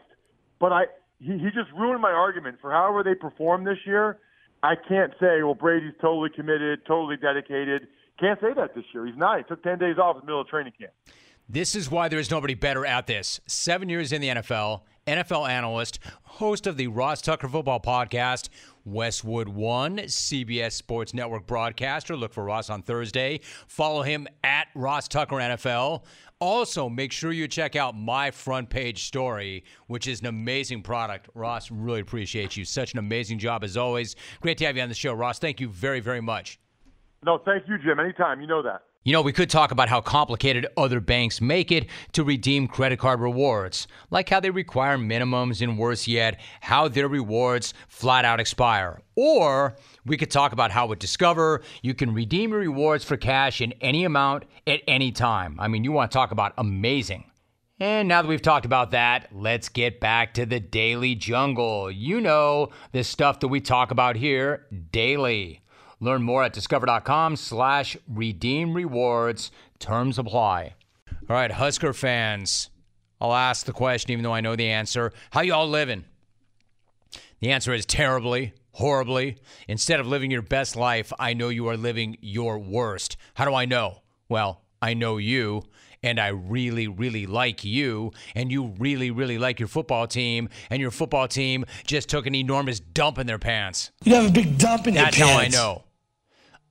but 0.60 0.72
I 0.72 0.84
he, 1.18 1.32
he 1.38 1.46
just 1.46 1.72
ruined 1.76 2.02
my 2.02 2.10
argument 2.10 2.58
for 2.60 2.70
however 2.70 3.02
they 3.02 3.14
perform 3.14 3.64
this 3.64 3.78
year. 3.86 4.18
I 4.62 4.74
can't 4.76 5.12
say, 5.20 5.42
well, 5.42 5.54
Brady's 5.54 5.92
totally 6.00 6.30
committed, 6.34 6.80
totally 6.86 7.16
dedicated. 7.16 7.86
Can't 8.18 8.40
say 8.40 8.54
that 8.54 8.74
this 8.74 8.84
year. 8.94 9.06
He's 9.06 9.16
not. 9.16 9.38
He 9.38 9.44
took 9.44 9.62
10 9.62 9.78
days 9.78 9.98
off 9.98 10.16
in 10.16 10.20
the 10.20 10.26
middle 10.26 10.40
of 10.40 10.48
training 10.48 10.72
camp. 10.78 10.92
This 11.48 11.74
is 11.74 11.90
why 11.90 12.08
there 12.08 12.18
is 12.18 12.30
nobody 12.30 12.54
better 12.54 12.86
at 12.86 13.06
this. 13.06 13.40
Seven 13.46 13.90
years 13.90 14.12
in 14.12 14.22
the 14.22 14.28
NFL, 14.28 14.80
NFL 15.06 15.46
analyst, 15.46 15.98
host 16.22 16.66
of 16.66 16.78
the 16.78 16.86
Ross 16.86 17.20
Tucker 17.20 17.48
Football 17.48 17.80
Podcast, 17.80 18.48
Westwood 18.86 19.48
One, 19.48 19.98
CBS 19.98 20.72
Sports 20.72 21.12
Network 21.12 21.46
broadcaster. 21.46 22.16
Look 22.16 22.32
for 22.32 22.44
Ross 22.44 22.70
on 22.70 22.82
Thursday. 22.82 23.40
Follow 23.66 24.02
him 24.02 24.26
at 24.42 24.68
Ross 24.74 25.06
Tucker 25.06 25.36
NFL. 25.36 26.04
Also, 26.44 26.90
make 26.90 27.10
sure 27.10 27.32
you 27.32 27.48
check 27.48 27.74
out 27.74 27.96
my 27.96 28.30
front 28.30 28.68
page 28.68 29.04
story, 29.04 29.64
which 29.86 30.06
is 30.06 30.20
an 30.20 30.26
amazing 30.26 30.82
product. 30.82 31.26
Ross, 31.32 31.70
really 31.70 32.00
appreciate 32.00 32.54
you. 32.54 32.66
Such 32.66 32.92
an 32.92 32.98
amazing 32.98 33.38
job 33.38 33.64
as 33.64 33.78
always. 33.78 34.14
Great 34.42 34.58
to 34.58 34.66
have 34.66 34.76
you 34.76 34.82
on 34.82 34.90
the 34.90 34.94
show, 34.94 35.14
Ross. 35.14 35.38
Thank 35.38 35.58
you 35.58 35.70
very, 35.70 36.00
very 36.00 36.20
much. 36.20 36.58
No, 37.24 37.38
thank 37.38 37.66
you, 37.66 37.78
Jim. 37.78 37.98
Anytime. 37.98 38.42
You 38.42 38.46
know 38.46 38.62
that. 38.62 38.82
You 39.06 39.12
know, 39.12 39.20
we 39.20 39.34
could 39.34 39.50
talk 39.50 39.70
about 39.70 39.90
how 39.90 40.00
complicated 40.00 40.66
other 40.78 40.98
banks 40.98 41.42
make 41.42 41.70
it 41.70 41.88
to 42.12 42.24
redeem 42.24 42.66
credit 42.66 42.98
card 42.98 43.20
rewards, 43.20 43.86
like 44.10 44.30
how 44.30 44.40
they 44.40 44.48
require 44.48 44.96
minimums, 44.96 45.60
and 45.60 45.78
worse 45.78 46.08
yet, 46.08 46.40
how 46.62 46.88
their 46.88 47.06
rewards 47.06 47.74
flat 47.86 48.24
out 48.24 48.40
expire. 48.40 49.02
Or 49.14 49.76
we 50.06 50.16
could 50.16 50.30
talk 50.30 50.52
about 50.52 50.70
how 50.70 50.86
with 50.86 51.00
Discover, 51.00 51.60
you 51.82 51.92
can 51.92 52.14
redeem 52.14 52.52
your 52.52 52.60
rewards 52.60 53.04
for 53.04 53.18
cash 53.18 53.60
in 53.60 53.72
any 53.82 54.06
amount 54.06 54.44
at 54.66 54.80
any 54.88 55.12
time. 55.12 55.60
I 55.60 55.68
mean, 55.68 55.84
you 55.84 55.92
want 55.92 56.10
to 56.10 56.14
talk 56.14 56.30
about 56.30 56.54
amazing. 56.56 57.30
And 57.78 58.08
now 58.08 58.22
that 58.22 58.28
we've 58.28 58.40
talked 58.40 58.64
about 58.64 58.92
that, 58.92 59.28
let's 59.32 59.68
get 59.68 60.00
back 60.00 60.32
to 60.34 60.46
the 60.46 60.60
daily 60.60 61.14
jungle. 61.14 61.90
You 61.90 62.22
know, 62.22 62.70
the 62.92 63.04
stuff 63.04 63.40
that 63.40 63.48
we 63.48 63.60
talk 63.60 63.90
about 63.90 64.16
here 64.16 64.64
daily. 64.92 65.60
Learn 66.04 66.22
more 66.22 66.44
at 66.44 66.52
discover.com 66.52 67.36
slash 67.36 67.96
redeem 68.06 68.74
rewards. 68.74 69.50
Terms 69.78 70.18
apply. 70.18 70.74
All 71.08 71.34
right, 71.34 71.50
Husker 71.50 71.94
fans, 71.94 72.68
I'll 73.22 73.32
ask 73.32 73.64
the 73.64 73.72
question 73.72 74.10
even 74.10 74.22
though 74.22 74.34
I 74.34 74.42
know 74.42 74.54
the 74.54 74.68
answer. 74.68 75.14
How 75.30 75.40
y'all 75.40 75.66
living? 75.66 76.04
The 77.40 77.50
answer 77.50 77.72
is 77.72 77.86
terribly, 77.86 78.52
horribly. 78.72 79.38
Instead 79.66 79.98
of 79.98 80.06
living 80.06 80.30
your 80.30 80.42
best 80.42 80.76
life, 80.76 81.10
I 81.18 81.32
know 81.32 81.48
you 81.48 81.68
are 81.68 81.76
living 81.76 82.18
your 82.20 82.58
worst. 82.58 83.16
How 83.32 83.46
do 83.46 83.54
I 83.54 83.64
know? 83.64 84.02
Well, 84.28 84.60
I 84.82 84.92
know 84.92 85.16
you 85.16 85.62
and 86.02 86.20
I 86.20 86.28
really, 86.28 86.86
really 86.86 87.24
like 87.24 87.64
you, 87.64 88.12
and 88.34 88.52
you 88.52 88.74
really, 88.78 89.10
really 89.10 89.38
like 89.38 89.58
your 89.58 89.68
football 89.68 90.06
team, 90.06 90.50
and 90.68 90.78
your 90.82 90.90
football 90.90 91.26
team 91.26 91.64
just 91.86 92.10
took 92.10 92.26
an 92.26 92.34
enormous 92.34 92.78
dump 92.78 93.18
in 93.18 93.26
their 93.26 93.38
pants. 93.38 93.90
You 94.04 94.14
have 94.16 94.26
a 94.26 94.30
big 94.30 94.58
dump 94.58 94.86
in 94.86 94.92
That's 94.92 95.16
your 95.16 95.26
pants. 95.26 95.56
That's 95.56 95.56
how 95.56 95.68
I 95.70 95.72
know. 95.72 95.84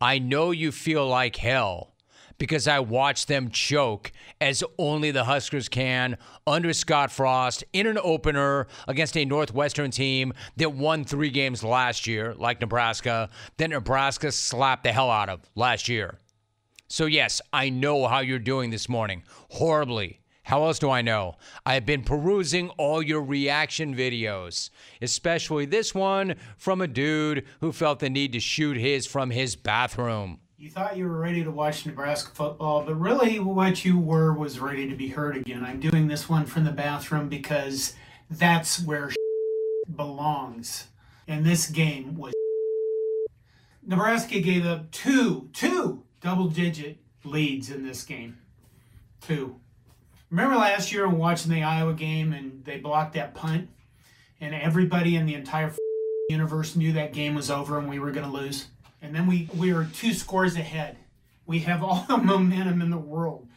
I 0.03 0.19
know 0.19 0.51
you 0.51 0.73
feel 0.73 1.07
like 1.07 1.37
hell 1.37 1.93
because 2.37 2.67
I 2.67 2.81
watched 2.81 3.29
them 3.29 3.49
choke 3.51 4.11
as 4.41 4.61
only 4.77 5.11
the 5.11 5.23
Huskers 5.23 5.69
can 5.69 6.17
under 6.45 6.73
Scott 6.73 7.09
Frost 7.09 7.63
in 7.71 7.87
an 7.87 7.97
opener 8.03 8.67
against 8.85 9.15
a 9.15 9.23
Northwestern 9.23 9.91
team 9.91 10.33
that 10.57 10.73
won 10.73 11.05
three 11.05 11.29
games 11.29 11.63
last 11.63 12.05
year, 12.05 12.35
like 12.37 12.59
Nebraska, 12.59 13.29
that 13.55 13.69
Nebraska 13.69 14.33
slapped 14.33 14.83
the 14.83 14.91
hell 14.91 15.09
out 15.09 15.29
of 15.29 15.39
last 15.55 15.87
year. 15.87 16.19
So, 16.89 17.05
yes, 17.05 17.41
I 17.53 17.69
know 17.69 18.05
how 18.05 18.19
you're 18.19 18.39
doing 18.39 18.71
this 18.71 18.89
morning. 18.89 19.23
Horribly. 19.51 20.19
How 20.43 20.65
else 20.65 20.77
do 20.77 20.89
I 20.89 21.01
know? 21.01 21.36
I 21.65 21.75
have 21.75 21.86
been 21.86 22.03
perusing 22.03 22.69
all 22.71 23.01
your 23.01 23.23
reaction 23.23 23.95
videos, 23.95 24.69
especially 25.01 25.65
this 25.65 25.95
one 25.95 26.36
from 26.58 26.82
a 26.82 26.88
dude 26.88 27.45
who 27.62 27.71
felt 27.71 27.99
the 27.99 28.10
need 28.10 28.34
to 28.34 28.41
shoot 28.41 28.75
his 28.75 29.06
from 29.06 29.29
his 29.29 29.56
bathroom. 29.56 30.39
You 30.58 30.69
thought 30.69 30.97
you 30.97 31.06
were 31.06 31.19
ready 31.19 31.43
to 31.45 31.51
watch 31.51 31.86
Nebraska 31.86 32.32
football, 32.34 32.84
but 32.84 32.95
really 32.95 33.39
what 33.39 33.86
you 33.86 33.97
were 33.97 34.34
was 34.34 34.60
ready 34.60 34.88
to 34.89 34.95
be 34.95 35.08
hurt 35.08 35.38
again. 35.38 35.63
I'm 35.63 35.79
doing 35.79 36.08
this 36.08 36.27
one 36.27 36.45
from 36.45 36.65
the 36.65 36.71
bathroom 36.71 37.29
because 37.29 37.93
that's 38.29 38.82
where 38.84 39.12
belongs. 39.95 40.88
And 41.25 41.45
this 41.45 41.69
game 41.69 42.15
was 42.17 42.34
Nebraska 43.86 44.41
gave 44.41 44.65
up 44.65 44.91
two, 44.91 45.49
two 45.53 46.03
double 46.19 46.49
digit 46.49 46.97
leads 47.23 47.69
in 47.69 47.86
this 47.86 48.03
game. 48.03 48.38
Two. 49.21 49.62
Remember 50.33 50.55
last 50.55 50.91
year 50.91 51.07
when 51.07 51.19
watching 51.19 51.51
the 51.51 51.61
Iowa 51.61 51.93
game 51.93 52.33
and 52.33 52.65
they 52.65 52.79
blocked 52.79 53.13
that 53.13 53.35
punt, 53.35 53.69
and 54.41 54.55
everybody 54.55 55.15
in 55.15 55.27
the 55.27 55.35
entire 55.35 55.71
universe 56.27 56.75
knew 56.75 56.91
that 56.93 57.13
game 57.13 57.35
was 57.35 57.51
over 57.51 57.77
and 57.77 57.87
we 57.87 57.99
were 57.99 58.09
going 58.09 58.25
to 58.25 58.33
lose? 58.33 58.65
And 59.03 59.13
then 59.13 59.27
we, 59.27 59.47
we 59.55 59.71
were 59.71 59.87
two 59.93 60.11
scores 60.11 60.55
ahead. 60.55 60.97
We 61.45 61.59
have 61.59 61.83
all 61.83 62.03
the 62.07 62.17
momentum 62.23 62.81
in 62.81 62.89
the 62.89 62.97
world. 62.97 63.47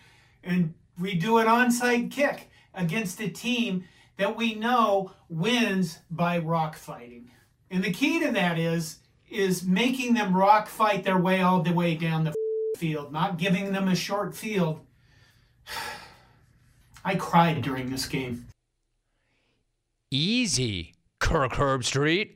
And 0.44 0.74
we 1.00 1.14
do 1.14 1.38
an 1.38 1.46
onside 1.46 2.10
kick 2.10 2.50
against 2.74 3.22
a 3.22 3.30
team 3.30 3.84
that 4.18 4.36
we 4.36 4.54
know 4.54 5.12
wins 5.30 6.00
by 6.10 6.36
rock 6.36 6.76
fighting. 6.76 7.30
And 7.70 7.82
the 7.82 7.90
key 7.90 8.20
to 8.20 8.32
that 8.32 8.58
is 8.58 8.98
is 9.30 9.64
making 9.64 10.12
them 10.12 10.36
rock 10.36 10.68
fight 10.68 11.04
their 11.04 11.18
way 11.18 11.40
all 11.40 11.62
the 11.62 11.72
way 11.72 11.94
down 11.94 12.24
the 12.24 12.34
field, 12.76 13.14
not 13.14 13.38
giving 13.38 13.72
them 13.72 13.88
a 13.88 13.96
short 13.96 14.36
field. 14.36 14.80
I 17.06 17.14
cried 17.14 17.62
during 17.62 17.88
this 17.88 18.04
game. 18.06 18.46
Easy, 20.10 20.94
Kirk 21.20 21.52
Herbstreit. 21.52 22.32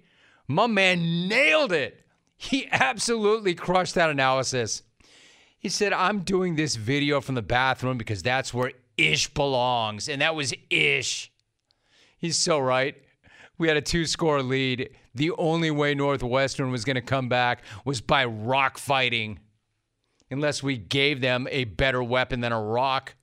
My 0.47 0.68
man 0.68 1.27
nailed 1.27 1.73
it. 1.73 2.07
He 2.37 2.68
absolutely 2.71 3.55
crushed 3.55 3.97
that 3.97 4.11
analysis. 4.11 4.85
He 5.59 5.68
said, 5.68 5.93
I'm 5.93 6.21
doing 6.21 6.55
this 6.55 6.77
video 6.77 7.21
from 7.21 7.35
the 7.35 7.43
bathroom 7.43 7.99
because 7.99 8.23
that's 8.23 8.55
where 8.55 8.71
ish 8.97 9.35
belongs. 9.35 10.09
And 10.09 10.23
that 10.23 10.37
was 10.37 10.55
ish. 10.71 11.33
He's 12.16 12.37
so 12.37 12.61
right. 12.61 12.95
We 13.59 13.66
had 13.66 13.77
a 13.77 13.83
two 13.83 14.07
score 14.07 14.41
lead. 14.41 14.91
The 15.16 15.33
only 15.33 15.73
way 15.73 15.97
Northwestern 15.97 16.71
was 16.71 16.85
going 16.85 16.95
to 16.95 17.03
come 17.03 17.29
back 17.29 17.64
was 17.85 18.01
by 18.01 18.25
rock 18.25 18.79
fighting 18.79 19.41
unless 20.31 20.62
we 20.62 20.79
gave 20.79 21.21
them 21.21 21.49
a 21.51 21.64
better 21.64 22.05
weapon 22.05 22.39
than 22.41 22.53
a 22.53 22.62
rock. 22.62 23.16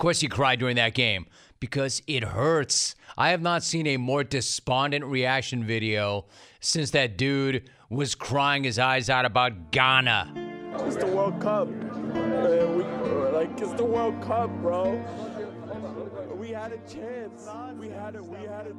Of 0.00 0.02
course, 0.02 0.20
he 0.20 0.28
cried 0.28 0.58
during 0.58 0.76
that 0.76 0.94
game 0.94 1.26
because 1.60 2.00
it 2.06 2.24
hurts. 2.24 2.94
I 3.18 3.32
have 3.32 3.42
not 3.42 3.62
seen 3.62 3.86
a 3.86 3.98
more 3.98 4.24
despondent 4.24 5.04
reaction 5.04 5.62
video 5.62 6.24
since 6.58 6.92
that 6.92 7.18
dude 7.18 7.68
was 7.90 8.14
crying 8.14 8.64
his 8.64 8.78
eyes 8.78 9.10
out 9.10 9.26
about 9.26 9.72
Ghana. 9.72 10.32
It's 10.86 10.96
the 10.96 11.06
World 11.06 11.38
Cup. 11.38 11.68
Uh, 11.68 12.66
we, 12.68 12.82
like, 13.34 13.60
it's 13.60 13.74
the 13.74 13.84
World 13.84 14.18
Cup, 14.22 14.48
bro. 14.62 14.92
we 16.34 16.48
had 16.48 16.72
a 16.72 16.78
chance. 16.90 17.46
We 17.78 17.90
had 17.90 18.16
a 18.16 18.22
we 18.22 18.38
had 18.46 18.68
a 18.68 18.72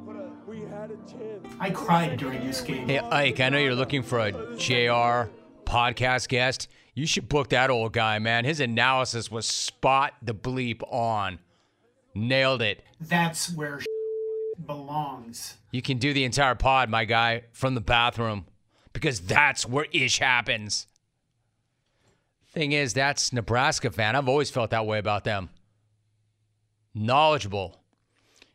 we 0.44 0.62
had 0.62 0.90
a 0.90 0.96
chance. 1.08 1.54
I 1.60 1.70
cried 1.70 2.18
during 2.18 2.44
this 2.44 2.60
game. 2.62 2.88
Hey, 2.88 2.98
Ike, 2.98 3.38
I 3.38 3.48
know 3.48 3.58
you're 3.58 3.76
looking 3.76 4.02
for 4.02 4.18
a 4.18 4.32
JR 4.56 5.30
podcast 5.66 6.26
guest. 6.26 6.66
You 6.94 7.06
should 7.06 7.28
book 7.28 7.48
that 7.50 7.70
old 7.70 7.92
guy, 7.92 8.18
man. 8.18 8.44
His 8.44 8.60
analysis 8.60 9.30
was 9.30 9.46
spot 9.46 10.14
the 10.20 10.34
bleep 10.34 10.82
on. 10.92 11.38
Nailed 12.14 12.60
it. 12.60 12.84
That's 13.00 13.50
where 13.52 13.80
belongs. 14.66 15.56
You 15.70 15.82
can 15.82 15.98
do 15.98 16.12
the 16.12 16.24
entire 16.24 16.54
pod, 16.54 16.90
my 16.90 17.04
guy, 17.04 17.44
from 17.52 17.74
the 17.74 17.80
bathroom 17.80 18.46
because 18.92 19.20
that's 19.20 19.66
where 19.66 19.86
ish 19.92 20.18
happens. 20.18 20.86
Thing 22.50 22.72
is, 22.72 22.92
that's 22.92 23.32
Nebraska 23.32 23.90
fan. 23.90 24.14
I've 24.14 24.28
always 24.28 24.50
felt 24.50 24.70
that 24.70 24.86
way 24.86 24.98
about 24.98 25.24
them. 25.24 25.48
Knowledgeable. 26.94 27.80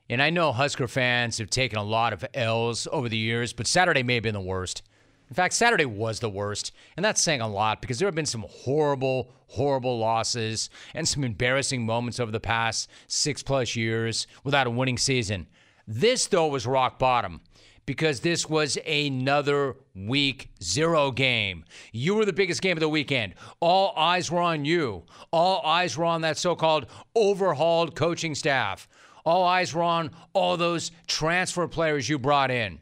And 0.10 0.22
I 0.22 0.30
know 0.30 0.52
Husker 0.52 0.88
fans 0.88 1.40
have 1.40 1.50
taken 1.50 1.80
a 1.80 1.84
lot 1.84 2.14
of 2.14 2.24
L's 2.34 2.88
over 2.92 3.10
the 3.10 3.18
years, 3.18 3.54
but 3.54 3.66
Saturday 3.68 4.04
may 4.04 4.14
have 4.16 4.24
been 4.24 4.34
the 4.34 4.40
worst. 4.40 4.84
In 5.30 5.36
fact, 5.36 5.54
Saturday 5.54 5.86
was 5.86 6.20
the 6.20 6.30
worst. 6.30 6.72
And 6.96 7.04
that's 7.04 7.22
saying 7.22 7.42
a 7.42 7.48
lot 7.48 7.82
because 7.82 8.00
there 8.00 8.08
have 8.08 8.16
been 8.16 8.26
some 8.26 8.46
horrible, 8.50 9.32
horrible 9.48 10.00
losses 10.00 10.70
and 10.94 11.08
some 11.08 11.24
embarrassing 11.24 11.86
moments 11.86 12.20
over 12.20 12.32
the 12.32 12.40
past 12.40 12.90
six 13.08 13.44
plus 13.44 13.76
years 13.76 14.28
without 14.44 14.68
a 14.68 14.72
winning 14.72 14.98
season. 14.98 15.48
This, 15.88 16.28
though, 16.28 16.48
was 16.48 16.66
rock 16.66 17.00
bottom 17.00 17.42
because 17.86 18.20
this 18.20 18.50
was 18.50 18.78
another 18.86 19.78
week 19.96 20.50
zero 20.62 21.10
game. 21.12 21.64
You 21.94 22.16
were 22.16 22.26
the 22.26 22.34
biggest 22.34 22.62
game 22.62 22.76
of 22.78 22.82
the 22.82 22.90
weekend. 22.90 23.36
All 23.62 23.94
eyes 23.96 24.30
were 24.30 24.42
on 24.42 24.66
you. 24.66 25.04
All 25.32 25.66
eyes 25.66 25.98
were 25.98 26.06
on 26.06 26.22
that 26.22 26.38
so 26.38 26.56
called 26.56 26.88
overhauled 27.16 27.96
coaching 27.96 28.36
staff. 28.36 28.88
All 29.26 29.44
eyes 29.44 29.74
were 29.74 29.84
on 29.84 30.12
all 30.34 30.58
those 30.58 30.92
transfer 31.08 31.68
players 31.68 32.08
you 32.08 32.20
brought 32.20 32.52
in. 32.52 32.80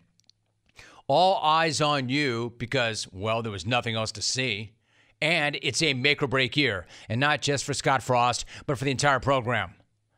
All 1.07 1.37
eyes 1.43 1.81
on 1.81 2.09
you 2.09 2.53
because, 2.57 3.07
well, 3.11 3.43
there 3.43 3.51
was 3.51 3.65
nothing 3.65 3.95
else 3.95 4.11
to 4.13 4.21
see. 4.21 4.73
And 5.21 5.57
it's 5.61 5.81
a 5.81 5.93
make 5.93 6.21
or 6.21 6.27
break 6.27 6.57
year, 6.57 6.85
and 7.07 7.19
not 7.19 7.41
just 7.41 7.63
for 7.63 7.73
Scott 7.73 8.03
Frost, 8.03 8.45
but 8.65 8.77
for 8.77 8.85
the 8.85 8.91
entire 8.91 9.19
program. 9.19 9.75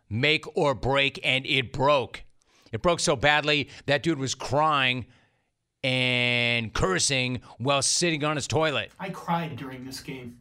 Make 0.09 0.45
or 0.57 0.73
break, 0.73 1.19
and 1.23 1.45
it 1.45 1.71
broke. 1.71 2.23
It 2.71 2.81
broke 2.81 2.99
so 2.99 3.15
badly 3.15 3.69
that 3.85 4.01
dude 4.03 4.17
was 4.17 4.33
crying 4.33 5.05
and 5.83 6.73
cursing 6.73 7.41
while 7.57 7.81
sitting 7.81 8.23
on 8.23 8.35
his 8.35 8.47
toilet. 8.47 8.91
I 8.99 9.09
cried 9.09 9.55
during 9.55 9.85
this 9.85 9.99
game. 9.99 10.39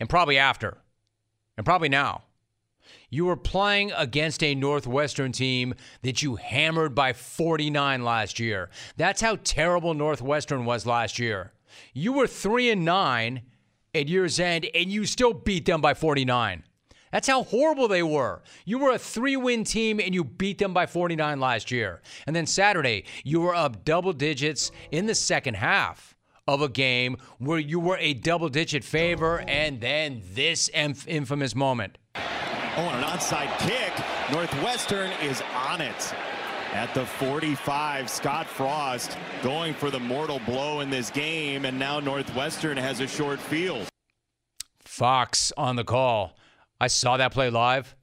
And 0.00 0.08
probably 0.08 0.36
after. 0.36 0.78
And 1.56 1.64
probably 1.64 1.88
now. 1.88 2.24
You 3.08 3.26
were 3.26 3.36
playing 3.36 3.92
against 3.96 4.42
a 4.42 4.54
Northwestern 4.54 5.30
team 5.32 5.74
that 6.02 6.22
you 6.22 6.36
hammered 6.36 6.94
by 6.94 7.12
49 7.12 8.04
last 8.04 8.40
year. 8.40 8.68
That's 8.96 9.20
how 9.20 9.36
terrible 9.44 9.94
Northwestern 9.94 10.64
was 10.64 10.86
last 10.86 11.18
year. 11.18 11.52
You 11.94 12.12
were 12.12 12.26
3 12.26 12.70
and 12.70 12.84
9 12.84 13.42
at 13.94 14.08
year's 14.08 14.40
end 14.40 14.68
and 14.74 14.90
you 14.90 15.06
still 15.06 15.32
beat 15.32 15.66
them 15.66 15.80
by 15.80 15.94
49. 15.94 16.64
That's 17.12 17.28
how 17.28 17.44
horrible 17.44 17.88
they 17.88 18.02
were. 18.02 18.42
You 18.64 18.78
were 18.78 18.92
a 18.92 18.98
three 18.98 19.36
win 19.36 19.64
team 19.64 20.00
and 20.00 20.12
you 20.12 20.24
beat 20.24 20.58
them 20.58 20.74
by 20.74 20.86
49 20.86 21.38
last 21.38 21.70
year. 21.70 22.02
And 22.26 22.34
then 22.34 22.46
Saturday, 22.46 23.04
you 23.24 23.40
were 23.40 23.54
up 23.54 23.84
double 23.84 24.12
digits 24.12 24.72
in 24.90 25.06
the 25.06 25.14
second 25.14 25.54
half 25.54 26.16
of 26.48 26.60
a 26.60 26.68
game 26.68 27.16
where 27.38 27.58
you 27.58 27.80
were 27.80 27.96
a 27.98 28.14
double 28.14 28.48
digit 28.48 28.84
favor. 28.84 29.42
And 29.48 29.80
then 29.80 30.22
this 30.32 30.68
inf- 30.68 31.08
infamous 31.08 31.54
moment. 31.54 31.98
Oh, 32.76 32.82
and 32.82 33.02
an 33.02 33.10
onside 33.10 33.58
kick. 33.58 33.92
Northwestern 34.30 35.10
is 35.22 35.42
on 35.54 35.80
it. 35.80 36.14
At 36.72 36.92
the 36.92 37.06
45, 37.06 38.10
Scott 38.10 38.46
Frost 38.46 39.16
going 39.42 39.72
for 39.72 39.90
the 39.90 40.00
mortal 40.00 40.40
blow 40.40 40.80
in 40.80 40.90
this 40.90 41.10
game, 41.10 41.64
and 41.64 41.78
now 41.78 42.00
Northwestern 42.00 42.76
has 42.76 43.00
a 43.00 43.06
short 43.06 43.40
field. 43.40 43.88
Fox 44.84 45.52
on 45.56 45.76
the 45.76 45.84
call. 45.84 46.36
I 46.80 46.88
saw 46.88 47.16
that 47.16 47.32
play 47.32 47.50
live 47.50 47.94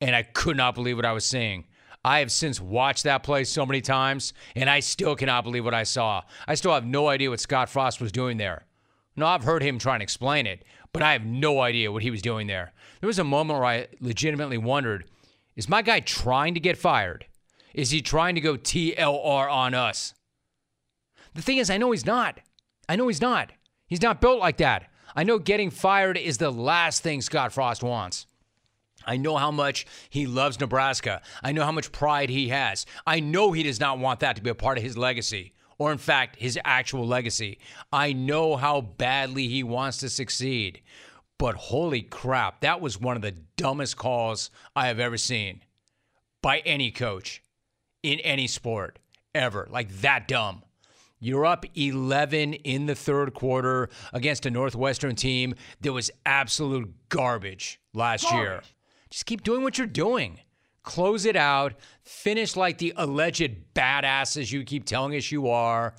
and 0.00 0.16
I 0.16 0.22
could 0.22 0.56
not 0.56 0.74
believe 0.74 0.96
what 0.96 1.04
I 1.04 1.12
was 1.12 1.24
seeing. 1.24 1.64
I 2.04 2.18
have 2.18 2.32
since 2.32 2.60
watched 2.60 3.04
that 3.04 3.22
play 3.22 3.44
so 3.44 3.64
many 3.64 3.80
times 3.80 4.32
and 4.56 4.68
I 4.68 4.80
still 4.80 5.14
cannot 5.14 5.44
believe 5.44 5.64
what 5.64 5.74
I 5.74 5.84
saw. 5.84 6.22
I 6.48 6.54
still 6.54 6.72
have 6.72 6.84
no 6.84 7.08
idea 7.08 7.30
what 7.30 7.40
Scott 7.40 7.68
Frost 7.68 8.00
was 8.00 8.12
doing 8.12 8.38
there. 8.38 8.66
No, 9.14 9.26
I've 9.26 9.44
heard 9.44 9.62
him 9.62 9.78
try 9.78 9.94
and 9.94 10.02
explain 10.02 10.46
it, 10.46 10.64
but 10.92 11.02
I 11.02 11.12
have 11.12 11.24
no 11.24 11.60
idea 11.60 11.90
what 11.90 12.02
he 12.02 12.10
was 12.10 12.22
doing 12.22 12.46
there. 12.46 12.72
There 13.00 13.06
was 13.06 13.18
a 13.18 13.24
moment 13.24 13.58
where 13.58 13.68
I 13.68 13.88
legitimately 14.00 14.58
wondered 14.58 15.04
is 15.54 15.68
my 15.68 15.82
guy 15.82 16.00
trying 16.00 16.54
to 16.54 16.60
get 16.60 16.78
fired? 16.78 17.26
Is 17.74 17.90
he 17.90 18.00
trying 18.00 18.34
to 18.36 18.40
go 18.40 18.56
TLR 18.56 19.52
on 19.52 19.74
us? 19.74 20.14
The 21.34 21.42
thing 21.42 21.58
is, 21.58 21.70
I 21.70 21.76
know 21.76 21.90
he's 21.90 22.06
not. 22.06 22.40
I 22.88 22.96
know 22.96 23.08
he's 23.08 23.20
not. 23.20 23.52
He's 23.86 24.02
not 24.02 24.20
built 24.20 24.40
like 24.40 24.56
that. 24.58 24.90
I 25.14 25.24
know 25.24 25.38
getting 25.38 25.70
fired 25.70 26.16
is 26.16 26.38
the 26.38 26.50
last 26.50 27.02
thing 27.02 27.20
Scott 27.20 27.52
Frost 27.52 27.82
wants. 27.82 28.26
I 29.06 29.16
know 29.16 29.36
how 29.36 29.50
much 29.50 29.86
he 30.08 30.26
loves 30.26 30.60
Nebraska. 30.60 31.20
I 31.42 31.52
know 31.52 31.64
how 31.64 31.72
much 31.72 31.92
pride 31.92 32.30
he 32.30 32.48
has. 32.48 32.86
I 33.06 33.20
know 33.20 33.52
he 33.52 33.62
does 33.62 33.80
not 33.80 33.98
want 33.98 34.20
that 34.20 34.36
to 34.36 34.42
be 34.42 34.50
a 34.50 34.54
part 34.54 34.78
of 34.78 34.84
his 34.84 34.96
legacy, 34.96 35.52
or 35.82 35.90
in 35.90 35.98
fact, 35.98 36.36
his 36.36 36.56
actual 36.64 37.04
legacy. 37.04 37.58
I 37.92 38.12
know 38.12 38.54
how 38.54 38.82
badly 38.82 39.48
he 39.48 39.64
wants 39.64 39.98
to 39.98 40.08
succeed. 40.08 40.80
But 41.38 41.56
holy 41.56 42.02
crap, 42.02 42.60
that 42.60 42.80
was 42.80 43.00
one 43.00 43.16
of 43.16 43.22
the 43.22 43.34
dumbest 43.56 43.96
calls 43.96 44.52
I 44.76 44.86
have 44.86 45.00
ever 45.00 45.16
seen 45.16 45.64
by 46.40 46.60
any 46.60 46.92
coach 46.92 47.42
in 48.04 48.20
any 48.20 48.46
sport 48.46 49.00
ever. 49.34 49.66
Like 49.72 49.90
that 50.02 50.28
dumb. 50.28 50.62
You're 51.18 51.46
up 51.46 51.64
11 51.74 52.54
in 52.54 52.86
the 52.86 52.94
third 52.94 53.34
quarter 53.34 53.88
against 54.12 54.46
a 54.46 54.52
Northwestern 54.52 55.16
team 55.16 55.52
that 55.80 55.92
was 55.92 56.12
absolute 56.24 56.94
garbage 57.08 57.80
last 57.92 58.22
garbage. 58.22 58.38
year. 58.40 58.62
Just 59.10 59.26
keep 59.26 59.42
doing 59.42 59.64
what 59.64 59.78
you're 59.78 59.88
doing. 59.88 60.38
Close 60.82 61.24
it 61.24 61.36
out. 61.36 61.74
Finish 62.02 62.56
like 62.56 62.78
the 62.78 62.92
alleged 62.96 63.74
badasses 63.74 64.52
you 64.52 64.64
keep 64.64 64.84
telling 64.84 65.14
us 65.16 65.30
you 65.30 65.48
are. 65.48 65.94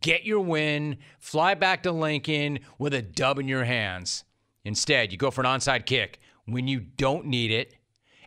Get 0.00 0.24
your 0.24 0.40
win. 0.40 0.98
Fly 1.18 1.54
back 1.54 1.82
to 1.84 1.92
Lincoln 1.92 2.60
with 2.78 2.94
a 2.94 3.02
dub 3.02 3.38
in 3.38 3.48
your 3.48 3.64
hands. 3.64 4.24
Instead, 4.64 5.10
you 5.10 5.18
go 5.18 5.30
for 5.30 5.40
an 5.40 5.46
onside 5.46 5.86
kick 5.86 6.20
when 6.44 6.68
you 6.68 6.80
don't 6.80 7.26
need 7.26 7.50
it 7.50 7.74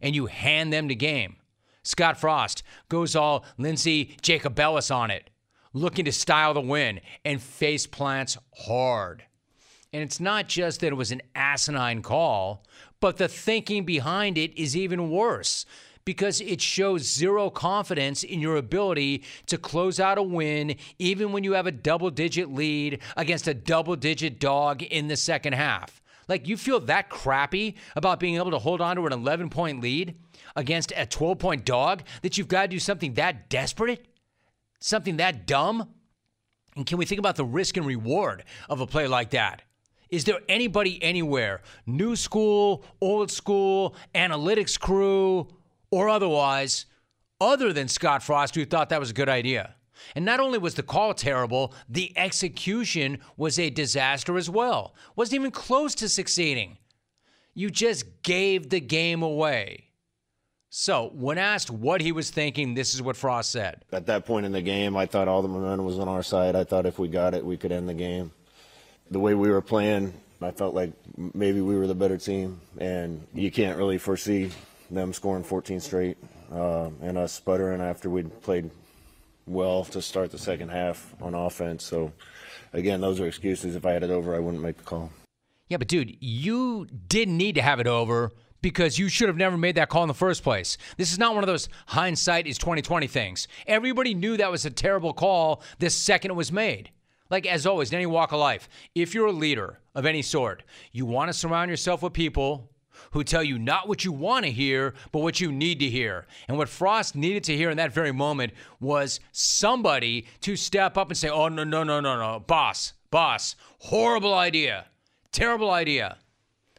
and 0.01 0.15
you 0.15 0.25
hand 0.25 0.73
them 0.73 0.87
the 0.87 0.95
game. 0.95 1.37
Scott 1.83 2.19
Frost 2.19 2.63
goes 2.89 3.15
all 3.15 3.45
Lindsey 3.57 4.15
Jacobellis 4.21 4.93
on 4.93 5.11
it 5.11 5.29
looking 5.73 6.05
to 6.05 6.11
style 6.11 6.53
the 6.53 6.61
win 6.61 7.01
and 7.25 7.41
face 7.41 7.85
plants 7.87 8.37
hard. 8.55 9.23
And 9.91 10.01
it's 10.01 10.19
not 10.19 10.47
just 10.47 10.79
that 10.79 10.87
it 10.87 10.95
was 10.95 11.11
an 11.11 11.21
asinine 11.35 12.01
call, 12.01 12.63
but 12.99 13.17
the 13.17 13.27
thinking 13.27 13.85
behind 13.85 14.37
it 14.37 14.57
is 14.57 14.77
even 14.77 15.09
worse 15.09 15.65
because 16.05 16.41
it 16.41 16.61
shows 16.61 17.03
zero 17.03 17.49
confidence 17.49 18.23
in 18.23 18.39
your 18.39 18.57
ability 18.57 19.23
to 19.47 19.57
close 19.57 19.99
out 19.99 20.17
a 20.17 20.23
win, 20.23 20.75
even 20.99 21.31
when 21.31 21.43
you 21.43 21.53
have 21.53 21.67
a 21.67 21.71
double 21.71 22.09
digit 22.09 22.53
lead 22.53 22.99
against 23.17 23.47
a 23.47 23.53
double 23.53 23.95
digit 23.95 24.39
dog 24.39 24.83
in 24.83 25.07
the 25.07 25.17
second 25.17 25.53
half. 25.53 26.01
Like, 26.27 26.47
you 26.47 26.55
feel 26.55 26.79
that 26.81 27.09
crappy 27.09 27.75
about 27.95 28.19
being 28.19 28.35
able 28.35 28.51
to 28.51 28.59
hold 28.59 28.79
on 28.81 28.95
to 28.95 29.05
an 29.05 29.13
11 29.13 29.49
point 29.49 29.81
lead 29.81 30.15
against 30.55 30.93
a 30.95 31.05
12 31.05 31.37
point 31.37 31.65
dog 31.65 32.03
that 32.21 32.37
you've 32.37 32.47
got 32.47 32.63
to 32.63 32.67
do 32.69 32.79
something 32.79 33.15
that 33.15 33.49
desperate? 33.49 34.07
something 34.83 35.17
that 35.17 35.47
dumb? 35.47 35.89
And 36.75 36.85
can 36.85 36.97
we 36.97 37.05
think 37.05 37.19
about 37.19 37.35
the 37.35 37.45
risk 37.45 37.77
and 37.77 37.85
reward 37.85 38.43
of 38.69 38.81
a 38.81 38.87
play 38.87 39.07
like 39.07 39.31
that? 39.31 39.61
Is 40.09 40.25
there 40.25 40.39
anybody 40.47 41.01
anywhere, 41.01 41.61
new 41.87 42.15
school, 42.15 42.83
old 43.01 43.31
school, 43.31 43.95
analytics 44.13 44.79
crew, 44.79 45.47
or 45.93 46.09
otherwise, 46.09 46.87
other 47.39 47.71
than 47.71 47.87
Scott 47.87 48.23
Frost, 48.23 48.55
who 48.55 48.65
thought 48.65 48.89
that 48.89 48.99
was 48.99 49.11
a 49.11 49.13
good 49.13 49.29
idea? 49.29 49.75
And 50.15 50.25
not 50.25 50.39
only 50.39 50.57
was 50.57 50.73
the 50.73 50.81
call 50.81 51.13
terrible, 51.13 51.71
the 51.87 52.11
execution 52.17 53.19
was 53.37 53.59
a 53.59 53.69
disaster 53.69 54.35
as 54.35 54.49
well. 54.49 54.95
Wasn't 55.15 55.35
even 55.35 55.51
close 55.51 55.93
to 55.95 56.09
succeeding. 56.09 56.79
You 57.53 57.69
just 57.69 58.23
gave 58.23 58.71
the 58.71 58.79
game 58.79 59.21
away. 59.21 59.91
So, 60.71 61.11
when 61.13 61.37
asked 61.37 61.69
what 61.69 62.01
he 62.01 62.11
was 62.11 62.31
thinking, 62.31 62.73
this 62.73 62.95
is 62.95 63.03
what 63.03 63.15
Frost 63.15 63.51
said. 63.51 63.85
At 63.91 64.07
that 64.07 64.25
point 64.25 64.47
in 64.47 64.51
the 64.51 64.63
game, 64.63 64.97
I 64.97 65.05
thought 65.05 65.27
all 65.27 65.43
the 65.43 65.47
momentum 65.47 65.85
was 65.85 65.99
on 65.99 66.07
our 66.07 66.23
side. 66.23 66.55
I 66.55 66.63
thought 66.63 66.87
if 66.87 66.97
we 66.97 67.07
got 67.07 67.35
it, 67.35 67.45
we 67.45 67.55
could 67.55 67.71
end 67.71 67.87
the 67.87 67.93
game. 67.93 68.31
The 69.11 69.19
way 69.19 69.35
we 69.35 69.51
were 69.51 69.61
playing, 69.61 70.11
I 70.41 70.49
felt 70.49 70.73
like 70.73 70.91
maybe 71.35 71.61
we 71.61 71.77
were 71.77 71.85
the 71.85 71.93
better 71.93 72.17
team, 72.17 72.59
and 72.79 73.27
you 73.35 73.51
can't 73.51 73.77
really 73.77 73.99
foresee 73.99 74.49
them 74.91 75.13
scoring 75.13 75.43
14 75.43 75.79
straight 75.79 76.17
uh, 76.51 76.89
and 77.01 77.17
us 77.17 77.33
sputtering 77.33 77.81
after 77.81 78.09
we'd 78.09 78.41
played 78.41 78.69
well 79.45 79.83
to 79.85 80.01
start 80.01 80.31
the 80.31 80.37
second 80.37 80.69
half 80.69 81.13
on 81.21 81.33
offense. 81.33 81.83
So, 81.83 82.11
again, 82.71 83.01
those 83.01 83.19
are 83.19 83.27
excuses. 83.27 83.75
If 83.75 83.85
I 83.85 83.91
had 83.91 84.03
it 84.03 84.09
over, 84.09 84.35
I 84.35 84.39
wouldn't 84.39 84.63
make 84.63 84.77
the 84.77 84.83
call. 84.83 85.11
Yeah, 85.67 85.77
but 85.77 85.87
dude, 85.87 86.15
you 86.19 86.87
didn't 87.07 87.37
need 87.37 87.55
to 87.55 87.61
have 87.61 87.79
it 87.79 87.87
over 87.87 88.31
because 88.61 88.97
you 88.97 89.09
should 89.09 89.27
have 89.27 89.37
never 89.37 89.57
made 89.57 89.75
that 89.75 89.89
call 89.89 90.03
in 90.03 90.07
the 90.07 90.13
first 90.13 90.43
place. 90.43 90.77
This 90.97 91.11
is 91.11 91.19
not 91.19 91.35
one 91.35 91.43
of 91.43 91.47
those 91.47 91.67
hindsight 91.87 92.47
is 92.47 92.57
2020 92.57 93.07
things. 93.07 93.47
Everybody 93.67 94.13
knew 94.13 94.37
that 94.37 94.51
was 94.51 94.65
a 94.65 94.69
terrible 94.71 95.13
call 95.13 95.61
the 95.79 95.89
second 95.89 96.31
it 96.31 96.35
was 96.35 96.51
made. 96.51 96.89
Like 97.29 97.45
as 97.45 97.65
always, 97.65 97.91
in 97.91 97.95
any 97.95 98.05
walk 98.05 98.31
of 98.31 98.39
life, 98.39 98.69
if 98.95 99.13
you're 99.13 99.27
a 99.27 99.31
leader 99.31 99.79
of 99.95 100.05
any 100.05 100.21
sort, 100.21 100.63
you 100.91 101.05
want 101.05 101.29
to 101.29 101.33
surround 101.33 101.69
yourself 101.69 102.01
with 102.01 102.13
people 102.13 102.69
who 103.13 103.23
tell 103.23 103.43
you 103.43 103.57
not 103.57 103.87
what 103.87 104.03
you 104.03 104.11
want 104.11 104.45
to 104.45 104.51
hear, 104.51 104.93
but 105.11 105.19
what 105.19 105.39
you 105.39 105.51
need 105.51 105.79
to 105.79 105.89
hear. 105.89 106.25
And 106.47 106.57
what 106.57 106.67
Frost 106.67 107.15
needed 107.15 107.43
to 107.45 107.55
hear 107.55 107.69
in 107.69 107.77
that 107.77 107.93
very 107.93 108.11
moment 108.11 108.53
was 108.79 109.19
somebody 109.31 110.25
to 110.41 110.55
step 110.55 110.97
up 110.97 111.09
and 111.09 111.17
say, 111.17 111.29
Oh, 111.29 111.47
no, 111.47 111.63
no, 111.63 111.83
no, 111.83 111.99
no, 111.99 112.17
no, 112.17 112.39
boss, 112.39 112.93
boss, 113.11 113.55
horrible 113.79 114.33
idea, 114.33 114.87
terrible 115.31 115.71
idea. 115.71 116.17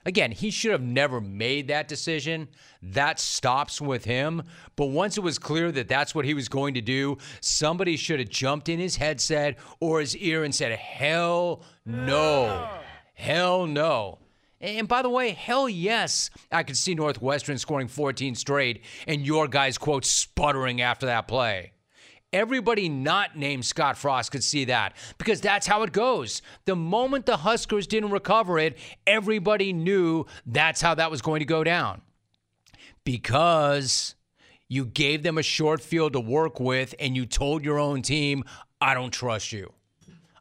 Again, 0.06 0.32
he 0.32 0.50
should 0.50 0.72
have 0.72 0.82
never 0.82 1.20
made 1.20 1.68
that 1.68 1.88
decision. 1.88 2.48
That 2.82 3.18
stops 3.18 3.80
with 3.80 4.04
him. 4.04 4.42
But 4.76 4.86
once 4.86 5.16
it 5.16 5.22
was 5.22 5.38
clear 5.38 5.72
that 5.72 5.88
that's 5.88 6.14
what 6.14 6.26
he 6.26 6.34
was 6.34 6.48
going 6.48 6.74
to 6.74 6.82
do, 6.82 7.16
somebody 7.40 7.96
should 7.96 8.18
have 8.18 8.28
jumped 8.28 8.68
in 8.68 8.78
his 8.78 8.96
headset 8.96 9.56
or 9.80 10.00
his 10.00 10.14
ear 10.16 10.44
and 10.44 10.54
said, 10.54 10.72
Hell 10.72 11.62
no. 11.86 12.68
Hell 13.14 13.66
no. 13.66 14.18
And 14.64 14.88
by 14.88 15.02
the 15.02 15.10
way, 15.10 15.32
hell 15.32 15.68
yes, 15.68 16.30
I 16.50 16.62
could 16.62 16.78
see 16.78 16.94
Northwestern 16.94 17.58
scoring 17.58 17.86
14 17.86 18.34
straight 18.34 18.82
and 19.06 19.20
your 19.20 19.46
guys, 19.46 19.76
quote, 19.76 20.06
sputtering 20.06 20.80
after 20.80 21.04
that 21.04 21.28
play. 21.28 21.72
Everybody 22.32 22.88
not 22.88 23.36
named 23.36 23.66
Scott 23.66 23.98
Frost 23.98 24.32
could 24.32 24.42
see 24.42 24.64
that 24.64 24.96
because 25.18 25.42
that's 25.42 25.66
how 25.66 25.82
it 25.82 25.92
goes. 25.92 26.40
The 26.64 26.74
moment 26.74 27.26
the 27.26 27.36
Huskers 27.36 27.86
didn't 27.86 28.10
recover 28.10 28.58
it, 28.58 28.78
everybody 29.06 29.74
knew 29.74 30.24
that's 30.46 30.80
how 30.80 30.94
that 30.94 31.10
was 31.10 31.20
going 31.20 31.40
to 31.40 31.44
go 31.44 31.62
down. 31.62 32.00
Because 33.04 34.14
you 34.66 34.86
gave 34.86 35.22
them 35.22 35.36
a 35.36 35.42
short 35.42 35.82
field 35.82 36.14
to 36.14 36.20
work 36.20 36.58
with 36.58 36.94
and 36.98 37.14
you 37.14 37.26
told 37.26 37.66
your 37.66 37.78
own 37.78 38.00
team, 38.00 38.44
I 38.80 38.94
don't 38.94 39.12
trust 39.12 39.52
you. 39.52 39.74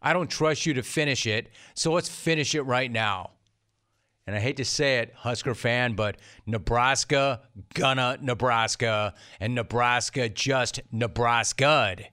I 0.02 0.14
don't 0.14 0.30
trust 0.30 0.66
you 0.66 0.74
to 0.76 0.82
finish 0.82 1.28
it. 1.28 1.50
So 1.74 1.92
let's 1.92 2.08
finish 2.08 2.56
it 2.56 2.62
right 2.62 2.90
now 2.90 3.33
and 4.26 4.36
I 4.36 4.40
hate 4.40 4.58
to 4.58 4.66
say 4.66 5.00
it, 5.00 5.14
Husker 5.16 5.54
fan, 5.54 5.94
but 5.94 6.18
Nebraska 6.46 7.42
gonna 7.74 8.18
Nebraska, 8.22 9.14
and 9.40 9.56
Nebraska 9.56 10.30
just 10.30 10.82
Nebraska'd. 10.94 12.08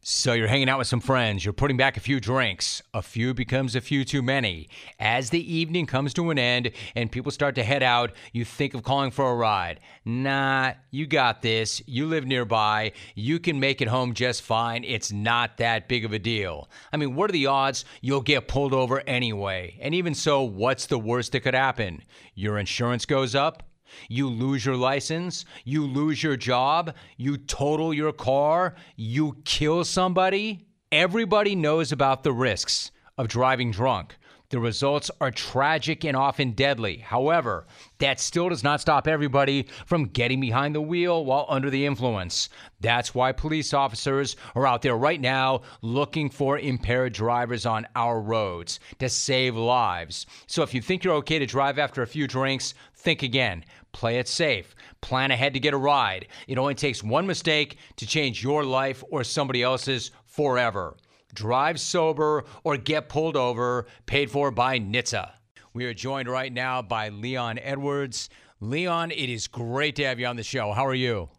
So 0.00 0.34
you're 0.34 0.46
hanging 0.46 0.68
out 0.68 0.78
with 0.78 0.86
some 0.86 1.00
friends, 1.00 1.44
you're 1.44 1.52
putting 1.52 1.76
back 1.76 1.96
a 1.96 2.00
few 2.00 2.20
drinks. 2.20 2.80
A 2.94 3.02
few 3.02 3.34
becomes 3.34 3.74
a 3.74 3.80
few 3.80 4.04
too 4.04 4.22
many. 4.22 4.68
As 5.00 5.30
the 5.30 5.52
evening 5.52 5.86
comes 5.86 6.14
to 6.14 6.30
an 6.30 6.38
end 6.38 6.70
and 6.94 7.10
people 7.10 7.32
start 7.32 7.56
to 7.56 7.64
head 7.64 7.82
out, 7.82 8.12
you 8.32 8.44
think 8.44 8.74
of 8.74 8.84
calling 8.84 9.10
for 9.10 9.30
a 9.30 9.34
ride. 9.34 9.80
Nah, 10.04 10.74
you 10.92 11.08
got 11.08 11.42
this. 11.42 11.82
You 11.86 12.06
live 12.06 12.24
nearby. 12.24 12.92
You 13.16 13.40
can 13.40 13.58
make 13.58 13.80
it 13.80 13.88
home 13.88 14.14
just 14.14 14.42
fine. 14.42 14.84
It's 14.84 15.10
not 15.10 15.56
that 15.56 15.88
big 15.88 16.04
of 16.04 16.12
a 16.12 16.20
deal. 16.20 16.70
I 16.92 16.98
mean, 16.98 17.16
what 17.16 17.30
are 17.30 17.32
the 17.32 17.46
odds 17.46 17.84
you'll 18.00 18.20
get 18.20 18.46
pulled 18.46 18.74
over 18.74 19.00
anyway? 19.08 19.76
And 19.80 19.92
even 19.92 20.14
so, 20.14 20.42
what's 20.42 20.86
the 20.86 21.00
worst 21.00 21.32
that 21.32 21.40
could 21.40 21.54
happen? 21.54 22.02
Your 22.34 22.58
insurance 22.58 23.06
goes 23.06 23.34
up? 23.34 23.64
You 24.08 24.28
lose 24.28 24.64
your 24.64 24.76
license, 24.76 25.44
you 25.64 25.86
lose 25.86 26.22
your 26.22 26.36
job, 26.36 26.94
you 27.16 27.36
total 27.36 27.92
your 27.92 28.12
car, 28.12 28.74
you 28.96 29.36
kill 29.44 29.84
somebody. 29.84 30.66
Everybody 30.92 31.54
knows 31.54 31.92
about 31.92 32.22
the 32.22 32.32
risks 32.32 32.90
of 33.18 33.28
driving 33.28 33.70
drunk. 33.70 34.16
The 34.48 34.60
results 34.60 35.10
are 35.20 35.32
tragic 35.32 36.04
and 36.04 36.16
often 36.16 36.52
deadly. 36.52 36.98
However, 36.98 37.66
that 37.98 38.20
still 38.20 38.48
does 38.48 38.62
not 38.62 38.80
stop 38.80 39.08
everybody 39.08 39.66
from 39.86 40.04
getting 40.04 40.40
behind 40.40 40.74
the 40.74 40.80
wheel 40.80 41.24
while 41.24 41.46
under 41.48 41.68
the 41.68 41.84
influence. 41.84 42.48
That's 42.80 43.12
why 43.12 43.32
police 43.32 43.74
officers 43.74 44.36
are 44.54 44.66
out 44.66 44.82
there 44.82 44.96
right 44.96 45.20
now 45.20 45.62
looking 45.82 46.30
for 46.30 46.60
impaired 46.60 47.12
drivers 47.12 47.66
on 47.66 47.88
our 47.96 48.20
roads 48.20 48.78
to 49.00 49.08
save 49.08 49.56
lives. 49.56 50.26
So 50.46 50.62
if 50.62 50.72
you 50.72 50.80
think 50.80 51.02
you're 51.02 51.14
okay 51.14 51.40
to 51.40 51.46
drive 51.46 51.80
after 51.80 52.02
a 52.02 52.06
few 52.06 52.28
drinks, 52.28 52.74
think 52.94 53.24
again. 53.24 53.64
Play 53.96 54.18
it 54.18 54.28
safe. 54.28 54.76
Plan 55.00 55.30
ahead 55.30 55.54
to 55.54 55.58
get 55.58 55.72
a 55.72 55.78
ride. 55.78 56.28
It 56.46 56.58
only 56.58 56.74
takes 56.74 57.02
one 57.02 57.26
mistake 57.26 57.78
to 57.96 58.06
change 58.06 58.42
your 58.42 58.62
life 58.62 59.02
or 59.10 59.24
somebody 59.24 59.62
else's 59.62 60.10
forever. 60.26 60.98
Drive 61.32 61.80
sober 61.80 62.44
or 62.62 62.76
get 62.76 63.08
pulled 63.08 63.38
over, 63.38 63.86
paid 64.04 64.30
for 64.30 64.50
by 64.50 64.78
NHTSA. 64.78 65.30
We 65.72 65.86
are 65.86 65.94
joined 65.94 66.28
right 66.28 66.52
now 66.52 66.82
by 66.82 67.08
Leon 67.08 67.58
Edwards. 67.58 68.28
Leon, 68.60 69.12
it 69.12 69.30
is 69.30 69.48
great 69.48 69.96
to 69.96 70.04
have 70.04 70.20
you 70.20 70.26
on 70.26 70.36
the 70.36 70.42
show. 70.42 70.72
How 70.72 70.84
are 70.84 70.94
you? 70.94 71.30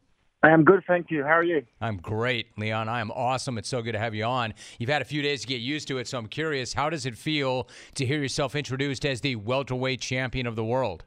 I 0.41 0.49
am 0.49 0.64
good, 0.64 0.82
thank 0.88 1.12
you. 1.12 1.22
How 1.22 1.38
are 1.38 1.43
you? 1.43 1.64
I'm 1.80 1.97
great, 1.97 2.58
Leon. 2.58 2.89
I 2.89 3.01
am 3.01 3.12
awesome. 3.12 3.60
It's 3.60 3.70
so 3.70 3.84
good 3.84 3.91
to 3.91 3.99
have 3.99 4.16
you 4.16 4.24
on. 4.24 4.55
You've 4.80 4.89
had 4.89 5.03
a 5.03 5.05
few 5.05 5.22
days 5.22 5.41
to 5.41 5.47
get 5.47 5.62
used 5.62 5.88
to 5.89 5.99
it, 5.99 6.08
so 6.08 6.18
I'm 6.18 6.28
curious, 6.28 6.74
how 6.74 6.89
does 6.89 7.05
it 7.05 7.16
feel 7.16 7.70
to 7.93 8.03
hear 8.03 8.20
yourself 8.20 8.55
introduced 8.55 9.05
as 9.05 9.22
the 9.22 9.36
welterweight 9.36 10.01
champion 10.01 10.47
of 10.47 10.55
the 10.55 10.66
world? 10.66 11.03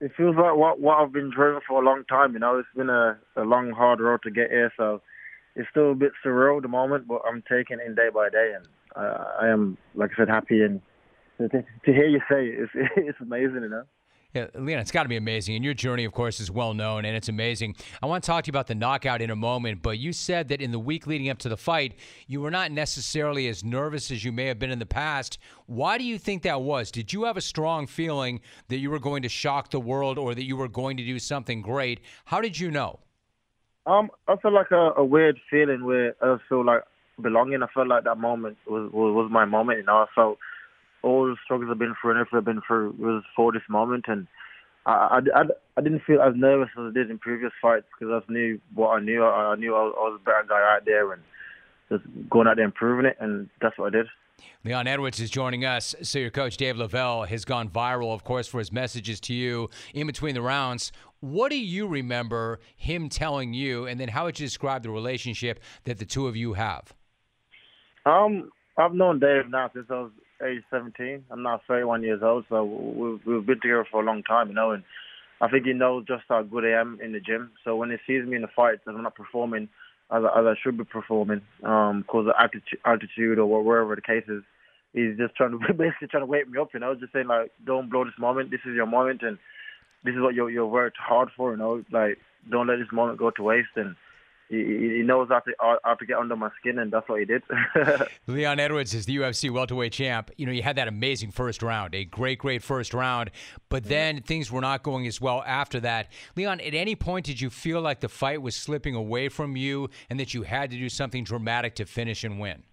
It 0.00 0.12
feels 0.16 0.36
like 0.36 0.56
what 0.56 0.80
what 0.80 0.98
I've 0.98 1.12
been 1.12 1.30
dreaming 1.30 1.60
for 1.66 1.80
a 1.80 1.84
long 1.84 2.04
time. 2.08 2.32
You 2.32 2.38
know, 2.40 2.58
it's 2.58 2.68
been 2.74 2.90
a, 2.90 3.18
a 3.36 3.42
long, 3.42 3.70
hard 3.70 4.00
road 4.00 4.20
to 4.24 4.30
get 4.30 4.50
here, 4.50 4.72
so 4.76 5.02
it's 5.54 5.68
still 5.70 5.92
a 5.92 5.94
bit 5.94 6.12
surreal 6.24 6.56
at 6.56 6.62
the 6.62 6.68
moment. 6.68 7.06
But 7.06 7.22
I'm 7.28 7.42
taking 7.42 7.78
it 7.80 7.94
day 7.94 8.08
by 8.12 8.30
day, 8.30 8.52
and 8.56 8.66
I, 8.96 9.44
I 9.46 9.48
am, 9.48 9.76
like 9.94 10.10
I 10.14 10.22
said, 10.22 10.28
happy. 10.28 10.62
And 10.62 10.80
to, 11.38 11.48
to 11.48 11.92
hear 11.92 12.06
you 12.06 12.20
say 12.30 12.46
it, 12.46 12.68
it's 12.74 12.90
it's 12.96 13.20
amazing, 13.20 13.62
you 13.62 13.68
know. 13.68 13.84
Yeah, 14.34 14.46
Leon, 14.54 14.78
it's 14.78 14.92
got 14.92 15.02
to 15.02 15.08
be 15.08 15.16
amazing. 15.16 15.56
And 15.56 15.64
your 15.64 15.74
journey, 15.74 16.04
of 16.04 16.12
course, 16.12 16.38
is 16.38 16.52
well 16.52 16.72
known 16.72 17.04
and 17.04 17.16
it's 17.16 17.28
amazing. 17.28 17.74
I 18.00 18.06
want 18.06 18.22
to 18.22 18.26
talk 18.28 18.44
to 18.44 18.48
you 18.48 18.52
about 18.52 18.68
the 18.68 18.76
knockout 18.76 19.20
in 19.20 19.30
a 19.30 19.36
moment, 19.36 19.82
but 19.82 19.98
you 19.98 20.12
said 20.12 20.48
that 20.48 20.60
in 20.60 20.70
the 20.70 20.78
week 20.78 21.08
leading 21.08 21.28
up 21.28 21.38
to 21.38 21.48
the 21.48 21.56
fight, 21.56 21.94
you 22.28 22.40
were 22.40 22.50
not 22.50 22.70
necessarily 22.70 23.48
as 23.48 23.64
nervous 23.64 24.12
as 24.12 24.24
you 24.24 24.30
may 24.30 24.46
have 24.46 24.58
been 24.58 24.70
in 24.70 24.78
the 24.78 24.86
past. 24.86 25.38
Why 25.66 25.98
do 25.98 26.04
you 26.04 26.16
think 26.16 26.42
that 26.42 26.62
was? 26.62 26.92
Did 26.92 27.12
you 27.12 27.24
have 27.24 27.36
a 27.36 27.40
strong 27.40 27.88
feeling 27.88 28.40
that 28.68 28.78
you 28.78 28.90
were 28.90 29.00
going 29.00 29.22
to 29.22 29.28
shock 29.28 29.70
the 29.70 29.80
world 29.80 30.16
or 30.16 30.34
that 30.36 30.44
you 30.44 30.56
were 30.56 30.68
going 30.68 30.96
to 30.98 31.04
do 31.04 31.18
something 31.18 31.60
great? 31.60 32.00
How 32.26 32.40
did 32.40 32.58
you 32.58 32.70
know? 32.70 33.00
Um, 33.86 34.10
I 34.28 34.36
felt 34.36 34.54
like 34.54 34.70
a, 34.70 34.92
a 34.96 35.04
weird 35.04 35.40
feeling 35.50 35.84
where 35.84 36.14
I 36.22 36.36
feel 36.48 36.64
like 36.64 36.82
belonging. 37.20 37.64
I 37.64 37.66
felt 37.74 37.88
like 37.88 38.04
that 38.04 38.18
moment 38.18 38.58
was, 38.66 38.92
was, 38.92 39.12
was 39.12 39.28
my 39.30 39.44
moment, 39.44 39.78
you 39.78 39.84
know. 39.84 39.96
I 39.96 40.06
felt 40.14 40.38
all 41.02 41.26
the 41.26 41.36
struggles 41.44 41.70
I've 41.70 41.78
been 41.78 41.94
through 42.00 42.12
and 42.12 42.20
everything 42.20 42.38
I've 42.38 42.44
been 42.44 42.62
through 42.66 42.94
was 42.98 43.22
for 43.34 43.52
this 43.52 43.62
moment. 43.68 44.06
And 44.08 44.26
I, 44.86 45.20
I, 45.34 45.40
I, 45.40 45.42
I 45.76 45.80
didn't 45.80 46.02
feel 46.06 46.20
as 46.20 46.34
nervous 46.36 46.68
as 46.78 46.90
I 46.90 46.92
did 46.92 47.10
in 47.10 47.18
previous 47.18 47.52
fights 47.60 47.86
because 47.98 48.22
I 48.28 48.32
knew 48.32 48.60
what 48.74 48.88
I 48.90 49.00
knew. 49.00 49.24
I, 49.24 49.52
I 49.52 49.56
knew 49.56 49.74
I 49.74 49.82
was, 49.82 49.94
I 49.96 50.02
was 50.02 50.20
a 50.20 50.24
better 50.24 50.46
guy 50.48 50.76
out 50.76 50.84
there 50.84 51.12
and 51.12 51.22
just 51.90 52.04
going 52.30 52.46
out 52.46 52.56
there 52.56 52.64
and 52.64 52.74
proving 52.74 53.06
it. 53.06 53.16
And 53.20 53.48
that's 53.60 53.78
what 53.78 53.94
I 53.94 53.98
did. 53.98 54.06
Leon 54.64 54.86
Edwards 54.86 55.20
is 55.20 55.30
joining 55.30 55.64
us. 55.64 55.94
So 56.02 56.18
your 56.18 56.30
coach 56.30 56.56
Dave 56.56 56.76
Lovell 56.76 57.24
has 57.24 57.44
gone 57.44 57.68
viral, 57.68 58.14
of 58.14 58.24
course, 58.24 58.46
for 58.46 58.58
his 58.58 58.72
messages 58.72 59.20
to 59.20 59.34
you 59.34 59.70
in 59.94 60.06
between 60.06 60.34
the 60.34 60.42
rounds. 60.42 60.92
What 61.20 61.50
do 61.50 61.58
you 61.58 61.86
remember 61.86 62.60
him 62.76 63.10
telling 63.10 63.52
you, 63.52 63.86
and 63.86 64.00
then 64.00 64.08
how 64.08 64.24
would 64.24 64.40
you 64.40 64.46
describe 64.46 64.82
the 64.82 64.90
relationship 64.90 65.60
that 65.84 65.98
the 65.98 66.06
two 66.06 66.26
of 66.26 66.36
you 66.36 66.54
have? 66.54 66.94
Um, 68.06 68.50
I've 68.78 68.94
known 68.94 69.18
Dave 69.18 69.50
now 69.50 69.70
since 69.74 69.86
I 69.90 69.94
was 69.94 70.10
age 70.44 70.62
17. 70.70 71.24
I'm 71.30 71.42
now 71.42 71.60
31 71.66 72.02
years 72.02 72.20
old, 72.22 72.44
so 72.48 72.64
we've, 72.64 73.20
we've 73.26 73.46
been 73.46 73.60
together 73.60 73.86
for 73.90 74.02
a 74.02 74.06
long 74.06 74.22
time, 74.22 74.48
you 74.48 74.54
know, 74.54 74.72
and 74.72 74.82
I 75.40 75.48
think 75.48 75.66
he 75.66 75.72
knows 75.72 76.06
just 76.06 76.24
how 76.28 76.42
good 76.42 76.64
I 76.64 76.80
am 76.80 76.98
in 77.02 77.12
the 77.12 77.20
gym. 77.20 77.52
So 77.64 77.76
when 77.76 77.90
he 77.90 77.96
sees 78.06 78.26
me 78.26 78.36
in 78.36 78.42
the 78.42 78.48
fights 78.54 78.82
and 78.86 78.96
I'm 78.96 79.02
not 79.02 79.14
performing 79.14 79.68
as, 80.10 80.22
as 80.24 80.44
I 80.44 80.54
should 80.62 80.76
be 80.76 80.84
performing, 80.84 81.40
um, 81.64 82.02
because 82.02 82.26
of 82.26 82.34
altitude 82.84 83.38
or 83.38 83.62
wherever 83.62 83.94
the 83.94 84.02
case 84.02 84.24
is, 84.28 84.42
he's 84.92 85.16
just 85.16 85.34
trying 85.36 85.52
to 85.52 85.58
basically 85.74 86.08
trying 86.08 86.22
to 86.22 86.26
wake 86.26 86.48
me 86.48 86.58
up, 86.58 86.74
you 86.74 86.80
know, 86.80 86.94
just 86.94 87.12
saying 87.12 87.28
like, 87.28 87.52
don't 87.64 87.90
blow 87.90 88.04
this 88.04 88.14
moment. 88.18 88.50
This 88.50 88.60
is 88.66 88.74
your 88.74 88.86
moment, 88.86 89.22
and 89.22 89.38
this 90.04 90.14
is 90.14 90.20
what 90.20 90.34
you're 90.34 90.50
you're 90.50 90.66
worked 90.66 90.96
hard 90.98 91.28
for, 91.36 91.52
you 91.52 91.58
know. 91.58 91.84
Like, 91.90 92.18
don't 92.50 92.66
let 92.66 92.76
this 92.76 92.92
moment 92.92 93.18
go 93.18 93.30
to 93.30 93.42
waste, 93.42 93.76
and 93.76 93.94
he, 94.50 94.96
he 94.96 95.02
knows 95.04 95.28
how 95.30 95.38
to, 95.38 95.78
how 95.84 95.94
to 95.94 96.06
get 96.06 96.18
under 96.18 96.34
my 96.34 96.50
skin, 96.58 96.80
and 96.80 96.92
that's 96.92 97.08
what 97.08 97.20
he 97.20 97.24
did. 97.24 97.42
Leon 98.26 98.58
Edwards 98.58 98.92
is 98.94 99.06
the 99.06 99.16
UFC 99.16 99.48
welterweight 99.48 99.92
champ. 99.92 100.32
You 100.36 100.44
know, 100.44 100.52
you 100.52 100.62
had 100.62 100.76
that 100.76 100.88
amazing 100.88 101.30
first 101.30 101.62
round, 101.62 101.94
a 101.94 102.04
great, 102.04 102.40
great 102.40 102.62
first 102.62 102.92
round, 102.92 103.30
but 103.68 103.84
then 103.84 104.22
things 104.22 104.50
were 104.50 104.60
not 104.60 104.82
going 104.82 105.06
as 105.06 105.20
well 105.20 105.44
after 105.46 105.78
that. 105.80 106.08
Leon, 106.36 106.60
at 106.60 106.74
any 106.74 106.96
point 106.96 107.26
did 107.26 107.40
you 107.40 107.48
feel 107.48 107.80
like 107.80 108.00
the 108.00 108.08
fight 108.08 108.42
was 108.42 108.56
slipping 108.56 108.96
away 108.96 109.28
from 109.28 109.56
you, 109.56 109.88
and 110.10 110.18
that 110.18 110.34
you 110.34 110.42
had 110.42 110.70
to 110.72 110.76
do 110.76 110.88
something 110.88 111.22
dramatic 111.22 111.76
to 111.76 111.86
finish 111.86 112.24
and 112.24 112.40
win? 112.40 112.64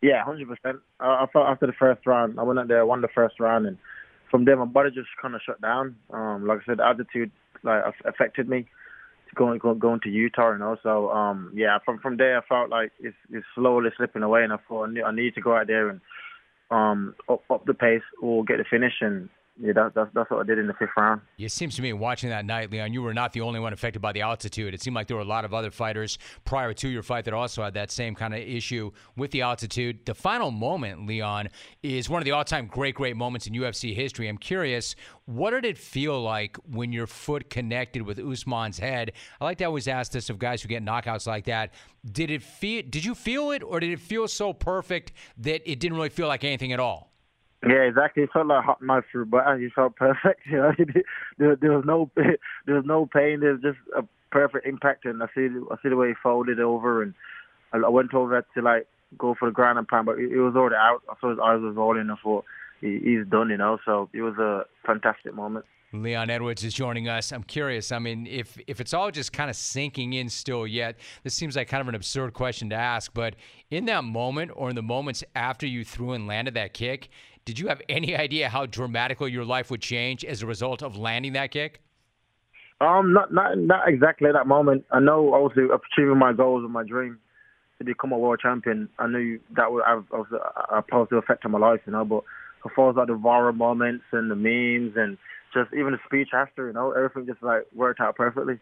Yeah, 0.00 0.24
hundred 0.24 0.48
percent. 0.48 0.80
I 0.98 1.26
felt 1.30 1.46
after 1.46 1.66
the 1.66 1.74
first 1.74 2.06
round, 2.06 2.40
I 2.40 2.42
went 2.42 2.58
out 2.58 2.68
there, 2.68 2.86
won 2.86 3.02
the 3.02 3.08
first 3.08 3.38
round, 3.38 3.66
and 3.66 3.76
from 4.30 4.46
there 4.46 4.56
my 4.56 4.64
body 4.64 4.90
just 4.90 5.08
kind 5.20 5.34
of 5.34 5.42
shut 5.44 5.60
down. 5.60 5.96
Um, 6.10 6.46
like 6.46 6.60
I 6.62 6.64
said, 6.64 6.78
the 6.78 6.84
altitude 6.84 7.30
like 7.62 7.82
affected 8.04 8.48
me 8.48 8.66
going 9.34 9.58
going, 9.58 9.78
going 9.78 10.00
to 10.00 10.10
Utah, 10.10 10.52
you 10.52 10.58
know. 10.58 10.76
So 10.82 11.10
um, 11.10 11.52
yeah, 11.54 11.78
from 11.84 11.98
from 11.98 12.16
there 12.16 12.38
I 12.38 12.42
felt 12.46 12.70
like 12.70 12.92
it's, 13.00 13.16
it's 13.30 13.46
slowly 13.54 13.90
slipping 13.96 14.22
away, 14.22 14.44
and 14.44 14.52
I 14.52 14.58
thought 14.68 14.88
I 14.88 14.92
need, 14.92 15.02
I 15.02 15.12
need 15.12 15.34
to 15.34 15.40
go 15.40 15.56
out 15.56 15.66
there 15.66 15.88
and 15.88 16.00
um, 16.70 17.14
up, 17.28 17.42
up 17.50 17.64
the 17.66 17.74
pace 17.74 18.02
or 18.20 18.44
get 18.44 18.58
the 18.58 18.64
finish. 18.68 18.94
And 19.00 19.28
yeah, 19.58 19.72
that, 19.72 19.94
that's 19.94 20.10
that's 20.12 20.30
what 20.30 20.40
I 20.40 20.42
did 20.44 20.58
in 20.58 20.66
the 20.66 20.74
fifth 20.74 20.90
round. 20.96 21.22
It 21.38 21.50
seems 21.50 21.76
to 21.76 21.82
me, 21.82 21.92
watching 21.92 22.28
that 22.30 22.44
night, 22.44 22.70
Leon, 22.70 22.92
you 22.92 23.02
were 23.02 23.14
not 23.14 23.32
the 23.32 23.40
only 23.40 23.58
one 23.58 23.72
affected 23.72 24.00
by 24.00 24.12
the 24.12 24.20
altitude. 24.20 24.74
It 24.74 24.82
seemed 24.82 24.96
like 24.96 25.06
there 25.06 25.16
were 25.16 25.22
a 25.22 25.26
lot 25.26 25.44
of 25.44 25.54
other 25.54 25.70
fighters 25.70 26.18
prior 26.44 26.74
to 26.74 26.88
your 26.88 27.02
fight 27.02 27.24
that 27.24 27.34
also 27.34 27.62
had 27.62 27.74
that 27.74 27.90
same 27.90 28.14
kind 28.14 28.34
of 28.34 28.40
issue 28.40 28.90
with 29.16 29.30
the 29.30 29.42
altitude. 29.42 30.04
The 30.04 30.14
final 30.14 30.50
moment, 30.50 31.06
Leon, 31.06 31.48
is 31.82 32.10
one 32.10 32.20
of 32.20 32.26
the 32.26 32.32
all-time 32.32 32.66
great, 32.66 32.94
great 32.94 33.16
moments 33.16 33.46
in 33.46 33.54
UFC 33.54 33.94
history. 33.94 34.28
I'm 34.28 34.38
curious, 34.38 34.94
what 35.24 35.50
did 35.52 35.64
it 35.64 35.78
feel 35.78 36.20
like 36.20 36.56
when 36.70 36.92
your 36.92 37.06
foot 37.06 37.48
connected 37.48 38.02
with 38.02 38.18
Usman's 38.18 38.78
head? 38.78 39.12
I 39.40 39.44
like 39.44 39.58
to 39.58 39.64
always 39.64 39.88
ask 39.88 40.12
this 40.12 40.28
of 40.28 40.38
guys 40.38 40.60
who 40.60 40.68
get 40.68 40.84
knockouts 40.84 41.26
like 41.26 41.44
that. 41.46 41.72
Did 42.12 42.30
it 42.30 42.42
feel? 42.42 42.82
Did 42.88 43.04
you 43.04 43.14
feel 43.14 43.50
it, 43.52 43.62
or 43.62 43.80
did 43.80 43.90
it 43.90 44.00
feel 44.00 44.28
so 44.28 44.52
perfect 44.52 45.12
that 45.38 45.68
it 45.68 45.80
didn't 45.80 45.96
really 45.96 46.10
feel 46.10 46.28
like 46.28 46.44
anything 46.44 46.72
at 46.72 46.78
all? 46.78 47.15
Yeah, 47.62 47.82
exactly. 47.82 48.22
It 48.22 48.30
felt 48.32 48.46
like 48.46 48.64
hot 48.64 48.82
knife 48.82 49.04
through 49.10 49.26
butter. 49.26 49.58
You 49.58 49.70
felt 49.74 49.96
perfect. 49.96 50.40
You 50.46 50.56
know, 50.58 50.72
there, 51.38 51.56
there 51.56 51.72
was 51.72 51.84
no 51.86 52.10
there 52.16 52.74
was 52.74 52.84
no 52.84 53.06
pain. 53.06 53.40
There 53.40 53.52
was 53.52 53.62
just 53.62 53.78
a 53.96 54.02
perfect 54.30 54.66
impact, 54.66 55.04
and 55.04 55.22
I 55.22 55.26
see 55.34 55.48
I 55.70 55.76
see 55.82 55.88
the 55.88 55.96
way 55.96 56.08
he 56.08 56.14
folded 56.22 56.60
over, 56.60 57.02
and 57.02 57.14
I 57.72 57.88
went 57.88 58.14
over 58.14 58.44
to 58.54 58.62
like 58.62 58.86
go 59.18 59.34
for 59.38 59.48
the 59.48 59.54
ground 59.54 59.78
and 59.78 59.88
pound, 59.88 60.06
but 60.06 60.18
it, 60.18 60.36
was 60.36 60.56
already 60.56 60.76
out. 60.76 61.02
I 61.08 61.14
saw 61.20 61.30
his 61.30 61.38
eyes 61.38 61.60
was 61.60 61.76
rolling. 61.76 62.10
I 62.10 62.16
thought 62.22 62.44
he, 62.80 62.98
he's 63.02 63.26
done. 63.26 63.50
You 63.50 63.56
know, 63.56 63.78
so 63.84 64.08
it 64.12 64.22
was 64.22 64.36
a 64.38 64.64
fantastic 64.86 65.34
moment. 65.34 65.64
Leon 65.92 66.30
Edwards 66.30 66.64
is 66.64 66.74
joining 66.74 67.08
us. 67.08 67.32
I'm 67.32 67.44
curious. 67.44 67.92
I 67.92 67.98
mean, 67.98 68.26
if 68.26 68.58
if 68.66 68.80
it's 68.80 68.92
all 68.92 69.10
just 69.10 69.32
kind 69.32 69.48
of 69.48 69.56
sinking 69.56 70.12
in 70.12 70.28
still 70.28 70.66
yet, 70.66 70.96
this 71.22 71.34
seems 71.34 71.56
like 71.56 71.68
kind 71.68 71.80
of 71.80 71.88
an 71.88 71.94
absurd 71.94 72.34
question 72.34 72.70
to 72.70 72.76
ask. 72.76 73.12
But 73.14 73.36
in 73.70 73.86
that 73.86 74.04
moment, 74.04 74.50
or 74.54 74.68
in 74.70 74.76
the 74.76 74.82
moments 74.82 75.24
after 75.34 75.66
you 75.66 75.84
threw 75.84 76.12
and 76.12 76.26
landed 76.26 76.54
that 76.54 76.74
kick, 76.74 77.08
did 77.46 77.58
you 77.58 77.68
have 77.68 77.80
any 77.88 78.14
idea 78.14 78.50
how 78.50 78.66
dramatically 78.66 79.32
your 79.32 79.46
life 79.46 79.70
would 79.70 79.80
change 79.80 80.22
as 80.26 80.42
a 80.42 80.46
result 80.46 80.82
of 80.82 80.98
landing 80.98 81.32
that 81.32 81.50
kick? 81.50 81.80
Um, 82.78 83.14
not 83.14 83.32
not 83.32 83.56
not 83.56 83.88
exactly 83.88 84.28
at 84.28 84.34
that 84.34 84.46
moment. 84.46 84.84
I 84.90 85.00
know 85.00 85.32
I 85.32 85.38
was 85.38 85.52
achieving 85.56 86.18
my 86.18 86.34
goals 86.34 86.62
and 86.62 86.70
my 86.70 86.84
dream 86.84 87.18
to 87.78 87.84
become 87.84 88.12
a 88.12 88.18
world 88.18 88.40
champion. 88.42 88.90
I 88.98 89.06
knew 89.06 89.40
that 89.56 89.72
would 89.72 89.82
have 89.86 90.04
a 90.70 90.82
positive 90.82 91.16
effect 91.16 91.46
on 91.46 91.52
my 91.52 91.58
life, 91.58 91.80
you 91.86 91.92
know. 91.92 92.04
But 92.04 92.24
as 92.66 92.72
far 92.76 92.90
as 92.90 92.96
like 92.96 93.06
the 93.06 93.14
viral 93.14 93.56
moments 93.56 94.04
and 94.12 94.30
the 94.30 94.36
memes 94.36 94.92
and 94.96 95.16
just 95.54 95.72
even 95.72 95.92
the 95.92 95.98
speech 96.04 96.28
after, 96.34 96.66
you 96.66 96.74
know, 96.74 96.92
everything 96.92 97.24
just 97.26 97.42
like 97.42 97.62
worked 97.74 98.00
out 98.00 98.14
perfectly. 98.14 98.58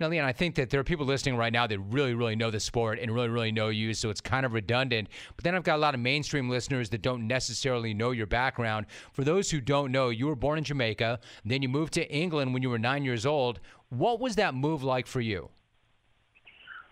Now, 0.00 0.08
Leon, 0.08 0.24
I 0.24 0.32
think 0.32 0.56
that 0.56 0.70
there 0.70 0.80
are 0.80 0.84
people 0.84 1.06
listening 1.06 1.36
right 1.36 1.52
now 1.52 1.66
that 1.66 1.78
really, 1.78 2.14
really 2.14 2.34
know 2.34 2.50
the 2.50 2.60
sport 2.60 2.98
and 2.98 3.12
really, 3.14 3.28
really 3.28 3.52
know 3.52 3.68
you, 3.68 3.94
so 3.94 4.10
it's 4.10 4.20
kind 4.20 4.44
of 4.44 4.52
redundant. 4.52 5.08
But 5.36 5.44
then 5.44 5.54
I've 5.54 5.62
got 5.62 5.76
a 5.76 5.78
lot 5.78 5.94
of 5.94 6.00
mainstream 6.00 6.48
listeners 6.48 6.90
that 6.90 7.02
don't 7.02 7.26
necessarily 7.26 7.94
know 7.94 8.10
your 8.10 8.26
background. 8.26 8.86
For 9.12 9.24
those 9.24 9.50
who 9.50 9.60
don't 9.60 9.92
know, 9.92 10.08
you 10.08 10.26
were 10.26 10.36
born 10.36 10.58
in 10.58 10.64
Jamaica, 10.64 11.20
then 11.44 11.62
you 11.62 11.68
moved 11.68 11.92
to 11.94 12.10
England 12.10 12.52
when 12.52 12.62
you 12.62 12.70
were 12.70 12.78
nine 12.78 13.04
years 13.04 13.24
old. 13.24 13.60
What 13.90 14.20
was 14.20 14.36
that 14.36 14.54
move 14.54 14.82
like 14.82 15.06
for 15.06 15.20
you? 15.20 15.50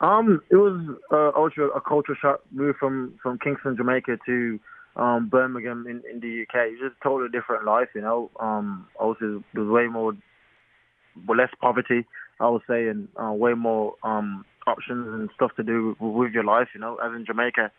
Um, 0.01 0.41
it 0.51 0.57
was 0.57 0.97
uh, 1.11 1.33
ultra 1.39 1.68
a 1.68 1.81
culture 1.81 2.16
shock 2.21 2.41
move 2.51 2.77
from 2.77 3.18
from 3.23 3.39
Kingston, 3.39 3.77
Jamaica 3.77 4.18
to 4.25 4.59
um, 4.97 5.29
Birmingham 5.29 5.87
in, 5.87 6.03
in 6.11 6.21
the 6.21 6.43
UK. 6.43 6.68
It 6.68 6.71
was 6.73 6.91
just 6.91 7.01
a 7.01 7.05
totally 7.05 7.31
different 7.31 7.64
life, 7.64 7.89
you 7.95 8.01
know. 8.01 8.31
Um, 8.41 8.87
there 8.99 9.39
was 9.55 9.68
way 9.68 9.87
more, 9.89 10.14
less 11.29 11.51
poverty. 11.61 12.07
I 12.41 12.49
would 12.49 12.62
say, 12.68 12.88
and 12.88 13.09
uh, 13.22 13.32
way 13.32 13.55
more 13.55 13.95
um, 14.03 14.45
options 14.66 15.07
and 15.09 15.30
stuff 15.34 15.53
to 15.57 15.62
do 15.62 15.97
with, 16.01 16.14
with 16.14 16.32
your 16.32 16.45
life. 16.45 16.68
You 16.74 16.80
know, 16.80 16.97
as 16.97 17.14
in 17.14 17.24
Jamaica, 17.26 17.70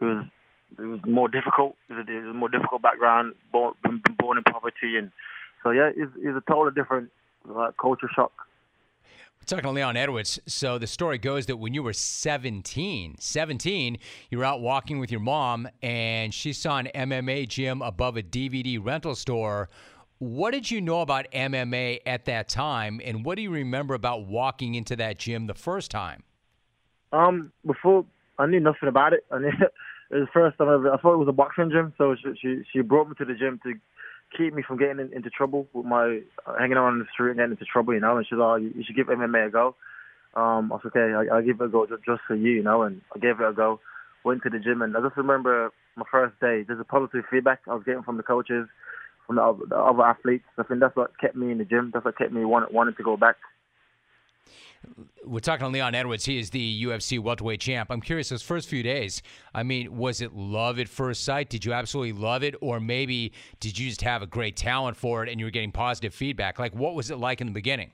it 0.00 0.04
was 0.04 0.24
it 0.78 0.82
was 0.82 1.00
more 1.06 1.28
difficult. 1.28 1.76
It 1.88 1.94
was 1.94 2.06
a, 2.06 2.12
it 2.12 2.20
was 2.20 2.30
a 2.30 2.34
more 2.34 2.48
difficult 2.48 2.82
background, 2.82 3.34
born, 3.52 3.74
born 4.18 4.38
in 4.38 4.44
poverty, 4.44 4.96
and 4.98 5.10
so 5.62 5.70
yeah, 5.70 5.90
it's, 5.94 6.12
it's 6.16 6.36
a 6.36 6.42
totally 6.50 6.74
different 6.74 7.10
culture 7.80 8.08
shock. 8.14 8.32
Talking 9.44 9.64
to 9.64 9.70
Leon 9.70 9.96
Edwards. 9.96 10.38
So 10.46 10.78
the 10.78 10.86
story 10.86 11.18
goes 11.18 11.46
that 11.46 11.56
when 11.56 11.74
you 11.74 11.82
were 11.82 11.92
17, 11.92 13.16
17, 13.18 13.98
you 14.30 14.38
were 14.38 14.44
out 14.44 14.60
walking 14.60 15.00
with 15.00 15.10
your 15.10 15.20
mom, 15.20 15.68
and 15.82 16.32
she 16.32 16.52
saw 16.52 16.78
an 16.78 16.88
MMA 16.94 17.48
gym 17.48 17.82
above 17.82 18.16
a 18.16 18.22
DVD 18.22 18.78
rental 18.82 19.16
store 19.16 19.68
what 20.22 20.52
did 20.52 20.70
you 20.70 20.80
know 20.80 21.00
about 21.00 21.26
MMA 21.32 21.98
at 22.06 22.26
that 22.26 22.48
time, 22.48 23.00
and 23.02 23.24
what 23.24 23.34
do 23.34 23.42
you 23.42 23.50
remember 23.50 23.94
about 23.94 24.24
walking 24.24 24.76
into 24.76 24.94
that 24.94 25.18
gym 25.18 25.48
the 25.48 25.54
first 25.54 25.90
time? 25.90 26.22
Um, 27.12 27.52
before 27.66 28.06
I 28.38 28.46
knew 28.46 28.60
nothing 28.60 28.88
about 28.88 29.14
it. 29.14 29.24
I 29.32 29.40
knew 29.40 29.48
it 30.10 30.14
was 30.14 30.28
the 30.28 30.32
first 30.32 30.58
time 30.58 30.68
ever. 30.68 30.92
I 30.92 30.96
thought 30.98 31.14
it 31.14 31.18
was 31.18 31.28
a 31.28 31.32
boxing 31.32 31.70
gym, 31.72 31.92
so 31.98 32.14
she 32.14 32.34
she, 32.40 32.62
she 32.72 32.80
brought 32.82 33.08
me 33.08 33.14
to 33.18 33.24
the 33.24 33.34
gym 33.34 33.58
to 33.64 33.74
keep 34.38 34.54
me 34.54 34.62
from 34.62 34.78
getting 34.78 35.00
in, 35.00 35.12
into 35.12 35.28
trouble 35.28 35.66
with 35.72 35.86
my 35.86 36.20
uh, 36.46 36.54
hanging 36.56 36.76
around 36.76 37.00
the 37.00 37.06
street 37.12 37.30
and 37.30 37.38
getting 37.38 37.52
into 37.52 37.64
trouble, 37.64 37.92
you 37.92 38.00
know. 38.00 38.16
And 38.16 38.24
she's 38.24 38.38
like, 38.38 38.46
oh, 38.46 38.54
you, 38.54 38.72
you 38.76 38.84
should 38.86 38.94
give 38.94 39.08
MMA 39.08 39.48
a 39.48 39.50
go. 39.50 39.74
Um, 40.36 40.72
I 40.72 40.78
said, 40.82 40.92
okay, 40.96 41.14
I, 41.14 41.34
I'll 41.34 41.42
give 41.42 41.60
it 41.60 41.64
a 41.64 41.68
go 41.68 41.84
just, 41.86 42.04
just 42.04 42.20
for 42.28 42.36
you, 42.36 42.52
you 42.52 42.62
know. 42.62 42.82
And 42.82 43.00
I 43.12 43.18
gave 43.18 43.40
it 43.40 43.48
a 43.48 43.52
go. 43.52 43.80
Went 44.24 44.44
to 44.44 44.50
the 44.50 44.60
gym, 44.60 44.82
and 44.82 44.96
I 44.96 45.00
just 45.00 45.16
remember 45.16 45.70
my 45.96 46.04
first 46.08 46.38
day. 46.38 46.62
There's 46.62 46.78
a 46.78 46.84
positive 46.84 47.24
feedback 47.28 47.62
I 47.68 47.74
was 47.74 47.82
getting 47.84 48.04
from 48.04 48.18
the 48.18 48.22
coaches 48.22 48.68
from 49.26 49.36
the 49.36 49.42
other, 49.42 49.64
the 49.68 49.76
other 49.76 50.02
athletes. 50.02 50.44
I 50.58 50.62
think 50.64 50.80
that's 50.80 50.96
what 50.96 51.18
kept 51.18 51.36
me 51.36 51.52
in 51.52 51.58
the 51.58 51.64
gym. 51.64 51.90
That's 51.92 52.04
what 52.04 52.18
kept 52.18 52.32
me 52.32 52.44
want, 52.44 52.72
wanting 52.72 52.94
to 52.96 53.02
go 53.02 53.16
back. 53.16 53.36
We're 55.24 55.38
talking 55.38 55.64
to 55.64 55.70
Leon 55.70 55.94
Edwards. 55.94 56.24
He 56.24 56.38
is 56.38 56.50
the 56.50 56.84
UFC 56.84 57.20
welterweight 57.20 57.60
champ. 57.60 57.90
I'm 57.90 58.00
curious, 58.00 58.30
those 58.30 58.42
first 58.42 58.68
few 58.68 58.82
days, 58.82 59.22
I 59.54 59.62
mean, 59.62 59.96
was 59.96 60.20
it 60.20 60.34
love 60.34 60.80
at 60.80 60.88
first 60.88 61.24
sight? 61.24 61.48
Did 61.48 61.64
you 61.64 61.72
absolutely 61.72 62.20
love 62.20 62.42
it? 62.42 62.56
Or 62.60 62.80
maybe 62.80 63.32
did 63.60 63.78
you 63.78 63.88
just 63.88 64.02
have 64.02 64.22
a 64.22 64.26
great 64.26 64.56
talent 64.56 64.96
for 64.96 65.22
it 65.22 65.28
and 65.28 65.38
you 65.38 65.46
were 65.46 65.50
getting 65.50 65.70
positive 65.70 66.12
feedback? 66.12 66.58
Like, 66.58 66.74
what 66.74 66.94
was 66.96 67.10
it 67.10 67.18
like 67.18 67.40
in 67.40 67.46
the 67.46 67.52
beginning? 67.52 67.92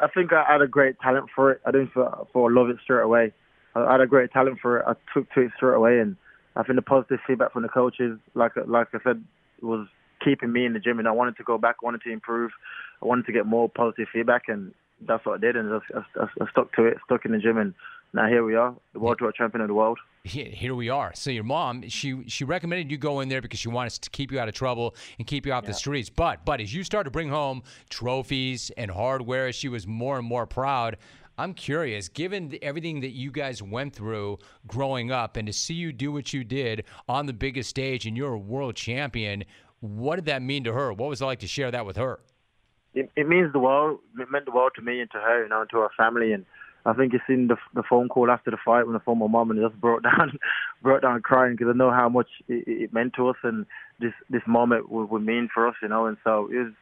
I 0.00 0.08
think 0.08 0.32
I 0.32 0.44
had 0.50 0.62
a 0.62 0.66
great 0.66 0.98
talent 1.00 1.28
for 1.34 1.52
it. 1.52 1.60
I 1.66 1.70
didn't 1.70 1.92
for, 1.92 2.26
for 2.32 2.50
love 2.50 2.70
it 2.70 2.78
straight 2.82 3.02
away. 3.02 3.32
I 3.74 3.92
had 3.92 4.00
a 4.00 4.06
great 4.06 4.32
talent 4.32 4.58
for 4.60 4.78
it. 4.78 4.84
I 4.86 4.94
took 5.14 5.30
to 5.32 5.42
it 5.42 5.52
straight 5.56 5.76
away, 5.76 6.00
and 6.00 6.16
I 6.56 6.62
think 6.62 6.76
the 6.76 6.82
positive 6.82 7.20
feedback 7.26 7.52
from 7.52 7.62
the 7.62 7.68
coaches, 7.68 8.18
like 8.34 8.52
like 8.66 8.88
I 8.94 8.98
said, 9.04 9.22
was 9.62 9.86
keeping 10.22 10.52
me 10.52 10.66
in 10.66 10.72
the 10.72 10.78
gym, 10.78 10.98
and 10.98 11.08
I 11.08 11.12
wanted 11.12 11.36
to 11.36 11.44
go 11.44 11.58
back, 11.58 11.82
wanted 11.82 12.02
to 12.02 12.12
improve, 12.12 12.50
I 13.02 13.06
wanted 13.06 13.26
to 13.26 13.32
get 13.32 13.46
more 13.46 13.68
positive 13.68 14.08
feedback, 14.12 14.42
and 14.48 14.72
that's 15.06 15.24
what 15.24 15.36
I 15.36 15.38
did, 15.38 15.56
and 15.56 15.72
I, 15.72 15.98
I, 16.20 16.24
I 16.40 16.50
stuck 16.50 16.72
to 16.74 16.84
it, 16.84 16.98
stuck 17.04 17.24
in 17.24 17.32
the 17.32 17.38
gym, 17.38 17.58
and 17.58 17.74
now 18.12 18.26
here 18.26 18.44
we 18.44 18.54
are, 18.54 18.74
the 18.92 18.98
welterweight 18.98 19.34
champion 19.34 19.62
of 19.62 19.68
the 19.68 19.74
world. 19.74 19.98
Here 20.24 20.74
we 20.74 20.90
are. 20.90 21.12
So 21.14 21.30
your 21.30 21.44
mom, 21.44 21.88
she 21.88 22.24
she 22.26 22.44
recommended 22.44 22.90
you 22.90 22.98
go 22.98 23.20
in 23.20 23.30
there 23.30 23.40
because 23.40 23.58
she 23.58 23.68
wanted 23.68 23.92
to 24.02 24.10
keep 24.10 24.30
you 24.30 24.38
out 24.38 24.48
of 24.48 24.54
trouble 24.54 24.94
and 25.16 25.26
keep 25.26 25.46
you 25.46 25.52
off 25.52 25.64
yeah. 25.64 25.68
the 25.70 25.74
streets. 25.74 26.10
But 26.10 26.44
but 26.44 26.60
as 26.60 26.74
you 26.74 26.84
start 26.84 27.06
to 27.06 27.10
bring 27.10 27.30
home 27.30 27.62
trophies 27.88 28.70
and 28.76 28.90
hardware, 28.90 29.50
she 29.50 29.68
was 29.68 29.86
more 29.86 30.18
and 30.18 30.26
more 30.26 30.46
proud. 30.46 30.98
I'm 31.38 31.54
curious, 31.54 32.10
given 32.10 32.58
everything 32.60 33.00
that 33.00 33.12
you 33.12 33.30
guys 33.30 33.62
went 33.62 33.94
through 33.94 34.40
growing 34.66 35.10
up, 35.10 35.38
and 35.38 35.46
to 35.46 35.54
see 35.54 35.72
you 35.72 35.90
do 35.90 36.12
what 36.12 36.34
you 36.34 36.44
did 36.44 36.84
on 37.08 37.24
the 37.24 37.32
biggest 37.32 37.70
stage, 37.70 38.04
and 38.04 38.14
you're 38.14 38.34
a 38.34 38.38
world 38.38 38.76
champion. 38.76 39.44
What 39.80 40.16
did 40.16 40.26
that 40.26 40.42
mean 40.42 40.64
to 40.64 40.72
her? 40.72 40.92
What 40.92 41.08
was 41.08 41.20
it 41.20 41.24
like 41.24 41.40
to 41.40 41.48
share 41.48 41.70
that 41.70 41.86
with 41.86 41.96
her? 41.96 42.20
It, 42.94 43.10
it 43.16 43.28
means 43.28 43.52
the 43.52 43.58
world. 43.58 44.00
It 44.18 44.30
meant 44.30 44.44
the 44.44 44.50
world 44.52 44.72
to 44.76 44.82
me 44.82 45.00
and 45.00 45.10
to 45.12 45.18
her, 45.18 45.42
you 45.42 45.48
know, 45.48 45.62
and 45.62 45.70
to 45.70 45.78
our 45.78 45.90
family. 45.96 46.32
And 46.32 46.44
I 46.84 46.92
think 46.92 47.14
it's 47.14 47.24
in 47.28 47.48
the 47.48 47.56
the 47.74 47.82
phone 47.88 48.08
call 48.08 48.30
after 48.30 48.50
the 48.50 48.58
fight 48.64 48.86
when 48.86 48.96
I 48.96 48.98
phoned 48.98 49.20
my 49.20 49.26
mom 49.26 49.50
and 49.50 49.60
just 49.60 49.80
broke 49.80 50.02
down, 50.10 50.38
broke 50.82 51.02
down 51.02 51.22
crying 51.22 51.54
because 51.54 51.72
I 51.72 51.76
know 51.76 51.90
how 51.90 52.08
much 52.08 52.28
it, 52.48 52.64
it, 52.66 52.92
meant 52.92 53.14
to 53.14 53.28
us 53.28 53.36
and 53.42 53.64
this 54.00 54.12
this 54.28 54.42
moment 54.46 54.90
would, 54.90 55.10
would 55.10 55.24
mean 55.24 55.48
for 55.52 55.66
us, 55.68 55.74
you 55.82 55.88
know. 55.88 56.06
And 56.06 56.16
so 56.24 56.48
it 56.52 56.56
was. 56.56 56.72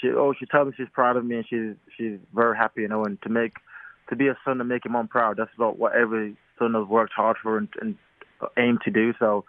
She 0.00 0.10
oh 0.10 0.32
she 0.38 0.46
told 0.46 0.68
me 0.68 0.74
she's 0.76 0.86
proud 0.92 1.16
of 1.16 1.24
me 1.24 1.36
and 1.36 1.44
she's 1.48 1.74
she's 1.96 2.20
very 2.32 2.56
happy, 2.56 2.82
you 2.82 2.88
know. 2.88 3.04
And 3.04 3.20
to 3.22 3.28
make 3.28 3.54
to 4.10 4.16
be 4.16 4.28
a 4.28 4.38
son 4.44 4.60
and 4.60 4.68
make 4.68 4.84
your 4.84 4.92
mom 4.92 5.08
proud, 5.08 5.36
that's 5.36 5.50
about 5.56 5.78
what 5.78 5.92
every 5.92 6.36
son 6.58 6.74
has 6.74 6.86
worked 6.86 7.12
hard 7.12 7.36
for 7.42 7.58
and, 7.58 7.68
and 7.80 7.96
aimed 8.56 8.80
to 8.84 8.90
do. 8.90 9.12
So 9.18 9.44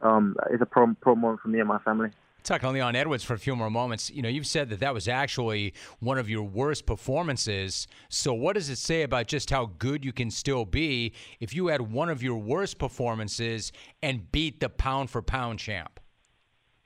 um, 0.00 0.36
it's 0.50 0.62
a 0.62 0.66
pro, 0.66 0.94
pro 1.00 1.14
moment 1.14 1.40
for 1.40 1.48
me 1.48 1.60
and 1.60 1.68
my 1.68 1.78
family. 1.80 2.10
Talking 2.42 2.68
to 2.68 2.72
Leon 2.72 2.96
Edwards 2.96 3.22
for 3.22 3.34
a 3.34 3.38
few 3.38 3.54
more 3.54 3.70
moments. 3.70 4.10
You 4.10 4.22
know, 4.22 4.28
you've 4.28 4.46
said 4.46 4.70
that 4.70 4.80
that 4.80 4.94
was 4.94 5.08
actually 5.08 5.74
one 5.98 6.18
of 6.18 6.28
your 6.28 6.42
worst 6.42 6.86
performances. 6.86 7.86
So, 8.08 8.32
what 8.32 8.54
does 8.54 8.70
it 8.70 8.78
say 8.78 9.02
about 9.02 9.26
just 9.26 9.50
how 9.50 9.70
good 9.78 10.04
you 10.04 10.12
can 10.12 10.30
still 10.30 10.64
be 10.64 11.12
if 11.38 11.54
you 11.54 11.68
had 11.68 11.92
one 11.92 12.08
of 12.08 12.22
your 12.22 12.38
worst 12.38 12.78
performances 12.78 13.72
and 14.02 14.30
beat 14.32 14.60
the 14.60 14.68
pound 14.68 15.10
for 15.10 15.22
pound 15.22 15.58
champ? 15.58 16.00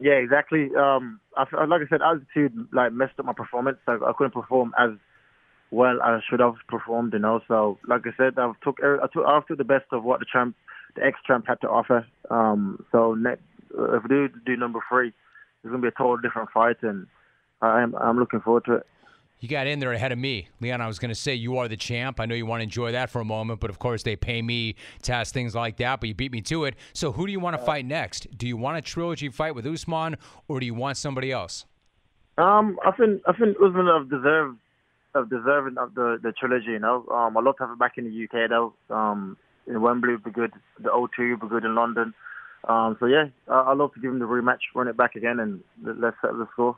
Yeah, 0.00 0.14
exactly. 0.14 0.70
Um, 0.76 1.20
I, 1.36 1.42
like 1.64 1.82
I 1.82 1.88
said, 1.88 2.02
altitude 2.02 2.68
like 2.72 2.92
messed 2.92 3.18
up 3.18 3.26
my 3.26 3.32
performance. 3.32 3.78
I, 3.86 3.94
I 3.94 4.12
couldn't 4.16 4.34
perform 4.34 4.74
as 4.78 4.90
well 5.70 5.94
as 5.94 6.00
I 6.02 6.20
should 6.28 6.40
have 6.40 6.54
performed. 6.68 7.12
You 7.12 7.20
know, 7.20 7.40
so 7.46 7.78
like 7.86 8.02
I 8.06 8.10
said, 8.16 8.38
I 8.38 8.52
took 8.62 8.80
I 8.82 9.06
took 9.12 9.24
took 9.48 9.58
the 9.58 9.64
best 9.64 9.86
of 9.92 10.04
what 10.04 10.20
the 10.20 10.26
champ, 10.30 10.56
the 10.96 11.04
ex 11.04 11.18
champ 11.26 11.46
had 11.46 11.60
to 11.60 11.68
offer. 11.68 12.06
Um, 12.30 12.84
so 12.90 13.14
next, 13.14 13.42
if 13.70 14.02
we 14.02 14.08
do 14.08 14.28
do 14.44 14.56
number 14.56 14.80
three 14.90 15.12
it's 15.64 15.70
going 15.70 15.80
to 15.80 15.86
be 15.86 15.88
a 15.88 15.98
total 15.98 16.18
different 16.18 16.50
fight, 16.50 16.76
and 16.82 17.06
I'm 17.62 17.94
I'm 17.96 18.18
looking 18.18 18.40
forward 18.40 18.66
to 18.66 18.74
it. 18.74 18.86
You 19.40 19.48
got 19.48 19.66
in 19.66 19.78
there 19.78 19.92
ahead 19.92 20.12
of 20.12 20.18
me, 20.18 20.48
Leon. 20.60 20.80
I 20.80 20.86
was 20.86 20.98
going 20.98 21.08
to 21.08 21.14
say 21.14 21.34
you 21.34 21.58
are 21.58 21.68
the 21.68 21.76
champ. 21.76 22.20
I 22.20 22.26
know 22.26 22.34
you 22.34 22.46
want 22.46 22.60
to 22.60 22.64
enjoy 22.64 22.92
that 22.92 23.10
for 23.10 23.20
a 23.20 23.24
moment, 23.24 23.60
but 23.60 23.68
of 23.70 23.78
course 23.78 24.02
they 24.02 24.14
pay 24.14 24.42
me 24.42 24.76
to 25.02 25.12
ask 25.12 25.34
things 25.34 25.54
like 25.54 25.78
that. 25.78 26.00
But 26.00 26.08
you 26.08 26.14
beat 26.14 26.32
me 26.32 26.42
to 26.42 26.64
it. 26.64 26.76
So 26.92 27.12
who 27.12 27.26
do 27.26 27.32
you 27.32 27.40
want 27.40 27.58
to 27.58 27.64
fight 27.64 27.84
next? 27.86 28.26
Do 28.36 28.46
you 28.46 28.56
want 28.56 28.78
a 28.78 28.82
trilogy 28.82 29.30
fight 29.30 29.54
with 29.54 29.66
Usman, 29.66 30.16
or 30.48 30.60
do 30.60 30.66
you 30.66 30.74
want 30.74 30.98
somebody 30.98 31.32
else? 31.32 31.64
Um, 32.36 32.78
I 32.84 32.90
think 32.92 33.22
I 33.26 33.32
think 33.32 33.56
Usman 33.64 33.86
have 33.86 34.10
deserved 34.10 34.58
of 35.14 35.30
deserving 35.30 35.78
of 35.78 35.94
the 35.94 36.18
the 36.22 36.32
trilogy. 36.32 36.72
You 36.72 36.78
know, 36.78 37.06
um, 37.10 37.36
I'd 37.36 37.44
love 37.44 37.56
to 37.56 37.64
have 37.64 37.72
it 37.72 37.78
back 37.78 37.96
in 37.96 38.04
the 38.04 38.24
UK 38.24 38.50
though. 38.50 38.74
Um, 38.94 39.38
in 39.66 39.80
Wembley 39.80 40.12
would 40.12 40.24
be 40.24 40.30
good. 40.30 40.52
The 40.78 40.90
O2 40.90 41.30
would 41.30 41.40
be 41.40 41.48
good 41.48 41.64
in 41.64 41.74
London. 41.74 42.12
Um, 42.68 42.96
so 42.98 43.06
yeah, 43.06 43.26
I, 43.48 43.72
I'd 43.72 43.78
love 43.78 43.92
to 43.94 44.00
give 44.00 44.10
him 44.10 44.18
the 44.18 44.26
rematch, 44.26 44.60
run 44.74 44.88
it 44.88 44.96
back 44.96 45.16
again, 45.16 45.40
and 45.40 45.62
let's 45.82 46.16
settle 46.20 46.38
the 46.38 46.48
score. 46.52 46.76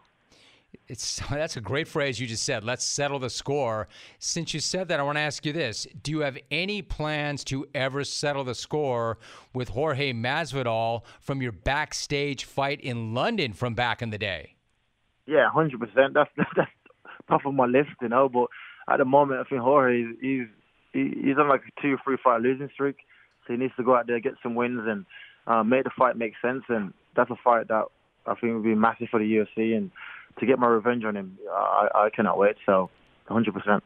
It's 0.88 1.20
that's 1.30 1.56
a 1.56 1.60
great 1.60 1.88
phrase 1.88 2.20
you 2.20 2.26
just 2.26 2.44
said. 2.44 2.64
Let's 2.64 2.84
settle 2.84 3.18
the 3.18 3.30
score. 3.30 3.88
Since 4.18 4.54
you 4.54 4.60
said 4.60 4.88
that, 4.88 5.00
I 5.00 5.02
want 5.02 5.16
to 5.16 5.22
ask 5.22 5.44
you 5.46 5.52
this: 5.52 5.86
Do 6.02 6.10
you 6.10 6.20
have 6.20 6.38
any 6.50 6.82
plans 6.82 7.44
to 7.44 7.66
ever 7.74 8.04
settle 8.04 8.44
the 8.44 8.54
score 8.54 9.18
with 9.54 9.70
Jorge 9.70 10.12
Masvidal 10.12 11.02
from 11.20 11.42
your 11.42 11.52
backstage 11.52 12.44
fight 12.44 12.80
in 12.80 13.14
London 13.14 13.52
from 13.52 13.74
back 13.74 14.02
in 14.02 14.10
the 14.10 14.18
day? 14.18 14.54
Yeah, 15.26 15.48
hundred 15.50 15.80
percent. 15.80 16.14
That's 16.14 16.30
that's 16.56 16.70
top 17.28 17.46
of 17.46 17.54
my 17.54 17.66
list, 17.66 17.90
you 18.00 18.08
know. 18.08 18.28
But 18.28 18.46
at 18.92 18.98
the 18.98 19.04
moment, 19.04 19.40
I 19.40 19.48
think 19.48 19.62
Jorge 19.62 20.04
he's 20.20 20.46
he's 20.92 21.36
on 21.38 21.48
like 21.48 21.62
a 21.62 21.80
two, 21.80 21.96
three 22.04 22.16
fight 22.22 22.40
losing 22.40 22.70
streak, 22.72 22.96
so 23.46 23.52
he 23.52 23.58
needs 23.58 23.74
to 23.76 23.84
go 23.84 23.96
out 23.96 24.06
there 24.06 24.20
get 24.20 24.34
some 24.42 24.54
wins 24.54 24.82
and 24.86 25.04
uh, 25.46 25.62
the 25.62 25.90
fight 25.96 26.16
make 26.16 26.34
sense. 26.42 26.64
And 26.68 26.92
that's 27.14 27.30
a 27.30 27.36
fight 27.42 27.68
that 27.68 27.84
I 28.26 28.34
think 28.34 28.54
would 28.54 28.64
be 28.64 28.74
massive 28.74 29.08
for 29.10 29.18
the 29.18 29.24
UFC. 29.24 29.76
And 29.76 29.90
to 30.38 30.46
get 30.46 30.58
my 30.58 30.66
revenge 30.66 31.04
on 31.04 31.16
him, 31.16 31.38
I, 31.50 31.88
I 31.94 32.10
cannot 32.10 32.38
wait. 32.38 32.56
So, 32.66 32.90
100 33.28 33.52
percent. 33.52 33.82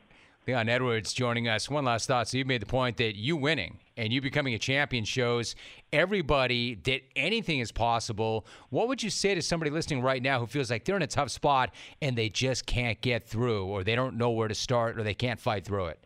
Leon 0.47 0.69
Edwards 0.71 1.13
joining 1.13 1.49
us. 1.49 1.69
One 1.69 1.85
last 1.85 2.07
thought. 2.07 2.27
So 2.27 2.39
you 2.39 2.45
made 2.45 2.63
the 2.63 2.67
point 2.67 2.97
that 2.97 3.15
you 3.15 3.37
winning 3.37 3.79
and 3.97 4.13
you 4.13 4.23
becoming 4.23 4.55
a 4.55 4.59
champion 4.59 5.05
shows 5.05 5.55
everybody 5.93 6.77
that 6.85 7.03
anything 7.15 7.59
is 7.59 7.71
possible. 7.71 8.47
What 8.71 8.89
would 8.89 9.03
you 9.03 9.11
say 9.11 9.35
to 9.35 9.43
somebody 9.43 9.71
listening 9.71 10.03
right 10.03 10.23
now 10.23 10.41
who 10.41 10.47
feels 10.47 10.71
like 10.71 10.87
they're 10.87 10.97
in 10.97 11.03
a 11.03 11.07
tough 11.07 11.31
spot 11.31 11.75
and 12.01 12.17
they 12.17 12.31
just 12.31 12.65
can't 12.65 13.01
get 13.03 13.29
through, 13.29 13.67
or 13.67 13.85
they 13.85 13.95
don't 13.95 14.17
know 14.17 14.31
where 14.31 14.49
to 14.49 14.55
start, 14.55 14.99
or 14.99 15.03
they 15.03 15.15
can't 15.15 15.39
fight 15.39 15.65
through 15.65 15.87
it? 15.87 16.03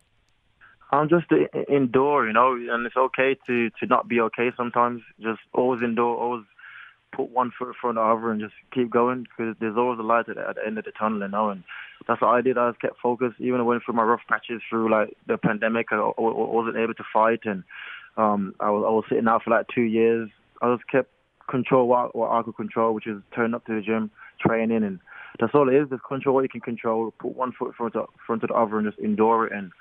I'm 0.95 1.09
just 1.09 1.27
endure, 1.69 2.27
you 2.27 2.33
know, 2.33 2.53
and 2.55 2.87
it's 2.87 2.97
okay 2.97 3.37
to 3.47 3.71
to 3.71 3.87
not 3.87 4.09
be 4.09 4.21
okay 4.21 4.51
sometimes. 4.57 5.03
Just 5.21 5.41
always 5.53 5.83
endure, 5.83 6.17
always 6.17 6.45
put 7.15 7.31
one 7.31 7.53
foot 7.57 7.69
in 7.69 7.75
front 7.81 7.99
of 7.99 8.05
the 8.05 8.13
other, 8.13 8.31
and 8.31 8.41
just 8.41 8.55
keep 8.73 8.91
going 8.91 9.25
because 9.25 9.55
there's 9.61 9.77
always 9.77 9.99
a 9.99 10.03
light 10.03 10.29
at 10.29 10.37
the, 10.37 10.67
end 10.67 10.79
of 10.79 10.85
the 10.85 10.93
tunnel, 10.93 11.21
you 11.21 11.29
know. 11.29 11.51
And 11.51 11.65
that's 12.07 12.21
what 12.21 12.29
I 12.29 12.41
did. 12.41 12.59
I 12.59 12.71
just 12.71 12.81
kept 12.81 13.01
focused, 13.01 13.41
even 13.41 13.61
I 13.61 13.65
went 13.65 13.83
through 13.85 13.95
my 13.95 14.03
rough 14.03 14.21
patches 14.29 14.63
through 14.69 14.91
like 14.91 15.17
the 15.27 15.39
pandemic. 15.39 15.87
I, 15.91 16.13
wasn't 16.19 16.77
able 16.77 16.95
to 16.95 17.05
fight, 17.13 17.41
and 17.45 17.65
um, 18.17 18.55
I 18.61 18.71
was 18.71 18.85
I 18.87 18.91
was 18.91 19.05
sitting 19.09 19.29
out 19.29 19.43
for 19.43 19.51
like 19.51 19.67
two 19.75 19.83
years. 19.83 20.29
I 20.63 20.75
just 20.75 20.89
kept 20.89 21.11
control 21.51 21.89
what, 21.89 22.15
what 22.15 22.31
I 22.31 22.43
could 22.43 22.57
control, 22.57 22.95
which 22.95 23.07
is 23.07 23.21
turn 23.35 23.55
up 23.55 23.67
to 23.67 23.75
the 23.75 23.83
gym, 23.83 24.11
training, 24.41 24.85
and 24.85 25.01
that's 25.41 25.55
all 25.55 25.69
it 25.69 25.75
is. 25.75 25.89
Just 25.91 26.05
control 26.05 26.35
what 26.35 26.43
you 26.43 26.49
can 26.49 26.61
control. 26.61 27.13
Put 27.19 27.37
one 27.37 27.53
foot 27.53 27.69
in 27.69 27.73
front 27.75 27.97
of, 27.97 28.09
front 28.27 28.43
of 28.43 28.49
the 28.49 28.55
other, 28.55 28.79
and 28.79 28.87
just 28.87 28.99
endure 28.99 29.47
it. 29.47 29.53
And 29.53 29.73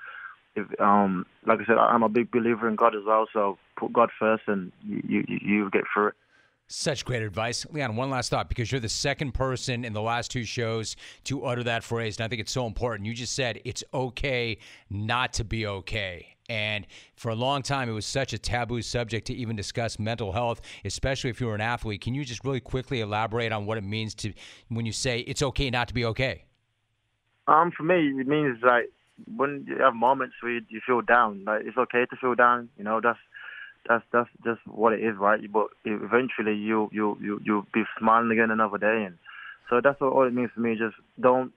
if, 0.56 0.80
um, 0.80 1.26
like 1.46 1.60
I 1.60 1.64
said, 1.64 1.78
I'm 1.78 2.02
a 2.02 2.08
big 2.08 2.30
believer 2.30 2.68
in 2.68 2.76
God 2.76 2.94
as 2.94 3.02
well. 3.06 3.26
So 3.32 3.58
put 3.76 3.92
God 3.92 4.10
first, 4.18 4.44
and 4.46 4.72
you 4.86 5.02
you, 5.06 5.24
you 5.28 5.70
get 5.70 5.84
through 5.92 6.08
it. 6.08 6.14
Such 6.66 7.04
great 7.04 7.22
advice. 7.22 7.66
Leon, 7.70 7.94
one 7.94 8.08
last 8.08 8.30
thought 8.30 8.48
because 8.48 8.72
you're 8.72 8.80
the 8.80 8.88
second 8.88 9.32
person 9.32 9.84
in 9.84 9.92
the 9.92 10.00
last 10.00 10.30
two 10.30 10.44
shows 10.44 10.96
to 11.24 11.44
utter 11.44 11.62
that 11.64 11.84
phrase. 11.84 12.16
And 12.16 12.24
I 12.24 12.28
think 12.28 12.40
it's 12.40 12.52
so 12.52 12.66
important. 12.66 13.06
You 13.06 13.12
just 13.12 13.34
said 13.34 13.60
it's 13.66 13.84
okay 13.92 14.56
not 14.88 15.34
to 15.34 15.44
be 15.44 15.66
okay. 15.66 16.34
And 16.48 16.86
for 17.16 17.30
a 17.30 17.34
long 17.34 17.62
time, 17.62 17.88
it 17.88 17.92
was 17.92 18.06
such 18.06 18.32
a 18.32 18.38
taboo 18.38 18.80
subject 18.82 19.26
to 19.26 19.34
even 19.34 19.56
discuss 19.56 19.98
mental 19.98 20.32
health, 20.32 20.62
especially 20.84 21.30
if 21.30 21.40
you're 21.40 21.54
an 21.54 21.60
athlete. 21.60 22.00
Can 22.00 22.14
you 22.14 22.24
just 22.24 22.44
really 22.44 22.60
quickly 22.60 23.00
elaborate 23.00 23.52
on 23.52 23.66
what 23.66 23.78
it 23.78 23.84
means 23.84 24.14
to 24.16 24.32
when 24.68 24.86
you 24.86 24.92
say 24.92 25.20
it's 25.20 25.42
okay 25.42 25.70
not 25.70 25.88
to 25.88 25.94
be 25.94 26.04
okay? 26.06 26.44
Um, 27.46 27.72
for 27.76 27.82
me, 27.82 28.08
it 28.18 28.26
means 28.26 28.58
like 28.62 28.90
when 29.36 29.64
you 29.68 29.78
have 29.78 29.94
moments 29.94 30.34
where 30.40 30.52
you 30.52 30.62
you 30.68 30.80
feel 30.86 31.00
down, 31.00 31.44
like 31.44 31.62
it's 31.64 31.76
okay 31.76 32.06
to 32.06 32.16
feel 32.16 32.34
down. 32.34 32.68
You 32.76 32.84
know, 32.84 33.00
that's 33.02 33.18
that's 33.88 34.04
that's 34.12 34.30
just 34.44 34.60
what 34.66 34.92
it 34.92 35.02
is, 35.02 35.16
right? 35.18 35.40
But 35.52 35.68
eventually, 35.84 36.54
you 36.54 36.88
you 36.92 37.16
you 37.20 37.40
you'll 37.44 37.66
be 37.72 37.84
smiling 37.98 38.30
again 38.30 38.50
another 38.50 38.78
day, 38.78 39.04
and 39.06 39.18
so 39.70 39.80
that's 39.82 40.00
what 40.00 40.12
all 40.12 40.26
it 40.26 40.34
means 40.34 40.50
to 40.54 40.60
me. 40.60 40.76
Just 40.76 40.96
don't 41.20 41.52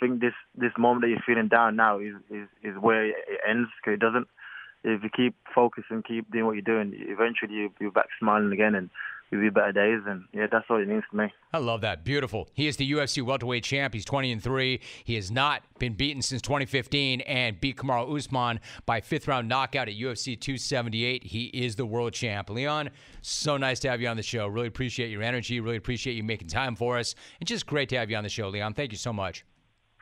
think 0.00 0.20
this 0.20 0.34
this 0.56 0.72
moment 0.78 1.02
that 1.02 1.08
you're 1.08 1.22
feeling 1.26 1.48
down 1.48 1.76
now 1.76 1.98
is 1.98 2.14
is 2.30 2.48
is 2.62 2.76
where 2.80 3.06
it 3.06 3.40
ends. 3.48 3.68
Cause 3.84 3.94
it 3.94 4.00
doesn't. 4.00 4.28
If 4.84 5.02
you 5.02 5.10
keep 5.14 5.34
focusing, 5.54 6.04
keep 6.06 6.30
doing 6.30 6.46
what 6.46 6.52
you're 6.52 6.62
doing, 6.62 6.92
eventually 6.94 7.52
you'll 7.52 7.70
be 7.78 7.90
back 7.90 8.06
smiling 8.18 8.52
again, 8.52 8.76
and 8.76 8.90
you'll 9.30 9.42
be 9.42 9.50
better 9.50 9.72
days. 9.72 10.00
And 10.06 10.24
yeah, 10.32 10.46
that's 10.50 10.64
all 10.70 10.80
it 10.80 10.88
means 10.88 11.04
to 11.10 11.16
me. 11.16 11.32
I 11.52 11.58
love 11.58 11.80
that. 11.82 12.04
Beautiful. 12.04 12.48
He 12.54 12.66
is 12.66 12.76
the 12.76 12.90
UFC 12.90 13.22
welterweight 13.22 13.64
champ. 13.64 13.94
He's 13.94 14.04
20 14.04 14.32
and 14.32 14.42
three. 14.42 14.80
He 15.04 15.14
has 15.14 15.30
not 15.30 15.62
been 15.78 15.94
beaten 15.94 16.22
since 16.22 16.42
2015, 16.42 17.20
and 17.22 17.60
beat 17.60 17.76
Kamaru 17.76 18.16
Usman 18.16 18.60
by 18.86 19.00
fifth 19.00 19.28
round 19.28 19.48
knockout 19.48 19.88
at 19.88 19.94
UFC 19.94 20.38
278. 20.38 21.24
He 21.24 21.46
is 21.46 21.76
the 21.76 21.86
world 21.86 22.12
champ. 22.12 22.50
Leon, 22.50 22.90
so 23.22 23.56
nice 23.56 23.80
to 23.80 23.90
have 23.90 24.00
you 24.00 24.08
on 24.08 24.16
the 24.16 24.22
show. 24.22 24.46
Really 24.46 24.68
appreciate 24.68 25.10
your 25.10 25.22
energy. 25.22 25.60
Really 25.60 25.76
appreciate 25.76 26.14
you 26.14 26.22
making 26.22 26.48
time 26.48 26.76
for 26.76 26.98
us. 26.98 27.14
And 27.40 27.46
just 27.46 27.66
great 27.66 27.88
to 27.90 27.98
have 27.98 28.10
you 28.10 28.16
on 28.16 28.24
the 28.24 28.30
show, 28.30 28.48
Leon. 28.48 28.74
Thank 28.74 28.92
you 28.92 28.98
so 28.98 29.12
much. 29.12 29.44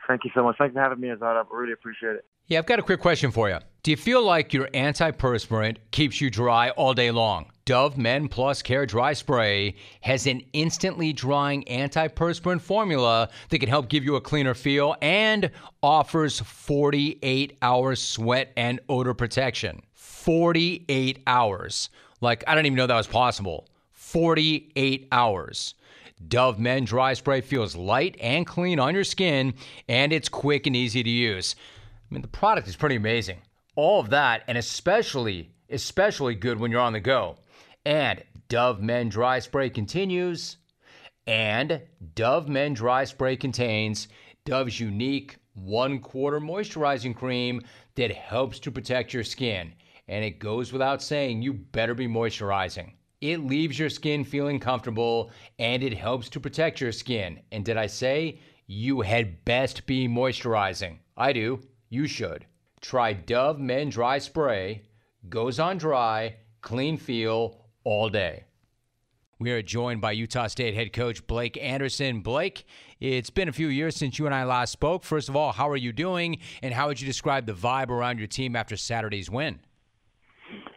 Thank 0.07 0.24
you 0.24 0.31
so 0.35 0.43
much. 0.45 0.57
Thanks 0.59 0.74
for 0.74 0.81
having 0.81 1.01
me, 1.01 1.09
Azad. 1.09 1.22
I 1.22 1.43
really 1.51 1.72
appreciate 1.72 2.16
it. 2.16 2.24
Yeah, 2.47 2.59
I've 2.61 2.66
got 2.66 2.79
a 2.79 2.83
quick 2.83 3.01
question 3.01 3.33
for 3.33 3.49
you. 3.49 3.59
Do 3.83 3.91
you 3.91 3.97
feel 3.97 4.22
like 4.22 4.53
your 4.53 4.68
antiperspirant 4.68 5.79
keeps 5.91 6.20
you 6.20 6.31
dry 6.31 6.70
all 6.70 6.95
day 6.95 7.11
long? 7.11 7.51
Dove 7.66 7.98
Men 7.98 8.28
Plus 8.28 8.62
Care 8.62 8.86
Dry 8.86 9.12
Spray 9.12 9.74
has 10.02 10.28
an 10.28 10.40
instantly 10.52 11.12
drying 11.12 11.64
antiperspirant 11.64 12.60
formula 12.60 13.28
that 13.48 13.58
can 13.58 13.68
help 13.68 13.88
give 13.88 14.04
you 14.04 14.14
a 14.14 14.20
cleaner 14.20 14.54
feel 14.54 14.94
and 15.02 15.50
offers 15.82 16.38
48 16.38 17.58
hours 17.62 18.00
sweat 18.00 18.52
and 18.56 18.78
odor 18.88 19.14
protection. 19.14 19.82
48 19.94 21.24
hours. 21.26 21.90
Like, 22.20 22.44
I 22.46 22.54
don't 22.54 22.66
even 22.66 22.76
know 22.76 22.86
that 22.86 22.94
was 22.94 23.08
possible. 23.08 23.66
48 23.90 25.08
hours. 25.10 25.74
Dove 26.28 26.60
Men 26.60 26.84
Dry 26.84 27.14
Spray 27.14 27.40
feels 27.40 27.74
light 27.74 28.16
and 28.20 28.46
clean 28.46 28.78
on 28.78 28.94
your 28.94 29.02
skin, 29.02 29.54
and 29.88 30.12
it's 30.12 30.28
quick 30.28 30.68
and 30.68 30.76
easy 30.76 31.02
to 31.02 31.10
use. 31.10 31.56
I 32.08 32.14
mean, 32.14 32.22
the 32.22 32.28
product 32.28 32.68
is 32.68 32.76
pretty 32.76 32.94
amazing. 32.94 33.38
All 33.74 33.98
of 33.98 34.10
that, 34.10 34.44
and 34.46 34.56
especially, 34.56 35.50
especially 35.68 36.36
good 36.36 36.60
when 36.60 36.70
you're 36.70 36.80
on 36.80 36.92
the 36.92 37.00
go. 37.00 37.38
And 37.87 38.20
Dove 38.49 38.82
Men 38.82 39.09
Dry 39.09 39.39
Spray 39.39 39.70
continues. 39.70 40.57
And 41.28 41.80
Dove 42.16 42.49
Men 42.49 42.74
Dry 42.74 43.05
Spray 43.05 43.37
contains 43.37 44.09
Dove's 44.45 44.80
unique 44.80 45.37
one 45.55 46.01
quarter 46.01 46.41
moisturizing 46.41 47.14
cream 47.14 47.62
that 47.95 48.11
helps 48.11 48.59
to 48.59 48.72
protect 48.72 49.14
your 49.14 49.22
skin. 49.22 49.72
And 50.09 50.24
it 50.24 50.41
goes 50.41 50.72
without 50.72 51.01
saying, 51.01 51.43
you 51.43 51.53
better 51.53 51.95
be 51.95 52.09
moisturizing. 52.09 52.95
It 53.20 53.47
leaves 53.47 53.78
your 53.78 53.89
skin 53.89 54.24
feeling 54.24 54.59
comfortable 54.59 55.30
and 55.61 55.84
it 55.84 55.95
helps 55.95 56.28
to 56.30 56.41
protect 56.41 56.80
your 56.80 56.91
skin. 56.91 57.39
And 57.53 57.64
did 57.64 57.76
I 57.76 57.87
say 57.87 58.41
you 58.66 59.01
had 59.01 59.45
best 59.45 59.87
be 59.87 60.09
moisturizing? 60.09 60.99
I 61.16 61.32
do. 61.32 61.61
You 61.89 62.09
should. 62.09 62.47
Try 62.80 63.12
Dove 63.12 63.61
Men 63.61 63.91
Dry 63.91 64.18
Spray. 64.18 64.82
Goes 65.28 65.61
on 65.61 65.78
dry, 65.78 66.34
clean 66.62 66.97
feel 66.97 67.62
all 67.87 68.09
day. 68.09 68.43
We 69.39 69.53
are 69.53 69.62
joined 69.62 70.01
by 70.01 70.11
Utah 70.12 70.49
State 70.49 70.74
head 70.74 70.93
coach 70.93 71.24
Blake 71.28 71.57
Anderson. 71.57 72.20
Blake, 72.20 72.64
it's 72.99 73.30
been 73.30 73.49
a 73.49 73.53
few 73.53 73.68
years 73.68 73.95
since 73.95 74.18
you 74.18 74.26
and 74.26 74.34
I 74.34 74.43
last 74.43 74.72
spoke. 74.72 75.05
First 75.05 75.28
of 75.28 75.37
all, 75.37 75.53
how 75.53 75.68
are 75.68 75.76
you 75.76 75.93
doing, 75.93 76.39
and 76.62 76.74
how 76.74 76.89
would 76.89 77.01
you 77.01 77.07
describe 77.07 77.47
the 77.47 77.53
vibe 77.53 77.91
around 77.91 78.18
your 78.18 78.26
team 78.26 78.57
after 78.57 78.76
Saturday's 78.76 79.30
win? 79.30 79.61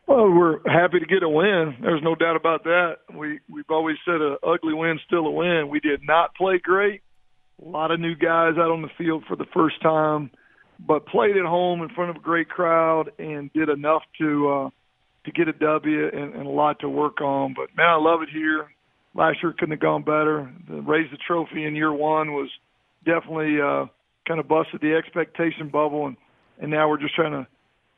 Well, 0.05 0.30
we're 0.30 0.60
happy 0.70 0.99
to 0.99 1.05
get 1.05 1.24
a 1.24 1.30
win. 1.30 1.78
There's 1.82 2.03
no 2.03 2.14
doubt 2.14 2.36
about 2.36 2.64
that. 2.66 2.97
We 3.12 3.39
we've 3.49 3.70
always 3.70 3.97
said 4.05 4.22
a 4.22 4.38
ugly 4.45 4.76
win 4.76 4.99
still 5.07 5.26
a 5.26 5.32
win. 5.32 5.68
We 5.68 5.80
did 5.80 6.01
not 6.03 6.36
play 6.36 6.60
great. 6.62 7.01
A 7.66 7.68
lot 7.68 7.89
of 7.89 7.99
new 7.99 8.14
guys 8.14 8.53
out 8.60 8.70
on 8.70 8.84
the 8.84 8.89
field 8.99 9.24
for 9.28 9.36
the 9.36 9.47
first 9.51 9.82
time, 9.82 10.30
but 10.80 11.07
played 11.07 11.38
at 11.38 11.45
home 11.45 11.82
in 11.82 11.89
front 11.89 12.12
of 12.12 12.18
a 12.18 12.20
great 12.20 12.49
crowd 12.49 13.12
and 13.18 13.51
did 13.53 13.70
enough 13.70 14.03
to 14.20 14.49
uh, 14.49 14.70
to 15.26 15.32
get 15.32 15.47
a 15.47 15.53
W 15.53 16.07
and, 16.07 16.34
and 16.34 16.47
a 16.47 16.49
lot 16.49 16.80
to 16.80 16.89
work 16.89 17.22
on. 17.22 17.53
But 17.53 17.76
man, 17.76 17.89
I 17.89 17.95
love 17.95 18.22
it 18.22 18.30
here. 18.30 18.67
Last 19.15 19.39
year 19.41 19.53
couldn't 19.53 19.72
have 19.72 19.80
gone 19.80 20.03
better. 20.03 20.51
The 20.70 20.82
raise 20.82 21.09
the 21.11 21.17
trophy 21.17 21.65
in 21.65 21.76
year 21.76 21.91
one 21.91 22.34
was 22.34 22.49
definitely 23.05 23.59
uh, 23.59 23.86
kind 24.28 24.39
of 24.39 24.47
busted 24.47 24.82
the 24.82 24.95
expectation 24.95 25.70
bubble, 25.70 26.07
and 26.07 26.17
and 26.59 26.72
now 26.72 26.89
we're 26.89 26.99
just 26.99 27.15
trying 27.15 27.32
to 27.32 27.47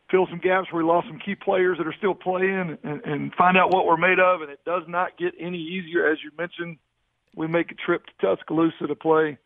fill 0.09 0.27
some 0.29 0.39
gaps 0.39 0.71
where 0.71 0.83
we 0.83 0.87
lost 0.87 1.07
some 1.07 1.19
key 1.19 1.35
players 1.35 1.77
that 1.77 1.87
are 1.87 1.95
still 1.97 2.13
playing 2.13 2.77
and, 2.83 3.01
and 3.05 3.33
find 3.35 3.57
out 3.57 3.73
what 3.73 3.85
we're 3.85 3.97
made 3.97 4.19
of. 4.19 4.41
And 4.41 4.51
it 4.51 4.59
does 4.65 4.83
not 4.87 5.17
get 5.17 5.33
any 5.39 5.57
easier, 5.57 6.11
as 6.11 6.17
you 6.23 6.31
mentioned. 6.37 6.77
We 7.35 7.47
make 7.47 7.71
a 7.71 7.75
trip 7.75 8.03
to 8.05 8.11
Tuscaloosa 8.35 8.87
to 8.87 8.95
play 8.95 9.37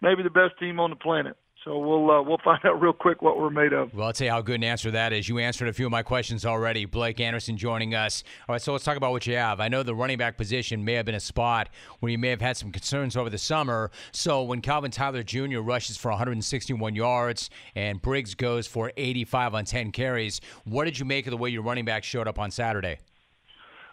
maybe 0.00 0.22
the 0.22 0.30
best 0.30 0.58
team 0.60 0.78
on 0.78 0.90
the 0.90 0.96
planet. 0.96 1.36
So 1.64 1.78
we'll 1.78 2.10
uh, 2.10 2.20
we'll 2.22 2.40
find 2.42 2.58
out 2.64 2.82
real 2.82 2.92
quick 2.92 3.22
what 3.22 3.38
we're 3.38 3.50
made 3.50 3.72
of. 3.72 3.94
Well, 3.94 4.08
I'll 4.08 4.12
tell 4.12 4.24
you 4.24 4.32
how 4.32 4.40
good 4.40 4.56
an 4.56 4.64
answer 4.64 4.90
that 4.90 5.12
is. 5.12 5.28
You 5.28 5.38
answered 5.38 5.68
a 5.68 5.72
few 5.72 5.86
of 5.86 5.92
my 5.92 6.02
questions 6.02 6.44
already. 6.44 6.86
Blake 6.86 7.20
Anderson 7.20 7.56
joining 7.56 7.94
us. 7.94 8.24
All 8.48 8.54
right, 8.54 8.62
so 8.62 8.72
let's 8.72 8.84
talk 8.84 8.96
about 8.96 9.12
what 9.12 9.26
you 9.28 9.36
have. 9.36 9.60
I 9.60 9.68
know 9.68 9.84
the 9.84 9.94
running 9.94 10.18
back 10.18 10.36
position 10.36 10.84
may 10.84 10.94
have 10.94 11.06
been 11.06 11.14
a 11.14 11.20
spot 11.20 11.68
where 12.00 12.10
you 12.10 12.18
may 12.18 12.30
have 12.30 12.40
had 12.40 12.56
some 12.56 12.72
concerns 12.72 13.16
over 13.16 13.30
the 13.30 13.38
summer. 13.38 13.92
So 14.10 14.42
when 14.42 14.60
Calvin 14.60 14.90
Tyler 14.90 15.22
Jr. 15.22 15.60
rushes 15.60 15.96
for 15.96 16.10
161 16.10 16.96
yards 16.96 17.48
and 17.76 18.02
Briggs 18.02 18.34
goes 18.34 18.66
for 18.66 18.92
85 18.96 19.54
on 19.54 19.64
10 19.64 19.92
carries, 19.92 20.40
what 20.64 20.86
did 20.86 20.98
you 20.98 21.04
make 21.04 21.26
of 21.26 21.30
the 21.30 21.36
way 21.36 21.50
your 21.50 21.62
running 21.62 21.84
back 21.84 22.02
showed 22.02 22.26
up 22.26 22.40
on 22.40 22.50
Saturday? 22.50 22.98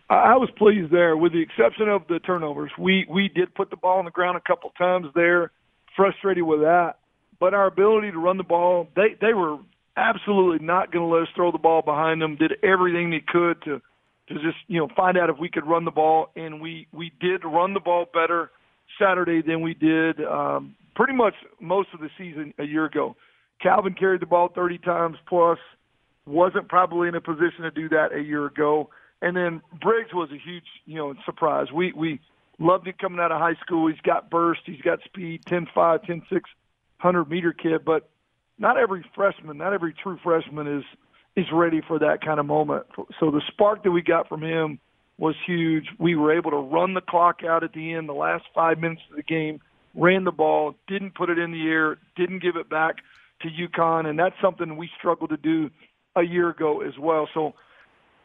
I 0.10 0.38
was 0.38 0.50
pleased 0.58 0.92
there, 0.92 1.16
with 1.16 1.34
the 1.34 1.42
exception 1.42 1.88
of 1.88 2.02
the 2.08 2.18
turnovers. 2.18 2.72
We 2.80 3.06
we 3.08 3.28
did 3.28 3.54
put 3.54 3.70
the 3.70 3.78
ball 3.78 4.00
on 4.00 4.06
the 4.06 4.12
ground 4.12 4.38
a 4.38 4.42
couple 4.42 4.72
times 4.72 5.06
there. 5.14 5.52
Frustrated 5.96 6.44
with 6.44 6.62
that 6.62 6.99
but 7.40 7.54
our 7.54 7.68
ability 7.68 8.12
to 8.12 8.20
run 8.20 8.38
the 8.38 8.44
ball, 8.44 8.88
they 8.96 9.16
they 9.20 9.34
were 9.34 9.58
absolutely 9.96 10.66
not 10.66 10.92
going 10.92 11.08
to 11.08 11.14
let 11.14 11.24
us 11.24 11.30
throw 11.36 11.52
the 11.52 11.58
ball 11.58 11.82
behind 11.82 12.22
them. 12.22 12.36
Did 12.36 12.54
everything 12.64 13.10
they 13.10 13.24
could 13.26 13.62
to 13.64 13.82
to 14.28 14.34
just 14.36 14.58
you 14.68 14.80
know 14.80 14.88
find 14.96 15.18
out 15.18 15.30
if 15.30 15.38
we 15.38 15.50
could 15.50 15.66
run 15.66 15.86
the 15.86 15.92
ball, 15.92 16.30
and 16.36 16.62
we 16.62 16.88
we 16.92 17.12
did 17.20 17.44
run 17.44 17.74
the 17.74 17.80
ball 17.80 18.06
better 18.14 18.52
Saturday 19.00 19.42
than 19.42 19.62
we 19.62 19.74
did 19.74 20.24
um, 20.26 20.76
pretty 20.96 21.14
much 21.14 21.34
most 21.60 21.90
of 21.94 22.00
the 22.00 22.10
season 22.18 22.54
a 22.60 22.64
year 22.64 22.86
ago. 22.86 23.16
Calvin 23.62 23.94
carried 23.94 24.22
the 24.22 24.26
ball 24.26 24.50
30 24.54 24.78
times 24.80 25.18
plus, 25.28 25.60
wasn't 26.26 26.70
probably 26.70 27.10
in 27.10 27.16
a 27.16 27.22
position 27.22 27.64
to 27.64 27.72
do 27.72 27.90
that 27.90 28.14
a 28.14 28.22
year 28.22 28.46
ago. 28.46 28.90
And 29.22 29.36
then 29.36 29.62
Briggs 29.82 30.14
was 30.14 30.30
a 30.32 30.38
huge, 30.38 30.64
you 30.86 30.96
know, 30.96 31.14
surprise. 31.26 31.68
We 31.74 31.92
we 31.92 32.20
loved 32.58 32.88
him 32.88 32.94
coming 33.00 33.20
out 33.20 33.32
of 33.32 33.40
high 33.40 33.56
school. 33.62 33.88
He's 33.88 34.00
got 34.02 34.30
burst, 34.30 34.62
he's 34.66 34.82
got 34.82 35.00
speed, 35.04 35.44
10-5, 35.46 36.06
10-6 36.06 36.42
hundred 37.00 37.30
meter 37.30 37.54
kid, 37.54 37.84
but 37.84 38.10
not 38.58 38.78
every 38.78 39.04
freshman, 39.16 39.58
not 39.58 39.74
every 39.74 39.93
true 39.93 40.20
freshman 40.24 40.68
is 40.68 40.84
is 41.36 41.45
ready 41.54 41.82
for 41.88 42.00
that 42.00 42.22
kind 42.24 42.39
of 42.39 42.45
moment. 42.45 42.86
So 43.20 43.32
the 43.32 43.41
spark 43.47 43.84
that 43.84 43.91
we 43.91 44.02
got 44.02 44.28
from 44.28 44.43
him 44.43 44.80
was 45.18 45.36
huge. 45.45 45.86
We 45.97 46.16
were 46.16 46.36
able 46.36 46.52
to 46.52 46.58
run 46.58 46.93
the 46.93 47.02
clock 47.02 47.41
out 47.47 47.64
at 47.64 47.74
the 47.74 47.93
end, 47.93 48.10
the 48.10 48.14
last 48.14 48.45
five 48.54 48.80
minutes 48.80 49.02
of 49.10 49.18
the 49.18 49.24
game, 49.24 49.60
ran 49.95 50.24
the 50.24 50.32
ball, 50.32 50.76
didn't 50.88 51.16
put 51.16 51.30
it 51.30 51.38
in 51.38 51.52
the 51.52 51.68
air, 51.68 51.97
didn't 52.16 52.41
give 52.41 52.56
it 52.56 52.70
back 52.70 52.97
to 53.41 53.47
UConn, 53.47 54.06
and 54.06 54.18
that's 54.20 54.36
something 54.41 54.76
we 54.76 54.89
struggled 54.97 55.30
to 55.30 55.38
do 55.38 55.70
a 56.16 56.24
year 56.24 56.50
ago 56.50 56.82
as 56.82 56.97
well. 57.00 57.30
So 57.34 57.54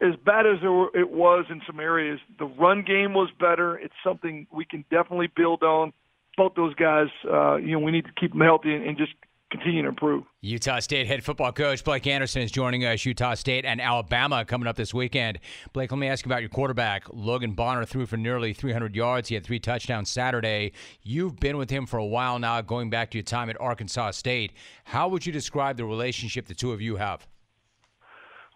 as 0.00 0.14
bad 0.24 0.46
as 0.46 0.58
it 0.94 1.10
was 1.10 1.46
in 1.50 1.60
some 1.66 1.78
areas, 1.78 2.18
the 2.38 2.46
run 2.46 2.82
game 2.82 3.14
was 3.14 3.28
better. 3.38 3.76
It's 3.76 3.94
something 4.02 4.46
we 4.52 4.64
can 4.64 4.84
definitely 4.90 5.30
build 5.34 5.62
on 5.62 5.92
both 6.36 6.54
those 6.54 6.74
guys, 6.74 7.08
uh, 7.30 7.56
you 7.56 7.72
know, 7.72 7.78
we 7.78 7.92
need 7.92 8.04
to 8.04 8.12
keep 8.18 8.32
them 8.32 8.40
healthy 8.40 8.74
and, 8.74 8.84
and 8.84 8.96
just 8.96 9.12
continue 9.50 9.82
to 9.82 9.88
improve. 9.88 10.24
Utah 10.40 10.80
State 10.80 11.06
head 11.06 11.22
football 11.22 11.52
coach 11.52 11.84
Blake 11.84 12.06
Anderson 12.06 12.42
is 12.42 12.50
joining 12.50 12.84
us. 12.84 13.04
Utah 13.04 13.34
State 13.34 13.64
and 13.64 13.80
Alabama 13.80 14.44
coming 14.44 14.66
up 14.66 14.76
this 14.76 14.92
weekend. 14.92 15.38
Blake, 15.72 15.90
let 15.90 15.98
me 15.98 16.08
ask 16.08 16.24
you 16.24 16.28
about 16.30 16.42
your 16.42 16.48
quarterback. 16.48 17.04
Logan 17.12 17.52
Bonner 17.52 17.84
threw 17.84 18.06
for 18.06 18.16
nearly 18.16 18.52
300 18.52 18.96
yards. 18.96 19.28
He 19.28 19.34
had 19.34 19.44
three 19.44 19.60
touchdowns 19.60 20.10
Saturday. 20.10 20.72
You've 21.02 21.38
been 21.38 21.56
with 21.56 21.70
him 21.70 21.86
for 21.86 21.98
a 21.98 22.04
while 22.04 22.38
now, 22.38 22.60
going 22.60 22.90
back 22.90 23.10
to 23.12 23.18
your 23.18 23.24
time 23.24 23.48
at 23.48 23.60
Arkansas 23.60 24.12
State. 24.12 24.52
How 24.84 25.08
would 25.08 25.24
you 25.24 25.32
describe 25.32 25.76
the 25.76 25.84
relationship 25.84 26.46
the 26.46 26.54
two 26.54 26.72
of 26.72 26.80
you 26.80 26.96
have? 26.96 27.26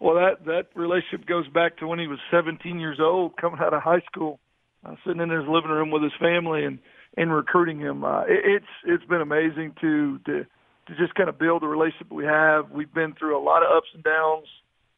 Well, 0.01 0.15
that 0.15 0.45
that 0.45 0.67
relationship 0.75 1.27
goes 1.27 1.47
back 1.49 1.77
to 1.77 1.87
when 1.87 1.99
he 1.99 2.07
was 2.07 2.19
17 2.31 2.79
years 2.79 2.99
old, 3.01 3.35
coming 3.35 3.59
out 3.61 3.73
of 3.73 3.81
high 3.81 4.01
school, 4.11 4.39
uh, 4.85 4.95
sitting 5.05 5.21
in 5.21 5.29
his 5.29 5.45
living 5.47 5.71
room 5.71 5.91
with 5.91 6.03
his 6.03 6.13
family 6.19 6.63
and 6.63 6.79
in 7.19 7.29
recruiting 7.29 7.79
him. 7.79 8.03
Uh, 8.03 8.21
it, 8.21 8.39
it's 8.45 8.73
it's 8.85 9.05
been 9.05 9.21
amazing 9.21 9.75
to 9.81 10.17
to 10.19 10.45
to 10.87 10.95
just 10.97 11.13
kind 11.15 11.29
of 11.29 11.37
build 11.37 11.61
the 11.61 11.67
relationship 11.67 12.11
we 12.11 12.25
have. 12.25 12.71
We've 12.71 12.91
been 12.91 13.13
through 13.13 13.37
a 13.37 13.43
lot 13.43 13.61
of 13.61 13.69
ups 13.75 13.89
and 13.93 14.03
downs. 14.03 14.47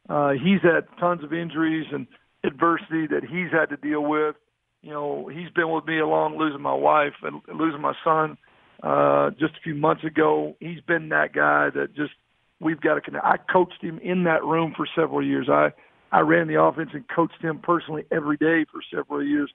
Uh, 0.07 0.31
he's 0.31 0.61
had 0.61 0.85
tons 0.99 1.23
of 1.23 1.33
injuries 1.33 1.87
and 1.91 2.07
adversity 2.43 3.07
that 3.07 3.23
he's 3.23 3.51
had 3.51 3.69
to 3.69 3.77
deal 3.77 4.01
with. 4.01 4.35
You 4.81 4.91
know, 4.91 5.27
he's 5.27 5.49
been 5.49 5.69
with 5.71 5.85
me 5.85 5.99
along 5.99 6.37
losing 6.37 6.61
my 6.61 6.73
wife 6.73 7.13
and 7.23 7.41
losing 7.53 7.81
my 7.81 7.93
son 8.03 8.37
uh, 8.81 9.31
just 9.31 9.53
a 9.55 9.61
few 9.63 9.75
months 9.75 10.03
ago. 10.03 10.55
He's 10.59 10.81
been 10.87 11.09
that 11.09 11.33
guy 11.33 11.69
that 11.73 11.95
just 11.95 12.13
we've 12.59 12.81
got 12.81 12.95
to 12.95 13.01
connect. 13.01 13.25
I 13.25 13.37
coached 13.51 13.81
him 13.81 13.99
in 14.03 14.23
that 14.25 14.43
room 14.43 14.73
for 14.77 14.87
several 14.95 15.25
years. 15.25 15.49
I 15.49 15.71
I 16.11 16.19
ran 16.19 16.47
the 16.47 16.61
offense 16.61 16.91
and 16.93 17.03
coached 17.07 17.41
him 17.41 17.59
personally 17.63 18.03
every 18.11 18.37
day 18.37 18.65
for 18.71 18.81
several 18.93 19.23
years 19.23 19.51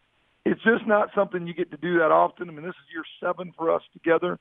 it's 0.47 0.63
just 0.63 0.87
not 0.87 1.11
something 1.13 1.45
you 1.47 1.55
get 1.55 1.73
to 1.73 1.77
do 1.77 1.99
that 1.99 2.13
often. 2.13 2.49
I 2.49 2.53
mean, 2.53 2.65
this 2.65 2.71
is 2.71 2.93
year 2.93 3.03
seven 3.21 3.53
for 3.57 3.75
us 3.75 3.83
together. 3.93 4.39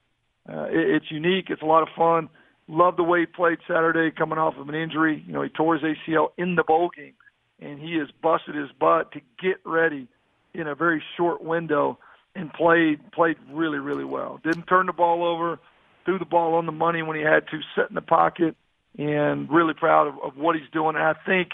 Uh, 0.47 0.65
it, 0.65 0.95
it's 0.95 1.09
unique. 1.09 1.45
It's 1.49 1.63
a 1.63 1.65
lot 1.65 1.81
of 1.81 1.89
fun. 1.97 2.29
Love 2.67 2.95
the 2.95 3.03
way 3.03 3.21
he 3.21 3.25
played 3.25 3.57
Saturday, 3.67 4.15
coming 4.15 4.37
off 4.37 4.53
of 4.57 4.69
an 4.69 4.75
injury. 4.75 5.23
You 5.25 5.33
know, 5.33 5.41
he 5.41 5.49
tore 5.49 5.75
his 5.77 5.83
ACL 5.83 6.27
in 6.37 6.55
the 6.55 6.63
bowl 6.63 6.91
game, 6.95 7.15
and 7.59 7.79
he 7.79 7.97
has 7.97 8.07
busted 8.21 8.53
his 8.53 8.69
butt 8.79 9.13
to 9.13 9.21
get 9.41 9.57
ready 9.65 10.07
in 10.53 10.67
a 10.67 10.75
very 10.75 11.03
short 11.17 11.43
window 11.43 11.97
and 12.35 12.53
played 12.53 13.11
played 13.11 13.37
really 13.51 13.79
really 13.79 14.05
well. 14.05 14.39
Didn't 14.43 14.67
turn 14.67 14.85
the 14.85 14.93
ball 14.93 15.25
over, 15.25 15.59
threw 16.05 16.19
the 16.19 16.25
ball 16.25 16.53
on 16.53 16.67
the 16.67 16.71
money 16.71 17.01
when 17.01 17.17
he 17.17 17.23
had 17.23 17.47
to, 17.47 17.59
sit 17.75 17.89
in 17.89 17.95
the 17.95 18.01
pocket, 18.01 18.55
and 18.97 19.49
really 19.49 19.73
proud 19.73 20.07
of, 20.07 20.15
of 20.23 20.37
what 20.37 20.55
he's 20.55 20.69
doing. 20.71 20.95
And 20.95 21.03
I 21.03 21.13
think 21.25 21.49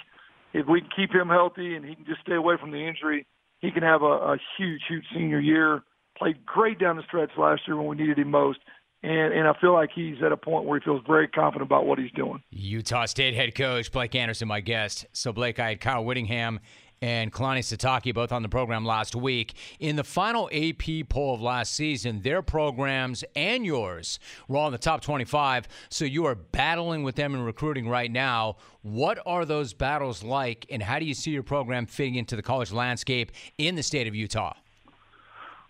if 0.53 0.67
we 0.67 0.81
can 0.81 0.89
keep 0.93 1.13
him 1.13 1.29
healthy 1.29 1.75
and 1.75 1.85
he 1.85 1.95
can 1.95 2.05
just 2.05 2.21
stay 2.21 2.35
away 2.35 2.55
from 2.59 2.71
the 2.71 2.85
injury, 2.85 3.25
he 3.61 3.71
can 3.71 3.83
have 3.83 4.01
a, 4.01 4.05
a 4.05 4.37
huge, 4.57 4.81
huge 4.87 5.05
senior 5.13 5.39
year. 5.39 5.83
Played 6.17 6.45
great 6.45 6.79
down 6.79 6.97
the 6.97 7.03
stretch 7.03 7.31
last 7.37 7.61
year 7.67 7.77
when 7.77 7.87
we 7.87 7.95
needed 7.95 8.19
him 8.19 8.29
most. 8.29 8.59
And, 9.03 9.33
and 9.33 9.47
I 9.47 9.53
feel 9.59 9.73
like 9.73 9.89
he's 9.93 10.17
at 10.23 10.31
a 10.31 10.37
point 10.37 10.65
where 10.65 10.79
he 10.79 10.83
feels 10.83 11.01
very 11.07 11.27
confident 11.27 11.67
about 11.67 11.87
what 11.87 11.97
he's 11.97 12.11
doing. 12.11 12.43
Utah 12.51 13.05
State 13.05 13.33
head 13.33 13.55
coach 13.55 13.91
Blake 13.91 14.13
Anderson, 14.13 14.47
my 14.47 14.59
guest. 14.59 15.05
So, 15.11 15.31
Blake, 15.33 15.59
I 15.59 15.69
had 15.69 15.81
Kyle 15.81 16.05
Whittingham 16.05 16.59
and 17.01 17.33
Kalani 17.33 17.59
Sitake 17.59 18.13
both 18.13 18.31
on 18.31 18.43
the 18.43 18.49
program 18.49 18.85
last 18.85 19.15
week. 19.15 19.53
In 19.79 19.95
the 19.95 20.03
final 20.03 20.49
AP 20.53 21.09
poll 21.09 21.33
of 21.33 21.41
last 21.41 21.73
season, 21.73 22.21
their 22.21 22.41
programs 22.41 23.23
and 23.35 23.65
yours 23.65 24.19
were 24.47 24.57
all 24.57 24.67
in 24.67 24.71
the 24.71 24.77
top 24.77 25.01
25. 25.01 25.67
So 25.89 26.05
you 26.05 26.25
are 26.25 26.35
battling 26.35 27.03
with 27.03 27.15
them 27.15 27.33
in 27.33 27.41
recruiting 27.41 27.89
right 27.89 28.11
now. 28.11 28.57
What 28.83 29.19
are 29.25 29.45
those 29.45 29.73
battles 29.73 30.23
like, 30.23 30.65
and 30.69 30.81
how 30.81 30.99
do 30.99 31.05
you 31.05 31.13
see 31.13 31.31
your 31.31 31.43
program 31.43 31.85
fitting 31.85 32.15
into 32.15 32.35
the 32.35 32.41
college 32.41 32.71
landscape 32.71 33.31
in 33.57 33.75
the 33.75 33.83
state 33.83 34.07
of 34.07 34.15
Utah? 34.15 34.53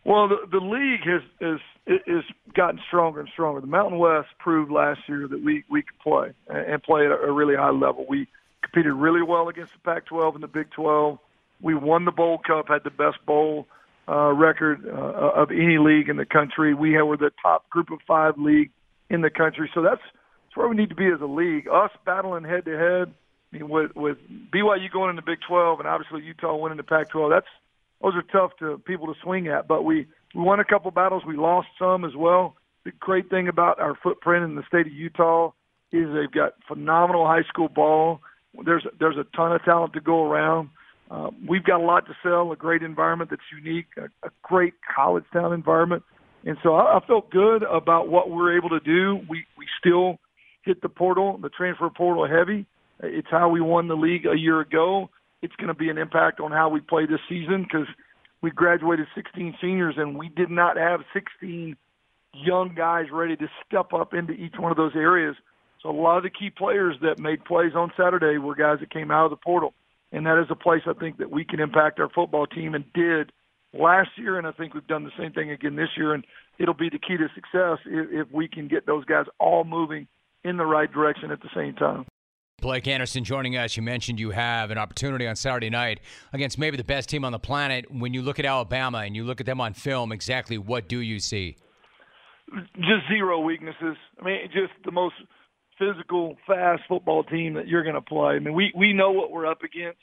Well, 0.03 0.27
the, 0.27 0.37
the 0.51 0.57
league 0.57 1.01
has, 1.05 1.21
has 1.39 1.59
has 2.07 2.23
gotten 2.55 2.79
stronger 2.87 3.19
and 3.19 3.29
stronger. 3.29 3.61
The 3.61 3.67
Mountain 3.67 3.99
West 3.99 4.29
proved 4.39 4.71
last 4.71 5.01
year 5.07 5.27
that 5.27 5.43
we 5.43 5.63
we 5.69 5.83
could 5.83 5.99
play 5.99 6.31
and 6.47 6.81
play 6.81 7.05
at 7.05 7.11
a 7.11 7.31
really 7.31 7.55
high 7.55 7.71
level. 7.71 8.05
We 8.07 8.27
competed 8.61 8.93
really 8.93 9.21
well 9.21 9.49
against 9.49 9.73
the 9.73 9.79
Pac-12 9.79 10.35
and 10.35 10.43
the 10.43 10.47
Big 10.47 10.71
12. 10.71 11.19
We 11.61 11.75
won 11.75 12.05
the 12.05 12.11
Bowl 12.11 12.39
Cup, 12.39 12.67
had 12.67 12.83
the 12.83 12.89
best 12.89 13.23
bowl 13.25 13.67
uh, 14.07 14.33
record 14.33 14.85
uh, 14.87 15.41
of 15.41 15.51
any 15.51 15.77
league 15.77 16.09
in 16.09 16.17
the 16.17 16.25
country. 16.25 16.73
We 16.73 17.01
were 17.01 17.17
the 17.17 17.31
top 17.41 17.69
group 17.69 17.91
of 17.91 17.99
five 18.07 18.37
league 18.37 18.71
in 19.09 19.21
the 19.21 19.29
country. 19.29 19.69
So 19.73 19.81
that's 19.81 20.01
that's 20.51 20.57
where 20.57 20.67
we 20.67 20.75
need 20.75 20.89
to 20.89 20.95
be 20.95 21.07
as 21.07 21.21
a 21.21 21.25
league. 21.25 21.67
Us 21.67 21.91
battling 22.05 22.43
head 22.43 22.65
to 22.65 22.77
head. 22.77 23.13
I 23.53 23.57
mean, 23.57 23.69
with 23.69 23.95
with 23.95 24.17
BYU 24.53 24.91
going 24.91 25.11
in 25.11 25.15
the 25.15 25.21
Big 25.21 25.39
12 25.47 25.79
and 25.79 25.87
obviously 25.87 26.23
Utah 26.23 26.57
winning 26.57 26.77
the 26.77 26.83
Pac-12. 26.83 27.29
That's 27.29 27.47
those 28.01 28.15
are 28.15 28.23
tough 28.23 28.51
to 28.59 28.79
people 28.79 29.07
to 29.07 29.13
swing 29.21 29.47
at. 29.47 29.67
But 29.67 29.83
we 29.83 30.07
we 30.33 30.41
won 30.41 30.59
a 30.59 30.65
couple 30.65 30.91
battles. 30.91 31.23
We 31.25 31.37
lost 31.37 31.67
some 31.77 32.03
as 32.03 32.15
well. 32.15 32.55
The 32.83 32.91
great 32.99 33.29
thing 33.29 33.47
about 33.47 33.79
our 33.79 33.95
footprint 34.01 34.43
in 34.43 34.55
the 34.55 34.63
state 34.67 34.87
of 34.87 34.93
Utah 34.93 35.51
is 35.91 36.07
they've 36.13 36.31
got 36.31 36.53
phenomenal 36.67 37.27
high 37.27 37.43
school 37.43 37.69
ball. 37.69 38.21
There's 38.65 38.85
there's 38.99 39.17
a 39.17 39.25
ton 39.35 39.53
of 39.53 39.63
talent 39.63 39.93
to 39.93 40.01
go 40.01 40.23
around. 40.23 40.69
Uh, 41.09 41.29
we've 41.47 41.63
got 41.63 41.81
a 41.81 41.83
lot 41.83 42.05
to 42.07 42.13
sell, 42.23 42.51
a 42.51 42.55
great 42.55 42.83
environment 42.83 43.29
that's 43.29 43.41
unique, 43.55 43.87
a, 43.97 44.05
a 44.25 44.31
great 44.43 44.73
college 44.95 45.25
town 45.33 45.53
environment, 45.53 46.03
and 46.45 46.57
so 46.63 46.75
I, 46.75 46.97
I 46.97 47.05
felt 47.05 47.29
good 47.29 47.63
about 47.63 48.07
what 48.07 48.29
we're 48.29 48.55
able 48.57 48.69
to 48.69 48.79
do. 48.79 49.19
We 49.29 49.45
we 49.57 49.65
still 49.79 50.19
hit 50.63 50.81
the 50.81 50.89
portal, 50.89 51.37
the 51.41 51.49
transfer 51.49 51.89
portal 51.89 52.27
heavy. 52.27 52.65
It's 53.01 53.27
how 53.31 53.49
we 53.49 53.61
won 53.61 53.87
the 53.87 53.95
league 53.95 54.25
a 54.25 54.37
year 54.37 54.59
ago. 54.59 55.09
It's 55.41 55.55
going 55.55 55.69
to 55.69 55.73
be 55.73 55.89
an 55.89 55.97
impact 55.97 56.39
on 56.39 56.51
how 56.51 56.69
we 56.69 56.81
play 56.81 57.07
this 57.07 57.19
season 57.27 57.63
because 57.63 57.87
we 58.41 58.51
graduated 58.51 59.07
16 59.15 59.55
seniors 59.59 59.95
and 59.97 60.17
we 60.17 60.29
did 60.29 60.51
not 60.51 60.77
have 60.77 61.01
16 61.13 61.75
young 62.33 62.75
guys 62.75 63.05
ready 63.11 63.35
to 63.35 63.47
step 63.65 63.93
up 63.93 64.13
into 64.13 64.33
each 64.33 64.53
one 64.57 64.71
of 64.71 64.77
those 64.77 64.95
areas 64.95 65.35
so 65.81 65.89
a 65.89 65.91
lot 65.91 66.17
of 66.17 66.23
the 66.23 66.29
key 66.29 66.49
players 66.49 66.95
that 67.01 67.19
made 67.19 67.43
plays 67.43 67.73
on 67.75 67.91
Saturday 67.97 68.37
were 68.37 68.55
guys 68.55 68.79
that 68.79 68.91
came 68.91 69.11
out 69.11 69.25
of 69.25 69.31
the 69.31 69.37
portal. 69.37 69.73
And 70.11 70.25
that 70.25 70.39
is 70.39 70.47
a 70.49 70.55
place 70.55 70.81
I 70.85 70.93
think 70.93 71.17
that 71.17 71.31
we 71.31 71.45
can 71.45 71.59
impact 71.59 71.99
our 71.99 72.09
football 72.09 72.45
team 72.45 72.75
and 72.75 72.83
did 72.93 73.31
last 73.73 74.09
year. 74.17 74.37
And 74.37 74.45
I 74.45 74.51
think 74.51 74.73
we've 74.73 74.85
done 74.85 75.03
the 75.03 75.11
same 75.17 75.31
thing 75.31 75.49
again 75.49 75.75
this 75.75 75.89
year. 75.97 76.13
And 76.13 76.25
it'll 76.59 76.73
be 76.73 76.89
the 76.89 76.99
key 76.99 77.17
to 77.17 77.27
success 77.33 77.79
if, 77.85 78.27
if 78.27 78.31
we 78.31 78.47
can 78.47 78.67
get 78.67 78.85
those 78.85 79.05
guys 79.05 79.25
all 79.39 79.63
moving 79.63 80.07
in 80.43 80.57
the 80.57 80.65
right 80.65 80.91
direction 80.91 81.31
at 81.31 81.41
the 81.41 81.49
same 81.55 81.73
time. 81.75 82.05
Blake 82.59 82.87
Anderson 82.87 83.23
joining 83.23 83.57
us. 83.57 83.75
You 83.75 83.81
mentioned 83.81 84.19
you 84.19 84.31
have 84.31 84.69
an 84.69 84.77
opportunity 84.77 85.25
on 85.25 85.35
Saturday 85.35 85.71
night 85.71 85.99
against 86.31 86.59
maybe 86.59 86.77
the 86.77 86.83
best 86.83 87.09
team 87.09 87.25
on 87.25 87.31
the 87.31 87.39
planet. 87.39 87.89
When 87.91 88.13
you 88.13 88.21
look 88.21 88.37
at 88.37 88.45
Alabama 88.45 88.99
and 88.99 89.15
you 89.15 89.23
look 89.23 89.39
at 89.39 89.47
them 89.47 89.59
on 89.59 89.73
film, 89.73 90.11
exactly 90.11 90.59
what 90.59 90.87
do 90.87 90.99
you 90.99 91.19
see? 91.19 91.55
just 92.75 93.07
zero 93.07 93.39
weaknesses. 93.39 93.95
I 94.19 94.25
mean, 94.25 94.37
just 94.53 94.73
the 94.83 94.91
most 94.91 95.15
physical, 95.81 96.37
fast 96.45 96.83
football 96.87 97.23
team 97.23 97.55
that 97.55 97.67
you're 97.67 97.83
going 97.83 97.95
to 97.95 98.01
play. 98.01 98.35
I 98.35 98.39
mean, 98.39 98.53
we 98.53 98.71
we 98.77 98.93
know 98.93 99.11
what 99.11 99.31
we're 99.31 99.47
up 99.47 99.63
against. 99.63 99.99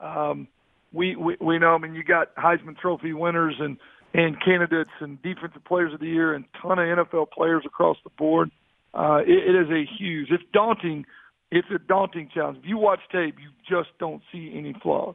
Um, 0.00 0.48
we, 0.92 1.14
we 1.16 1.36
we 1.40 1.58
know. 1.58 1.74
I 1.74 1.78
mean, 1.78 1.94
you 1.94 2.02
got 2.02 2.34
Heisman 2.34 2.76
Trophy 2.76 3.12
winners 3.12 3.54
and 3.58 3.76
and 4.14 4.36
candidates 4.44 4.90
and 5.00 5.22
defensive 5.22 5.64
players 5.64 5.94
of 5.94 6.00
the 6.00 6.06
year 6.06 6.34
and 6.34 6.44
ton 6.60 6.78
of 6.78 6.84
NFL 6.84 7.30
players 7.30 7.62
across 7.64 7.96
the 8.04 8.10
board. 8.18 8.50
Uh, 8.92 9.20
it, 9.26 9.54
it 9.54 9.62
is 9.62 9.70
a 9.70 9.84
huge. 9.98 10.28
It's 10.30 10.42
daunting. 10.52 11.06
It's 11.50 11.68
a 11.74 11.78
daunting 11.78 12.28
challenge. 12.34 12.58
If 12.58 12.66
you 12.66 12.78
watch 12.78 13.00
tape, 13.10 13.36
you 13.38 13.50
just 13.68 13.90
don't 13.98 14.22
see 14.32 14.52
any 14.56 14.74
flaws. 14.82 15.14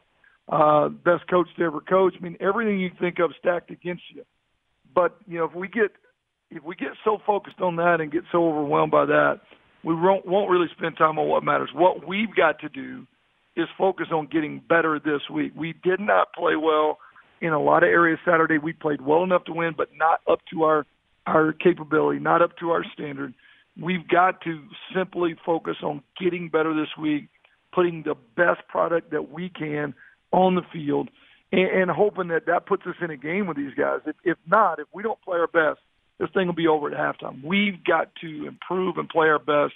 Uh, 0.49 0.87
best 0.89 1.27
coach 1.29 1.47
to 1.57 1.63
ever 1.65 1.81
coach. 1.81 2.13
I 2.17 2.23
mean, 2.23 2.37
everything 2.39 2.79
you 2.79 2.89
think 2.99 3.19
of 3.19 3.31
stacked 3.37 3.69
against 3.69 4.03
you. 4.15 4.23
But 4.95 5.17
you 5.27 5.37
know, 5.37 5.45
if 5.45 5.53
we 5.53 5.67
get 5.67 5.91
if 6.49 6.63
we 6.63 6.75
get 6.75 6.89
so 7.03 7.17
focused 7.25 7.59
on 7.59 7.75
that 7.75 7.97
and 7.99 8.11
get 8.11 8.23
so 8.31 8.47
overwhelmed 8.47 8.91
by 8.91 9.05
that, 9.05 9.41
we 9.83 9.93
won't, 9.93 10.25
won't 10.25 10.49
really 10.49 10.67
spend 10.77 10.97
time 10.97 11.17
on 11.19 11.27
what 11.27 11.43
matters. 11.43 11.69
What 11.73 12.07
we've 12.07 12.33
got 12.35 12.59
to 12.59 12.69
do 12.69 13.05
is 13.55 13.67
focus 13.77 14.07
on 14.11 14.27
getting 14.27 14.61
better 14.67 14.99
this 14.99 15.21
week. 15.31 15.51
We 15.55 15.73
did 15.83 15.99
not 15.99 16.33
play 16.33 16.55
well 16.55 16.99
in 17.41 17.53
a 17.53 17.61
lot 17.61 17.83
of 17.83 17.89
areas 17.89 18.19
Saturday. 18.25 18.57
We 18.57 18.73
played 18.73 19.01
well 19.01 19.23
enough 19.23 19.45
to 19.45 19.53
win, 19.53 19.73
but 19.75 19.89
not 19.95 20.21
up 20.29 20.39
to 20.51 20.63
our 20.63 20.85
our 21.25 21.51
capability, 21.51 22.19
not 22.19 22.41
up 22.41 22.57
to 22.57 22.71
our 22.71 22.85
standard. 22.93 23.33
We've 23.79 24.07
got 24.07 24.41
to 24.41 24.63
simply 24.95 25.35
focus 25.45 25.75
on 25.83 26.01
getting 26.19 26.47
better 26.49 26.73
this 26.73 26.87
week, 26.99 27.27
putting 27.73 28.03
the 28.03 28.15
best 28.35 28.65
product 28.69 29.11
that 29.11 29.29
we 29.29 29.49
can 29.49 29.93
on 30.31 30.55
the 30.55 30.61
field, 30.71 31.09
and, 31.51 31.69
and 31.69 31.91
hoping 31.91 32.29
that 32.29 32.45
that 32.45 32.65
puts 32.65 32.83
us 32.87 32.95
in 33.01 33.11
a 33.11 33.17
game 33.17 33.45
with 33.45 33.57
these 33.57 33.73
guys. 33.73 33.99
If, 34.05 34.15
if 34.23 34.37
not, 34.47 34.79
if 34.79 34.87
we 34.93 35.03
don't 35.03 35.21
play 35.21 35.37
our 35.37 35.47
best, 35.47 35.79
this 36.19 36.29
thing 36.31 36.47
will 36.47 36.53
be 36.53 36.67
over 36.67 36.91
at 36.91 36.97
halftime. 36.97 37.43
We've 37.43 37.83
got 37.83 38.09
to 38.21 38.47
improve 38.47 38.97
and 38.97 39.07
play 39.07 39.27
our 39.27 39.39
best 39.39 39.73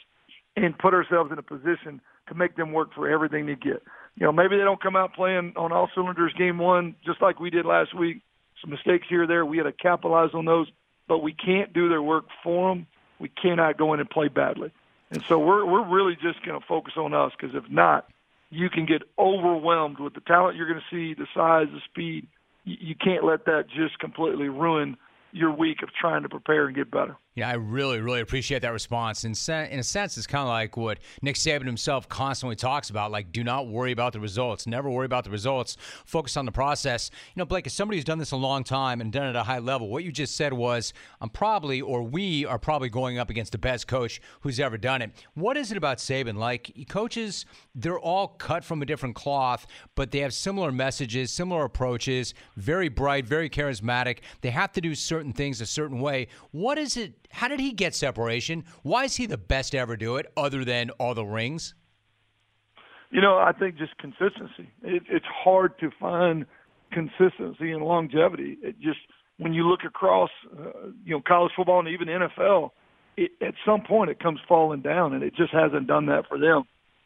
and 0.56 0.78
put 0.78 0.94
ourselves 0.94 1.32
in 1.32 1.38
a 1.38 1.44
position 1.44 2.02
to 2.28 2.36
make 2.36 2.56
them 2.56 2.72
work 2.72 2.94
for 2.94 3.10
everything 3.10 3.46
they 3.46 3.56
get. 3.56 3.84
You 4.16 4.26
know, 4.26 4.32
maybe 4.32 4.58
they 4.58 4.64
don't 4.64 4.82
come 4.82 4.96
out 4.96 5.14
playing 5.14 5.54
on 5.56 5.72
all 5.72 5.90
cylinders 5.94 6.34
game 6.38 6.58
one, 6.58 6.96
just 7.06 7.22
like 7.22 7.40
we 7.40 7.50
did 7.50 7.66
last 7.66 7.94
week. 7.94 8.22
Some 8.60 8.70
mistakes 8.70 9.08
here 9.10 9.24
or 9.24 9.28
there. 9.28 9.46
We 9.46 9.58
had 9.58 9.64
to 9.64 9.72
capitalize 9.72 10.32
on 10.34 10.46
those, 10.46 10.68
but 11.08 11.20
we 11.20 11.34
can't 11.34 11.74
do 11.74 11.90
their 11.90 12.02
work 12.02 12.26
for 12.44 12.70
them. 12.70 12.88
We 13.20 13.30
cannot 13.30 13.78
go 13.78 13.94
in 13.94 14.00
and 14.00 14.10
play 14.10 14.28
badly. 14.28 14.72
And 15.10 15.24
so 15.24 15.40
we're 15.40 15.66
we're 15.66 15.88
really 15.88 16.16
just 16.16 16.44
going 16.46 16.60
to 16.60 16.66
focus 16.66 16.94
on 16.96 17.14
us 17.14 17.32
because 17.38 17.56
if 17.56 17.70
not, 17.70 18.08
you 18.50 18.70
can 18.70 18.86
get 18.86 19.02
overwhelmed 19.18 20.00
with 20.00 20.14
the 20.14 20.22
talent 20.22 20.58
you're 20.58 20.68
going 20.68 20.80
to 20.80 20.96
see, 20.96 21.14
the 21.14 21.28
size, 21.34 21.68
the 21.72 21.82
speed. 21.90 22.28
You, 22.64 22.78
you 22.80 22.96
can't 22.96 23.24
let 23.24 23.46
that 23.46 23.66
just 23.68 24.00
completely 24.00 24.50
ruin 24.50 24.98
your 25.32 25.52
week 25.52 25.84
of 25.84 25.90
trying 26.00 26.24
to 26.24 26.30
prepare 26.30 26.68
and 26.68 26.76
get 26.76 26.92
better. 26.92 27.18
Yeah, 27.34 27.48
I 27.48 27.54
really, 27.54 28.02
really 28.02 28.20
appreciate 28.20 28.62
that 28.64 28.74
response. 28.74 29.24
In, 29.24 29.32
in 29.32 29.80
a 29.80 29.84
sense, 29.84 30.18
it's 30.18 30.28
kind 30.28 30.42
of 30.42 30.50
like 30.50 30.76
what 30.76 31.00
Nick 31.22 31.36
Saban 31.36 31.66
himself 31.66 32.10
constantly 32.10 32.58
talks 32.58 32.90
about 32.90 33.10
like, 33.10 33.32
do 33.32 33.42
not 33.42 33.70
worry 33.70 33.94
about 33.94 34.12
the 34.12 34.20
results. 34.20 34.68
Never 34.68 34.90
worry 34.90 35.06
about 35.06 35.24
the 35.24 35.30
results. 35.30 35.78
Focus 36.04 36.36
on 36.36 36.46
the 36.46 36.52
process. 36.52 37.10
You 37.34 37.40
know, 37.40 37.46
Blake, 37.46 37.66
as 37.66 37.74
somebody 37.74 37.98
who's 37.98 38.04
done 38.04 38.18
this 38.18 38.32
a 38.32 38.36
long 38.36 38.66
time 38.66 39.00
and 39.00 39.14
done 39.14 39.28
it 39.28 39.30
at 39.30 39.36
a 39.38 39.44
high 39.44 39.60
level, 39.60 39.88
what 39.88 40.04
you 40.04 40.12
just 40.12 40.36
said 40.36 40.52
was, 40.52 40.92
I'm 41.22 41.30
probably, 41.30 41.80
or 41.80 42.04
we 42.04 42.46
are 42.46 42.60
probably 42.60 42.90
going 42.90 43.18
up 43.18 43.30
against 43.30 43.54
the 43.54 43.58
best 43.58 43.88
coach 43.88 44.22
who's 44.42 44.60
ever 44.60 44.78
done 44.78 45.02
it. 45.02 45.12
What 45.34 45.56
is 45.56 45.72
it 45.72 45.78
about 45.78 46.00
Saban? 46.00 46.36
Like, 46.36 46.86
coaches, 46.90 47.46
they're 47.74 47.98
all 47.98 48.28
cut 48.28 48.66
from 48.66 48.82
a 48.82 48.86
different 48.86 49.16
cloth, 49.16 49.68
but 49.96 50.12
they 50.12 50.20
have 50.20 50.34
similar 50.34 50.70
messages, 50.74 51.32
similar 51.32 51.64
approaches, 51.64 52.34
very 52.58 52.90
bright, 52.90 53.26
very 53.26 53.50
charismatic. 53.50 54.18
They 54.42 54.50
have 54.50 54.74
to 54.74 54.82
do 54.82 54.96
certain 54.96 55.32
things 55.32 55.62
a 55.62 55.66
certain 55.66 56.02
way. 56.02 56.28
What 56.52 56.78
is 56.78 56.98
it? 56.98 57.14
How 57.34 57.48
did 57.48 57.60
he 57.60 57.72
get 57.72 57.96
separation? 57.96 58.64
Why 58.84 59.06
is 59.06 59.16
he 59.16 59.26
the 59.26 59.38
best 59.38 59.72
to 59.72 59.78
ever 59.78 59.96
do 59.96 60.18
it, 60.18 60.32
other 60.36 60.64
than 60.66 60.90
all 60.92 61.14
the 61.14 61.26
rings? 61.26 61.74
You 63.12 63.22
know, 63.22 63.38
I 63.38 63.52
think 63.52 63.78
just 63.78 63.98
consistency. 63.98 64.72
It, 64.84 65.04
it's 65.10 65.26
hard 65.26 65.78
to 65.80 65.92
find 66.00 66.46
consistency 66.92 67.72
and 67.72 67.84
longevity. 67.84 68.58
It 68.62 68.80
just 68.80 69.00
when 69.38 69.54
you 69.54 69.68
look 69.68 69.82
across, 69.86 70.30
uh, 70.58 70.90
you 71.04 71.16
know, 71.16 71.22
college 71.28 71.52
football 71.56 71.80
and 71.80 71.88
even 71.88 72.08
NFL, 72.08 72.70
it, 73.18 73.32
at 73.42 73.56
some 73.66 73.82
point 73.82 74.12
it 74.12 74.20
comes 74.20 74.40
falling 74.48 74.82
down, 74.82 75.14
and 75.14 75.24
it 75.24 75.36
just 75.36 75.52
hasn't 75.52 75.88
done 75.88 76.06
that 76.06 76.28
for 76.28 76.38
them. 76.38 76.64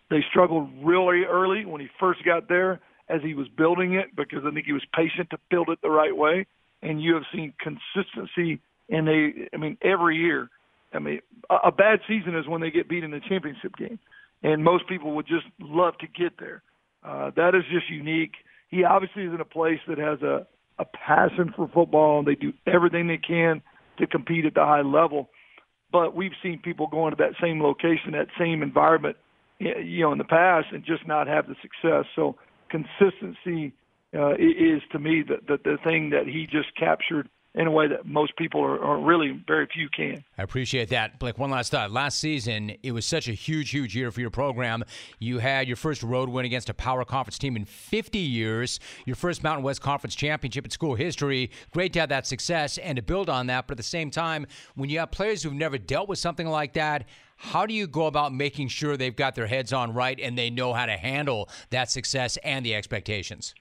They 0.09 0.23
struggled 0.30 0.69
really 0.84 1.23
early 1.23 1.65
when 1.65 1.82
he 1.82 1.88
first 1.99 2.23
got 2.26 2.49
there, 2.49 2.82
as 3.07 3.21
he 3.23 3.34
was 3.34 3.47
building 3.47 3.93
it, 3.93 4.15
because 4.15 4.39
I 4.45 4.51
think 4.51 4.65
he 4.65 4.73
was 4.73 4.86
patient 4.93 5.30
to 5.30 5.38
build 5.49 5.69
it 5.69 5.80
the 5.82 5.89
right 5.89 6.15
way. 6.15 6.45
And 6.82 7.01
you 7.01 7.13
have 7.13 7.23
seen 7.34 7.53
consistency 7.59 8.61
and 8.89 9.07
they, 9.07 9.49
I 9.53 9.57
mean, 9.57 9.77
every 9.81 10.17
year. 10.17 10.49
I 10.93 10.99
mean, 10.99 11.19
a, 11.49 11.67
a 11.67 11.71
bad 11.71 11.99
season 12.07 12.36
is 12.36 12.47
when 12.47 12.61
they 12.61 12.71
get 12.71 12.88
beat 12.88 13.03
in 13.03 13.11
the 13.11 13.19
championship 13.27 13.75
game, 13.77 13.99
and 14.43 14.63
most 14.63 14.88
people 14.88 15.15
would 15.15 15.27
just 15.27 15.45
love 15.59 15.97
to 15.99 16.07
get 16.07 16.39
there. 16.39 16.63
Uh, 17.03 17.31
that 17.36 17.53
is 17.55 17.63
just 17.71 17.89
unique. 17.89 18.33
He 18.69 18.83
obviously 18.83 19.23
is 19.23 19.33
in 19.33 19.41
a 19.41 19.45
place 19.45 19.79
that 19.88 19.97
has 19.97 20.21
a 20.21 20.47
a 20.77 20.86
passion 20.86 21.53
for 21.55 21.69
football, 21.73 22.19
and 22.19 22.27
they 22.27 22.36
do 22.36 22.51
everything 22.67 23.07
they 23.07 23.17
can 23.17 23.61
to 23.97 24.07
compete 24.07 24.45
at 24.45 24.53
the 24.53 24.61
high 24.61 24.81
level. 24.81 25.29
But 25.91 26.15
we've 26.15 26.33
seen 26.43 26.59
people 26.59 26.88
go 26.88 27.07
into 27.07 27.15
that 27.17 27.33
same 27.41 27.61
location, 27.61 28.11
that 28.11 28.27
same 28.38 28.61
environment, 28.61 29.15
you 29.59 30.01
know, 30.01 30.11
in 30.11 30.17
the 30.17 30.25
past, 30.25 30.67
and 30.73 30.83
just 30.83 31.07
not 31.07 31.27
have 31.27 31.47
the 31.47 31.55
success. 31.61 32.05
So 32.15 32.36
consistency 32.69 33.73
uh, 34.13 34.33
is 34.33 34.81
to 34.91 34.99
me 34.99 35.23
the, 35.25 35.38
the 35.47 35.57
the 35.63 35.77
thing 35.83 36.09
that 36.09 36.25
he 36.25 36.45
just 36.45 36.75
captured 36.77 37.29
in 37.55 37.67
a 37.67 37.71
way 37.71 37.87
that 37.87 38.05
most 38.05 38.35
people 38.35 38.61
are, 38.61 38.83
are, 38.83 38.99
really 38.99 39.41
very 39.47 39.67
few 39.67 39.87
can. 39.89 40.23
I 40.37 40.43
appreciate 40.43 40.89
that. 40.89 41.19
Blake, 41.19 41.37
one 41.37 41.51
last 41.51 41.71
thought. 41.71 41.89
Last 41.89 42.19
season, 42.19 42.73
it 42.83 42.91
was 42.91 43.05
such 43.05 43.29
a 43.29 43.31
huge, 43.31 43.69
huge 43.69 43.95
year 43.95 44.11
for 44.11 44.19
your 44.19 44.29
program. 44.29 44.83
You 45.19 45.39
had 45.39 45.67
your 45.67 45.77
first 45.77 46.03
road 46.03 46.27
win 46.27 46.45
against 46.45 46.69
a 46.69 46.73
power 46.73 47.05
conference 47.05 47.37
team 47.37 47.55
in 47.55 47.63
50 47.65 48.17
years, 48.19 48.79
your 49.05 49.15
first 49.15 49.41
Mountain 49.41 49.63
West 49.63 49.81
Conference 49.81 50.15
championship 50.15 50.65
in 50.65 50.71
school 50.71 50.95
history. 50.95 51.49
Great 51.71 51.93
to 51.93 52.01
have 52.01 52.09
that 52.09 52.27
success 52.27 52.77
and 52.77 52.97
to 52.97 53.01
build 53.01 53.29
on 53.29 53.47
that. 53.47 53.67
But 53.67 53.73
at 53.73 53.77
the 53.77 53.83
same 53.83 54.11
time, 54.11 54.47
when 54.75 54.89
you 54.89 54.99
have 54.99 55.11
players 55.11 55.43
who've 55.43 55.53
never 55.53 55.77
dealt 55.77 56.09
with 56.09 56.19
something 56.19 56.47
like 56.47 56.73
that, 56.73 57.05
how 57.37 57.65
do 57.65 57.73
you 57.73 57.87
go 57.87 58.07
about 58.07 58.33
making 58.33 58.67
sure 58.69 58.97
they've 58.97 59.15
got 59.15 59.35
their 59.35 59.47
heads 59.47 59.71
on 59.71 59.93
right 59.93 60.19
and 60.19 60.37
they 60.37 60.49
know 60.49 60.73
how 60.73 60.85
to 60.85 60.97
handle 60.97 61.49
that 61.69 61.89
success 61.89 62.37
and 62.43 62.65
the 62.65 62.75
expectations? 62.75 63.53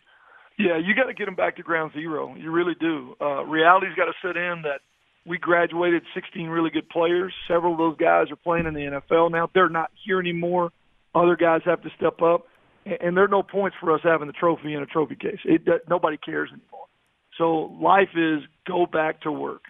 Yeah, 0.59 0.79
you 0.79 0.95
got 0.95 1.05
to 1.05 1.15
get 1.15 1.25
them 1.27 1.35
back 1.35 1.57
to 1.57 1.63
ground 1.63 1.93
zero. 1.95 2.35
You 2.37 2.51
really 2.51 2.75
do. 2.79 3.17
Uh, 3.21 3.45
reality's 3.45 3.95
got 3.97 4.07
to 4.07 4.13
set 4.23 4.37
in 4.37 4.63
that 4.63 4.81
we 5.27 5.39
graduated 5.39 6.03
16 6.15 6.47
really 6.49 6.71
good 6.71 6.89
players. 6.89 7.33
Several 7.49 7.73
of 7.73 7.79
those 7.79 7.97
guys 7.97 8.31
are 8.31 8.37
playing 8.37 8.67
in 8.67 8.75
the 8.75 9.01
NFL 9.01 9.31
now. 9.33 9.51
They're 9.53 9.69
not 9.69 9.91
here 10.05 10.21
anymore. 10.21 10.71
Other 11.15 11.37
guys 11.37 11.63
have 11.65 11.83
to 11.83 11.91
step 11.97 12.21
up, 12.23 12.47
and, 12.85 12.99
and 13.01 13.17
there 13.17 13.25
are 13.25 13.29
no 13.29 13.43
points 13.43 13.77
for 13.81 13.93
us 13.93 14.01
having 14.03 14.27
the 14.27 14.33
trophy 14.33 14.75
in 14.75 14.83
a 14.83 14.87
trophy 14.87 15.17
case. 15.17 15.39
It 15.45 15.63
nobody 15.89 16.17
cares 16.17 16.51
anymore. 16.51 16.87
So 17.39 17.77
life 17.81 18.11
is 18.17 18.41
go 18.67 18.87
back 18.87 19.23
to 19.23 19.33
work. 19.33 19.63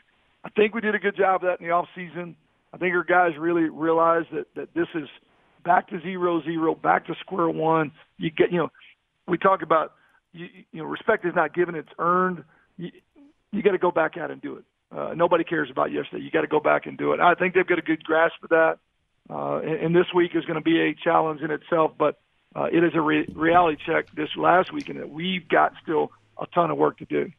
I 0.45 0.51
think 0.51 0.75
we 0.75 0.81
did 0.81 0.95
a 0.95 0.99
good 0.99 1.17
job 1.17 1.37
of 1.37 1.49
that 1.49 1.61
in 1.61 1.67
the 1.67 1.73
off 1.73 1.87
season. 1.95 2.37
I 2.73 2.77
think 2.77 2.95
our 2.95 3.05
guys 3.05 3.39
really 3.39 3.69
realized 3.69 4.29
that 4.33 4.47
that 4.57 4.75
this 4.75 4.89
is 4.95 5.09
back 5.65 5.89
to 5.89 6.01
zero 6.01 6.43
zero, 6.43 6.75
back 6.75 7.07
to 7.07 7.15
square 7.21 7.49
one. 7.49 7.93
You 8.19 8.31
get 8.31 8.51
you 8.51 8.59
know, 8.59 8.69
we 9.29 9.39
talk 9.39 9.63
about 9.63 9.93
you, 10.35 10.49
you 10.73 10.83
know, 10.83 10.89
respect 10.89 11.25
is 11.25 11.35
not 11.35 11.55
given; 11.55 11.75
it's 11.75 11.89
earned. 11.99 12.45
You, 12.77 12.91
you 13.53 13.63
got 13.63 13.73
to 13.73 13.79
go 13.79 13.91
back 13.91 14.17
out 14.19 14.31
and 14.31 14.43
do 14.43 14.57
it. 14.57 14.65
Uh, 14.95 15.15
nobody 15.15 15.45
cares 15.45 15.71
about 15.71 15.91
yesterday. 15.91 16.23
You 16.23 16.31
got 16.31 16.43
to 16.43 16.47
go 16.47 16.61
back 16.61 16.87
and 16.87 16.99
do 16.99 17.13
it. 17.13 17.21
I 17.21 17.35
think 17.35 17.55
they've 17.55 17.67
got 17.67 17.79
a 17.79 17.83
good 17.83 18.05
grasp 18.05 18.35
of 18.43 18.51
that. 18.51 18.79
Uh, 19.31 19.59
and, 19.59 19.87
and 19.87 19.97
this 19.97 20.07
week 20.15 20.33
is 20.35 20.45
going 20.45 20.57
to 20.57 20.61
be 20.61 20.81
a 20.81 20.95
challenge 20.95 21.41
in 21.41 21.51
itself, 21.51 21.93
but 21.99 22.21
uh, 22.55 22.65
it 22.65 22.85
is 22.85 22.93
a 22.95 23.01
re- 23.01 23.27
reality 23.35 23.83
check 23.85 24.07
this 24.15 24.29
last 24.37 24.73
week, 24.73 24.89
and 24.89 25.01
that 25.01 25.11
we've 25.11 25.49
got 25.49 25.73
still 25.83 26.13
a 26.39 26.47
ton 26.55 26.71
of 26.71 26.77
work 26.77 26.99
to 26.99 27.07
do. 27.07 27.31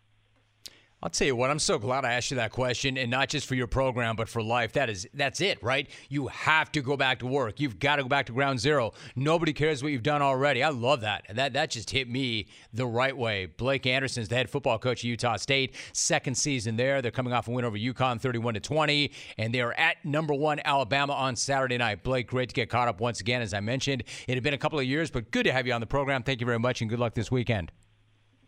I'll 1.05 1.11
tell 1.11 1.27
you 1.27 1.35
what, 1.35 1.51
I'm 1.51 1.59
so 1.59 1.77
glad 1.77 2.03
I 2.03 2.13
asked 2.13 2.31
you 2.31 2.37
that 2.37 2.51
question, 2.51 2.97
and 2.97 3.11
not 3.11 3.29
just 3.29 3.45
for 3.45 3.53
your 3.53 3.67
program, 3.67 4.15
but 4.15 4.27
for 4.27 4.41
life. 4.41 4.73
That 4.73 4.89
is, 4.89 5.07
that's 5.13 5.39
it, 5.39 5.61
right? 5.61 5.87
You 6.09 6.25
have 6.29 6.71
to 6.71 6.81
go 6.81 6.97
back 6.97 7.19
to 7.19 7.27
work. 7.27 7.59
You've 7.59 7.77
got 7.77 7.97
to 7.97 8.01
go 8.01 8.09
back 8.09 8.25
to 8.25 8.31
ground 8.31 8.59
zero. 8.59 8.91
Nobody 9.15 9.53
cares 9.53 9.83
what 9.83 9.91
you've 9.91 10.01
done 10.01 10.23
already. 10.23 10.63
I 10.63 10.69
love 10.69 11.01
that. 11.01 11.27
That 11.31 11.53
that 11.53 11.69
just 11.69 11.91
hit 11.91 12.09
me 12.09 12.47
the 12.73 12.87
right 12.87 13.15
way. 13.15 13.45
Blake 13.45 13.85
Anderson's 13.85 14.29
the 14.29 14.35
head 14.35 14.49
football 14.49 14.79
coach 14.79 15.01
at 15.01 15.03
Utah 15.03 15.35
State, 15.35 15.75
second 15.93 16.33
season 16.33 16.75
there. 16.75 17.03
They're 17.03 17.11
coming 17.11 17.33
off 17.33 17.47
a 17.47 17.51
win 17.51 17.65
over 17.65 17.77
UConn, 17.77 18.19
31 18.19 18.55
to 18.55 18.59
20, 18.59 19.11
and 19.37 19.53
they 19.53 19.61
are 19.61 19.73
at 19.73 20.03
number 20.03 20.33
one 20.33 20.59
Alabama 20.65 21.13
on 21.13 21.35
Saturday 21.35 21.77
night. 21.77 22.01
Blake, 22.01 22.25
great 22.25 22.49
to 22.49 22.55
get 22.55 22.67
caught 22.67 22.87
up 22.87 22.99
once 22.99 23.21
again, 23.21 23.43
as 23.43 23.53
I 23.53 23.59
mentioned. 23.59 24.05
It 24.27 24.33
had 24.33 24.41
been 24.41 24.55
a 24.55 24.57
couple 24.57 24.79
of 24.79 24.85
years, 24.85 25.11
but 25.11 25.29
good 25.29 25.43
to 25.43 25.51
have 25.51 25.67
you 25.67 25.73
on 25.73 25.81
the 25.81 25.87
program. 25.87 26.23
Thank 26.23 26.39
you 26.39 26.47
very 26.47 26.57
much, 26.57 26.81
and 26.81 26.89
good 26.89 26.97
luck 26.97 27.13
this 27.13 27.29
weekend. 27.29 27.71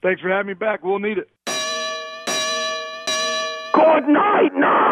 Thanks 0.02 0.22
for 0.22 0.30
having 0.30 0.48
me 0.48 0.54
back. 0.56 0.84
We'll 0.84 0.98
need 0.98 1.20
it. 1.20 1.30
Good 3.78 4.08
night 4.08 4.56
now! 4.56 4.87